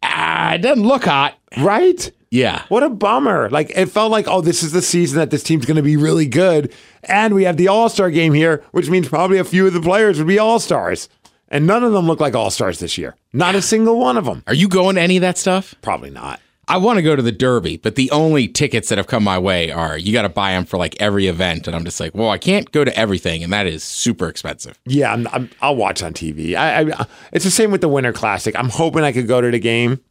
Ah, 0.03 0.53
it 0.53 0.59
doesn't 0.59 0.85
look 0.87 1.05
hot. 1.05 1.35
Right? 1.57 2.11
Yeah. 2.29 2.63
What 2.69 2.83
a 2.83 2.89
bummer. 2.89 3.49
Like 3.49 3.71
it 3.75 3.87
felt 3.87 4.11
like, 4.11 4.27
oh, 4.27 4.41
this 4.41 4.63
is 4.63 4.71
the 4.71 4.81
season 4.81 5.19
that 5.19 5.31
this 5.31 5.43
team's 5.43 5.65
going 5.65 5.77
to 5.77 5.83
be 5.83 5.97
really 5.97 6.27
good. 6.27 6.73
And 7.03 7.33
we 7.33 7.43
have 7.45 7.57
the 7.57 7.67
All 7.67 7.89
Star 7.89 8.11
game 8.11 8.33
here, 8.33 8.63
which 8.71 8.89
means 8.89 9.07
probably 9.07 9.37
a 9.37 9.43
few 9.43 9.67
of 9.67 9.73
the 9.73 9.81
players 9.81 10.17
would 10.17 10.27
be 10.27 10.39
All 10.39 10.59
Stars. 10.59 11.09
And 11.49 11.65
none 11.65 11.83
of 11.83 11.93
them 11.93 12.07
look 12.07 12.19
like 12.19 12.35
All 12.35 12.51
Stars 12.51 12.79
this 12.79 12.97
year. 12.97 13.15
Not 13.31 13.55
a 13.55 13.61
single 13.61 13.97
one 13.99 14.17
of 14.17 14.25
them. 14.25 14.43
Are 14.47 14.53
you 14.53 14.67
going 14.67 14.95
to 14.95 15.01
any 15.01 15.17
of 15.17 15.21
that 15.21 15.37
stuff? 15.37 15.75
Probably 15.81 16.09
not. 16.09 16.41
I 16.69 16.75
want 16.77 16.97
to 16.97 17.01
go 17.01 17.15
to 17.15 17.21
the 17.21 17.31
Derby, 17.31 17.77
but 17.77 17.95
the 17.95 18.11
only 18.11 18.49
tickets 18.49 18.89
that 18.89 18.97
have 18.97 19.07
come 19.07 19.23
my 19.23 19.39
way 19.39 19.71
are 19.71 19.97
you 19.97 20.11
got 20.11 20.23
to 20.23 20.29
buy 20.29 20.51
them 20.51 20.65
for 20.65 20.77
like 20.77 21.01
every 21.01 21.27
event, 21.27 21.65
and 21.65 21.73
I'm 21.73 21.85
just 21.85 21.97
like, 21.97 22.13
well, 22.13 22.29
I 22.29 22.37
can't 22.37 22.69
go 22.73 22.83
to 22.83 22.93
everything, 22.99 23.41
and 23.41 23.53
that 23.53 23.67
is 23.67 23.85
super 23.85 24.27
expensive. 24.27 24.77
Yeah, 24.85 25.13
I'm, 25.13 25.27
I'm, 25.29 25.49
I'll 25.61 25.77
watch 25.77 26.03
on 26.03 26.13
TV. 26.13 26.55
I, 26.55 26.81
I, 26.81 27.05
it's 27.31 27.45
the 27.45 27.51
same 27.51 27.71
with 27.71 27.79
the 27.79 27.87
Winter 27.87 28.11
Classic. 28.11 28.53
I'm 28.57 28.67
hoping 28.67 29.03
I 29.03 29.13
could 29.13 29.29
go 29.29 29.39
to 29.39 29.49
the 29.49 29.59
game, 29.59 30.01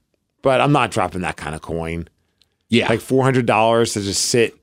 but 0.47 0.61
I'm 0.61 0.71
not 0.71 0.93
dropping 0.93 1.23
that 1.23 1.37
kind 1.37 1.57
of 1.57 1.61
coin. 1.61 2.07
Yeah, 2.69 2.89
Like 2.89 3.01
$400 3.01 3.93
to 3.95 4.01
just 4.01 4.27
sit 4.27 4.55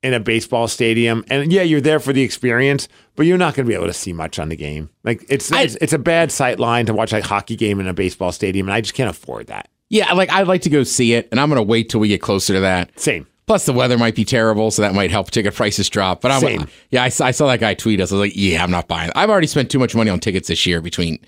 in 0.00 0.14
a 0.14 0.20
baseball 0.20 0.68
stadium. 0.68 1.24
And 1.28 1.52
yeah, 1.52 1.62
you're 1.62 1.80
there 1.80 1.98
for 1.98 2.12
the 2.12 2.22
experience, 2.22 2.86
but 3.16 3.26
you're 3.26 3.36
not 3.36 3.54
going 3.54 3.66
to 3.66 3.68
be 3.68 3.74
able 3.74 3.88
to 3.88 3.92
see 3.92 4.12
much 4.12 4.38
on 4.38 4.48
the 4.48 4.54
game. 4.54 4.90
Like 5.02 5.24
it's, 5.28 5.50
I- 5.50 5.62
it's, 5.62 5.74
it's 5.80 5.92
a 5.92 5.98
bad 5.98 6.30
sight 6.30 6.60
line 6.60 6.86
to 6.86 6.94
watch 6.94 7.12
a 7.12 7.20
hockey 7.20 7.56
game 7.56 7.80
in 7.80 7.88
a 7.88 7.92
baseball 7.94 8.30
stadium, 8.30 8.68
and 8.68 8.74
I 8.74 8.80
just 8.80 8.94
can't 8.94 9.10
afford 9.10 9.48
that. 9.48 9.68
yeah, 9.90 10.12
like 10.12 10.30
I'd 10.30 10.46
like 10.46 10.62
to 10.62 10.70
go 10.70 10.84
see 10.84 11.14
it, 11.14 11.28
and 11.32 11.40
I'm 11.40 11.48
gonna 11.48 11.62
wait 11.64 11.88
till 11.88 11.98
we 11.98 12.06
get 12.06 12.20
closer 12.22 12.52
to 12.54 12.60
that. 12.60 12.96
Same. 13.00 13.26
Plus, 13.48 13.66
the 13.66 13.72
weather 13.72 13.98
might 13.98 14.14
be 14.14 14.24
terrible, 14.24 14.70
so 14.70 14.82
that 14.82 14.94
might 14.94 15.10
help 15.10 15.30
ticket 15.32 15.54
prices 15.54 15.90
drop. 15.90 16.20
But 16.20 16.30
I'm, 16.30 16.40
Same. 16.40 16.66
yeah, 16.90 17.02
I, 17.02 17.08
saw- 17.08 17.26
I 17.26 17.30
saw 17.32 17.46
that 17.48 17.58
guy 17.60 17.74
tweet 17.74 18.00
us. 18.00 18.12
I 18.12 18.14
was 18.14 18.20
like, 18.28 18.36
yeah, 18.36 18.62
I'm 18.62 18.70
not 18.70 18.86
buying. 18.86 19.10
I've 19.16 19.30
already 19.30 19.48
spent 19.48 19.70
too 19.70 19.78
much 19.80 19.94
money 19.96 20.10
on 20.10 20.20
tickets 20.20 20.46
this 20.48 20.64
year 20.64 20.80
between 20.80 21.14
you 21.14 21.20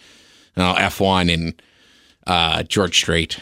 know, 0.63 0.75
F1 0.79 1.33
and 1.35 1.63
uh, 2.27 2.63
George 2.63 2.97
Strait. 2.97 3.39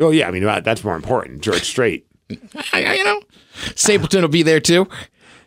Oh 0.00 0.10
yeah, 0.10 0.28
I 0.28 0.30
mean 0.30 0.44
that's 0.44 0.84
more 0.84 0.96
important. 0.96 1.42
George 1.42 1.62
Strait. 1.62 2.06
You 2.74 3.04
know, 3.04 3.20
Stapleton 3.74 4.22
will 4.22 4.28
be 4.28 4.42
there 4.42 4.60
too. 4.60 4.88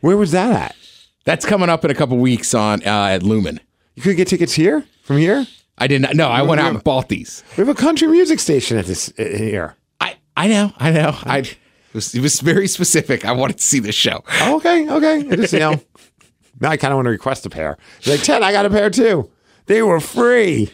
Where 0.02 0.18
was 0.18 0.32
that 0.32 0.52
at? 0.52 0.76
That's 1.24 1.46
coming 1.46 1.70
up 1.70 1.84
in 1.84 1.90
a 1.90 1.96
couple 1.96 2.18
weeks 2.18 2.54
on 2.54 2.84
uh, 2.86 3.08
at 3.08 3.24
Lumen. 3.24 3.60
You 3.96 4.04
could 4.04 4.18
get 4.18 4.28
tickets 4.28 4.54
here 4.54 4.86
from 5.04 5.18
here. 5.18 5.48
I 5.78 5.88
didn't. 5.88 6.16
No, 6.16 6.28
I 6.28 6.44
went 6.44 6.62
out 6.62 6.74
and 6.74 6.84
bought 6.84 7.10
these. 7.10 7.44
We 7.58 7.62
have 7.66 7.70
a 7.70 7.74
country 7.74 8.08
music 8.08 8.40
station 8.40 8.78
at 8.78 8.86
this 8.86 9.12
uh, 9.18 9.24
here. 9.24 9.76
I 10.00 10.18
I 10.38 10.48
know, 10.48 10.74
I 10.78 10.92
know. 10.92 11.18
I 11.24 11.40
it 11.40 11.58
was, 11.94 12.14
it 12.14 12.22
was 12.22 12.40
very 12.40 12.68
specific. 12.68 13.26
I 13.26 13.32
wanted 13.32 13.58
to 13.58 13.64
see 13.64 13.80
this 13.80 13.96
show. 13.96 14.24
Oh, 14.42 14.58
okay, 14.58 14.90
okay. 14.90 15.28
I 15.30 15.36
just 15.36 15.54
you 15.54 15.60
know. 15.60 15.82
now 16.60 16.70
I 16.70 16.78
kind 16.78 16.94
of 16.94 16.98
want 16.98 17.08
to 17.08 17.12
request 17.12 17.46
a 17.46 17.50
pair. 17.50 17.78
Like 18.06 18.22
Ted, 18.22 18.44
I 18.44 18.52
got 18.52 18.66
a 18.66 18.70
pair 18.70 18.90
too. 18.90 19.32
They 19.66 19.82
were 19.82 20.00
free. 20.00 20.72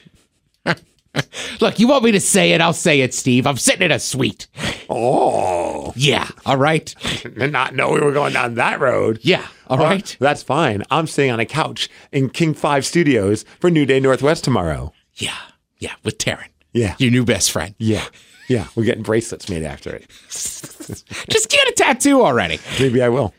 Look, 1.62 1.80
you 1.80 1.88
want 1.88 2.04
me 2.04 2.12
to 2.14 2.20
say 2.20 2.52
it? 2.54 2.62
I'll 2.62 2.74
say 2.74 3.02
it, 3.02 3.14
Steve. 3.14 3.46
I'm 3.46 3.58
sitting 3.58 3.82
in 3.84 3.92
a 3.92 4.00
suite. 4.00 4.48
Oh, 4.90 5.94
Yeah. 5.96 6.28
All 6.46 6.58
right. 6.58 6.94
did 7.24 7.52
not 7.52 7.76
know 7.76 7.92
we 7.92 8.00
were 8.02 8.12
going 8.12 8.34
down 8.34 8.56
that 8.56 8.80
road. 8.80 9.20
Yeah. 9.22 9.46
All 9.68 9.78
right. 9.78 10.16
That's 10.20 10.44
fine. 10.44 10.84
I'm 10.92 11.08
staying 11.08 11.32
on 11.32 11.40
a 11.40 11.46
couch 11.46 11.90
in 12.12 12.30
King 12.30 12.54
Five 12.54 12.86
Studios 12.86 13.46
for 13.60 13.70
New 13.70 13.86
Day 13.86 14.00
Northwest 14.00 14.44
tomorrow. 14.44 14.94
Yeah. 15.16 15.38
Yeah. 15.80 15.94
With 16.04 16.18
Taryn. 16.18 16.48
Yeah. 16.74 16.96
Your 17.00 17.12
new 17.12 17.26
best 17.26 17.52
friend. 17.52 17.76
Yeah. 17.78 18.06
Yeah. 18.48 18.68
We're 18.76 18.84
getting 18.86 19.04
bracelets 19.04 19.50
made 19.50 19.64
after 19.64 19.94
it. 19.96 20.10
Just 20.30 21.50
get 21.50 21.68
a 21.68 21.74
tattoo 21.76 22.22
already. 22.22 22.60
Maybe 22.80 23.02
I 23.02 23.10
will. 23.10 23.34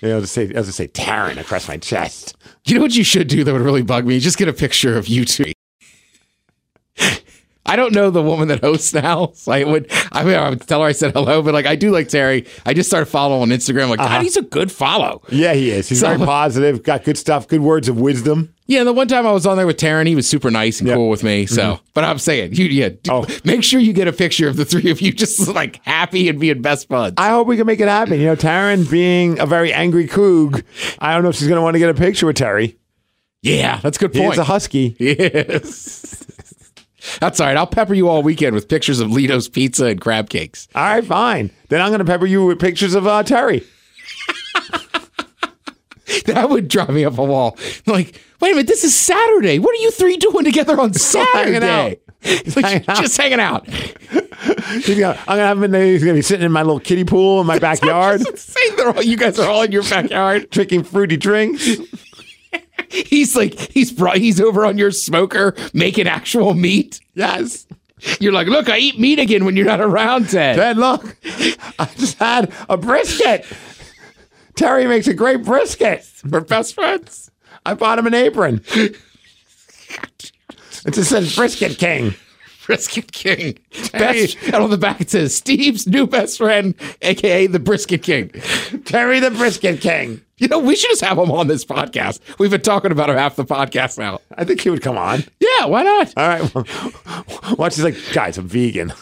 Yeah, 0.00 0.14
I'll 0.14 0.20
just 0.20 0.32
say, 0.32 0.44
I'll 0.54 0.62
just 0.62 0.76
say 0.76 0.86
Taryn 0.86 1.38
across 1.40 1.66
my 1.66 1.76
chest. 1.76 2.36
You 2.66 2.76
know 2.76 2.82
what 2.82 2.94
you 2.94 3.02
should 3.02 3.26
do 3.26 3.42
that 3.42 3.52
would 3.52 3.62
really 3.62 3.82
bug 3.82 4.06
me? 4.06 4.20
Just 4.20 4.38
get 4.38 4.46
a 4.46 4.52
picture 4.52 4.96
of 4.96 5.08
you 5.08 5.24
two. 5.24 5.50
I 7.68 7.76
don't 7.76 7.92
know 7.94 8.10
the 8.10 8.22
woman 8.22 8.48
that 8.48 8.60
hosts 8.60 8.92
now, 8.94 9.32
so 9.34 9.52
I 9.52 9.62
would. 9.64 9.88
I 10.12 10.24
mean, 10.24 10.34
I 10.34 10.48
would 10.50 10.60
tell 10.66 10.80
her 10.80 10.86
I 10.88 10.92
said 10.92 11.12
hello, 11.12 11.42
but 11.42 11.54
like 11.54 11.66
I 11.66 11.76
do 11.76 11.90
like 11.90 12.08
Terry. 12.08 12.46
I 12.66 12.74
just 12.74 12.88
started 12.88 13.06
following 13.06 13.42
on 13.42 13.48
Instagram. 13.56 13.88
Like, 13.90 14.00
uh-huh. 14.00 14.16
God, 14.16 14.22
he's 14.22 14.36
a 14.36 14.42
good 14.42 14.72
follow. 14.72 15.22
Yeah, 15.28 15.52
he 15.54 15.70
is. 15.70 15.88
He's 15.88 16.00
So- 16.00 16.08
very 16.08 16.18
positive, 16.26 16.82
got 16.82 17.04
good 17.04 17.18
stuff, 17.18 17.46
good 17.46 17.60
words 17.60 17.88
of 17.88 18.00
wisdom. 18.00 18.54
Yeah, 18.66 18.84
the 18.84 18.92
one 18.92 19.08
time 19.08 19.26
I 19.26 19.32
was 19.32 19.46
on 19.46 19.56
there 19.56 19.66
with 19.66 19.78
Taryn, 19.78 20.06
he 20.06 20.14
was 20.14 20.26
super 20.26 20.50
nice 20.50 20.80
and 20.80 20.88
Yeah. 20.88 20.96
cool 20.96 21.08
with 21.08 21.22
me. 21.24 21.46
So, 21.46 21.62
mm-hmm. 21.62 21.82
but 21.94 22.04
I'm 22.04 22.18
saying, 22.18 22.52
you 22.54 22.66
yeah, 22.66 22.90
do- 22.90 23.10
Oh. 23.12 23.26
make 23.44 23.64
sure 23.64 23.80
you 23.80 23.94
get 23.94 24.08
a 24.08 24.12
picture 24.12 24.46
of 24.46 24.56
the 24.56 24.66
three 24.66 24.90
of 24.90 25.00
you 25.00 25.10
just 25.10 25.48
like 25.54 25.82
happy 25.86 26.28
and 26.28 26.38
being 26.38 26.60
best 26.60 26.86
buds. 26.88 27.14
I 27.16 27.30
hope 27.30 27.46
we 27.48 27.56
can 27.56 27.66
make 27.66 27.80
it 27.80 27.88
happen. 27.88 28.20
You 28.20 28.26
know, 28.26 28.36
Taryn 28.36 28.90
being 28.90 29.38
a 29.40 29.46
very 29.46 29.72
angry 29.72 30.06
Coog, 30.06 30.62
I 30.98 31.14
don't 31.14 31.22
know 31.22 31.30
if 31.30 31.36
she's 31.36 31.48
going 31.48 31.56
to 31.58 31.62
want 31.62 31.74
to 31.76 31.78
get 31.78 31.88
a 31.88 31.94
picture 31.94 32.26
with 32.26 32.36
Terry. 32.36 32.76
yeah, 33.40 33.80
that's 33.82 33.96
a 33.96 34.00
good 34.00 34.12
point. 34.12 34.32
is 34.34 34.38
a 34.38 34.44
husky. 34.44 34.96
yes. 35.00 36.24
That's 37.20 37.40
all 37.40 37.46
right. 37.46 37.56
I'll 37.56 37.66
pepper 37.66 37.94
you 37.94 38.08
all 38.08 38.22
weekend 38.22 38.54
with 38.54 38.68
pictures 38.68 39.00
of 39.00 39.08
Lito's 39.08 39.48
pizza 39.48 39.86
and 39.86 40.00
crab 40.00 40.30
cakes. 40.30 40.68
All 40.74 40.82
right, 40.82 41.04
fine. 41.04 41.50
Then 41.68 41.80
I'm 41.80 41.88
going 41.88 42.00
to 42.00 42.04
pepper 42.04 42.26
you 42.26 42.46
with 42.46 42.60
pictures 42.60 42.94
of 42.94 43.06
uh, 43.06 43.22
Terry. 43.22 43.64
That 46.24 46.48
would 46.50 46.68
drive 46.68 46.90
me 46.90 47.04
up 47.04 47.18
a 47.18 47.24
wall. 47.24 47.58
Like, 47.86 48.20
wait 48.40 48.52
a 48.52 48.54
minute, 48.54 48.66
this 48.66 48.84
is 48.84 48.96
Saturday. 48.96 49.58
What 49.58 49.74
are 49.74 49.82
you 49.82 49.90
three 49.90 50.16
doing 50.16 50.44
together 50.44 50.80
on. 50.80 50.94
Saturday? 50.94 52.00
Like, 52.56 52.64
hanging 52.64 52.84
out. 52.88 52.96
just 52.96 53.16
hanging 53.16 53.38
out. 53.38 53.64
Gonna, 53.64 55.16
I'm 55.28 55.36
going 55.36 55.38
to 55.38 55.46
have 55.46 55.62
him. 55.62 55.72
He's 55.72 56.02
to 56.02 56.14
be 56.14 56.20
sitting 56.22 56.44
in 56.44 56.50
my 56.50 56.62
little 56.62 56.80
kiddie 56.80 57.04
pool 57.04 57.40
in 57.40 57.46
my 57.46 57.58
backyard, 57.60 58.22
all, 58.80 59.00
you 59.00 59.16
guys 59.16 59.38
are 59.38 59.48
all 59.48 59.62
in 59.62 59.70
your 59.70 59.84
backyard. 59.84 60.50
drinking 60.50 60.82
fruity 60.82 61.16
drinks. 61.16 61.68
He's 63.06 63.36
like, 63.36 63.54
he's 63.54 63.92
brought, 63.92 64.16
he's 64.16 64.40
over 64.40 64.64
on 64.64 64.78
your 64.78 64.90
smoker 64.90 65.54
making 65.74 66.06
actual 66.06 66.54
meat. 66.54 67.00
Yes. 67.14 67.66
You're 68.20 68.32
like, 68.32 68.46
look, 68.46 68.68
I 68.68 68.78
eat 68.78 68.98
meat 68.98 69.18
again 69.18 69.44
when 69.44 69.56
you're 69.56 69.66
not 69.66 69.80
around, 69.80 70.30
Ted. 70.30 70.56
Ted, 70.56 70.78
look, 70.78 71.16
I 71.78 71.90
just 71.96 72.18
had 72.18 72.52
a 72.68 72.76
brisket. 72.76 73.44
Terry 74.54 74.86
makes 74.86 75.06
a 75.08 75.14
great 75.14 75.44
brisket. 75.44 76.06
We're 76.28 76.40
best 76.40 76.74
friends. 76.74 77.30
I 77.66 77.74
bought 77.74 77.98
him 77.98 78.06
an 78.06 78.14
apron. 78.14 78.62
It 80.86 80.94
just 80.94 81.10
says 81.10 81.34
Brisket 81.34 81.78
King. 81.78 82.14
Brisket 82.68 83.12
King. 83.12 83.58
Best, 83.92 84.36
and 84.44 84.56
on 84.56 84.68
the 84.68 84.76
back 84.76 85.00
it 85.00 85.08
says 85.08 85.34
Steve's 85.34 85.86
new 85.86 86.06
best 86.06 86.36
friend, 86.36 86.74
aka 87.00 87.46
the 87.46 87.58
Brisket 87.58 88.02
King. 88.02 88.28
Terry 88.84 89.20
the 89.20 89.30
Brisket 89.30 89.80
King. 89.80 90.20
You 90.36 90.48
know, 90.48 90.58
we 90.58 90.76
should 90.76 90.90
just 90.90 91.00
have 91.00 91.16
him 91.16 91.30
on 91.30 91.46
this 91.46 91.64
podcast. 91.64 92.20
We've 92.38 92.50
been 92.50 92.60
talking 92.60 92.92
about 92.92 93.08
him 93.08 93.16
half 93.16 93.36
the 93.36 93.46
podcast 93.46 93.96
now. 93.98 94.20
I 94.36 94.44
think 94.44 94.60
he 94.60 94.68
would 94.68 94.82
come 94.82 94.98
on. 94.98 95.24
Yeah, 95.40 95.64
why 95.64 95.82
not? 95.82 96.12
All 96.18 96.28
right. 96.28 96.54
Well, 96.54 97.56
watch. 97.56 97.76
He's 97.76 97.84
like, 97.84 97.96
guys, 98.12 98.36
I'm 98.36 98.46
vegan. 98.46 98.92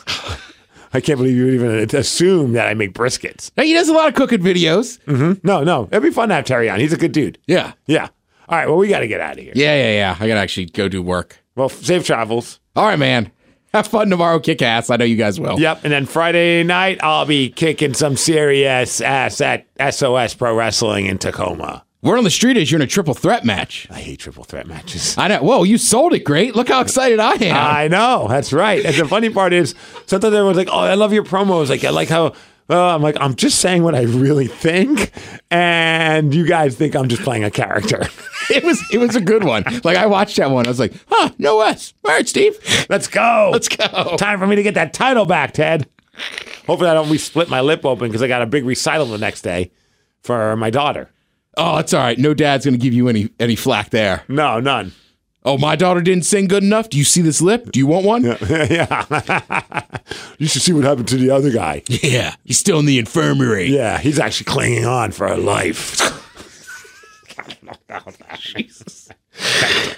I 0.94 1.00
can't 1.00 1.18
believe 1.18 1.36
you 1.36 1.46
would 1.46 1.54
even 1.54 1.98
assume 2.00 2.52
that 2.52 2.68
I 2.68 2.74
make 2.74 2.94
briskets. 2.94 3.50
Now, 3.56 3.64
he 3.64 3.74
does 3.74 3.88
a 3.88 3.92
lot 3.92 4.06
of 4.06 4.14
cooking 4.14 4.38
videos. 4.38 5.00
Mm-hmm. 5.06 5.44
No, 5.44 5.64
no. 5.64 5.88
It'd 5.90 6.04
be 6.04 6.10
fun 6.10 6.28
to 6.28 6.36
have 6.36 6.44
Terry 6.44 6.70
on. 6.70 6.78
He's 6.78 6.92
a 6.92 6.96
good 6.96 7.10
dude. 7.10 7.36
Yeah. 7.48 7.72
Yeah. 7.86 8.10
All 8.48 8.56
right. 8.56 8.68
Well, 8.68 8.76
we 8.76 8.86
got 8.86 9.00
to 9.00 9.08
get 9.08 9.20
out 9.20 9.36
of 9.36 9.42
here. 9.42 9.52
Yeah, 9.56 9.74
yeah, 9.74 9.92
yeah. 9.92 10.16
I 10.20 10.28
gotta 10.28 10.40
actually 10.40 10.66
go 10.66 10.88
do 10.88 11.02
work. 11.02 11.42
Well, 11.56 11.68
safe 11.68 12.06
travels. 12.06 12.60
All 12.76 12.86
right, 12.86 12.98
man. 12.98 13.32
Have 13.76 13.86
fun 13.86 14.10
tomorrow. 14.10 14.38
Kick 14.40 14.62
ass. 14.62 14.90
I 14.90 14.96
know 14.96 15.04
you 15.04 15.16
guys 15.16 15.38
will. 15.38 15.60
Yep. 15.60 15.80
And 15.84 15.92
then 15.92 16.06
Friday 16.06 16.62
night, 16.62 16.98
I'll 17.02 17.26
be 17.26 17.50
kicking 17.50 17.94
some 17.94 18.16
serious 18.16 19.00
ass 19.00 19.40
at 19.40 19.66
SOS 19.90 20.34
Pro 20.34 20.54
Wrestling 20.56 21.06
in 21.06 21.18
Tacoma. 21.18 21.84
Word 22.02 22.18
on 22.18 22.24
the 22.24 22.30
street 22.30 22.56
is 22.56 22.70
you're 22.70 22.78
in 22.78 22.84
a 22.84 22.86
triple 22.86 23.14
threat 23.14 23.44
match. 23.44 23.86
I 23.90 23.98
hate 24.00 24.20
triple 24.20 24.44
threat 24.44 24.66
matches. 24.66 25.18
I 25.18 25.28
know. 25.28 25.42
Whoa, 25.42 25.64
you 25.64 25.76
sold 25.76 26.12
it 26.14 26.20
great. 26.20 26.54
Look 26.54 26.68
how 26.68 26.80
excited 26.80 27.18
I 27.18 27.32
am. 27.34 27.56
I 27.56 27.88
know. 27.88 28.26
That's 28.28 28.52
right. 28.52 28.84
And 28.84 28.94
the 28.94 29.08
funny 29.08 29.28
part 29.28 29.52
is, 29.52 29.74
sometimes 30.06 30.32
everyone's 30.32 30.56
like, 30.56 30.68
"Oh, 30.70 30.78
I 30.78 30.94
love 30.94 31.12
your 31.12 31.24
promos." 31.24 31.68
Like, 31.68 31.84
I 31.84 31.90
like 31.90 32.08
how. 32.08 32.32
Well, 32.68 32.90
I'm 32.90 33.02
like, 33.02 33.16
I'm 33.20 33.36
just 33.36 33.60
saying 33.60 33.84
what 33.84 33.94
I 33.94 34.02
really 34.02 34.48
think, 34.48 35.12
and 35.50 36.34
you 36.34 36.46
guys 36.46 36.74
think 36.74 36.96
I'm 36.96 37.08
just 37.08 37.22
playing 37.22 37.44
a 37.44 37.50
character. 37.50 38.02
it 38.50 38.64
was 38.64 38.82
it 38.92 38.98
was 38.98 39.14
a 39.14 39.20
good 39.20 39.44
one. 39.44 39.64
Like 39.84 39.96
I 39.96 40.06
watched 40.06 40.36
that 40.36 40.50
one. 40.50 40.66
I 40.66 40.70
was 40.70 40.80
like, 40.80 40.92
huh, 41.08 41.30
no 41.38 41.60
S. 41.60 41.94
All 42.04 42.12
right, 42.12 42.28
Steve. 42.28 42.58
Let's 42.88 43.06
go. 43.06 43.50
Let's 43.52 43.68
go. 43.68 44.16
Time 44.16 44.38
for 44.38 44.46
me 44.46 44.56
to 44.56 44.62
get 44.62 44.74
that 44.74 44.92
title 44.92 45.26
back, 45.26 45.52
Ted. 45.52 45.88
Hopefully, 46.66 46.90
I 46.90 46.94
don't 46.94 47.10
re-split 47.10 47.48
my 47.48 47.60
lip 47.60 47.84
open 47.84 48.08
because 48.08 48.22
I 48.22 48.28
got 48.28 48.42
a 48.42 48.46
big 48.46 48.64
recital 48.64 49.06
the 49.06 49.18
next 49.18 49.42
day 49.42 49.70
for 50.22 50.56
my 50.56 50.70
daughter. 50.70 51.10
Oh, 51.56 51.78
it's 51.78 51.94
all 51.94 52.00
right. 52.00 52.18
No 52.18 52.34
dad's 52.34 52.64
gonna 52.64 52.78
give 52.78 52.92
you 52.92 53.08
any 53.08 53.30
any 53.38 53.54
flack 53.54 53.90
there. 53.90 54.24
No, 54.28 54.58
none. 54.58 54.92
Oh, 55.46 55.56
my 55.56 55.76
daughter 55.76 56.00
didn't 56.00 56.24
sing 56.24 56.48
good 56.48 56.64
enough. 56.64 56.90
Do 56.90 56.98
you 56.98 57.04
see 57.04 57.22
this 57.22 57.40
lip? 57.40 57.70
Do 57.70 57.78
you 57.78 57.86
want 57.86 58.04
one? 58.04 58.24
yeah. 58.50 58.66
yeah. 58.68 59.80
you 60.38 60.48
should 60.48 60.60
see 60.60 60.72
what 60.72 60.82
happened 60.82 61.06
to 61.06 61.16
the 61.16 61.30
other 61.30 61.52
guy. 61.52 61.82
Yeah. 61.86 62.34
He's 62.44 62.58
still 62.58 62.80
in 62.80 62.86
the 62.86 62.98
infirmary. 62.98 63.66
Yeah, 63.66 63.98
he's 63.98 64.18
actually 64.18 64.46
clinging 64.46 64.84
on 64.84 65.12
for 65.12 65.28
a 65.28 65.36
life. 65.36 66.00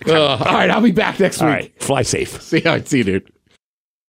Ugh. 0.06 0.08
Uh, 0.08 0.44
all 0.44 0.54
right, 0.54 0.70
I'll 0.70 0.82
be 0.82 0.90
back 0.90 1.18
next 1.18 1.40
All 1.40 1.48
week. 1.48 1.54
right, 1.56 1.82
fly 1.82 2.02
safe. 2.02 2.42
See, 2.42 2.62
all 2.64 2.72
right, 2.72 2.86
see 2.86 2.98
you, 2.98 3.04
dude. 3.04 3.32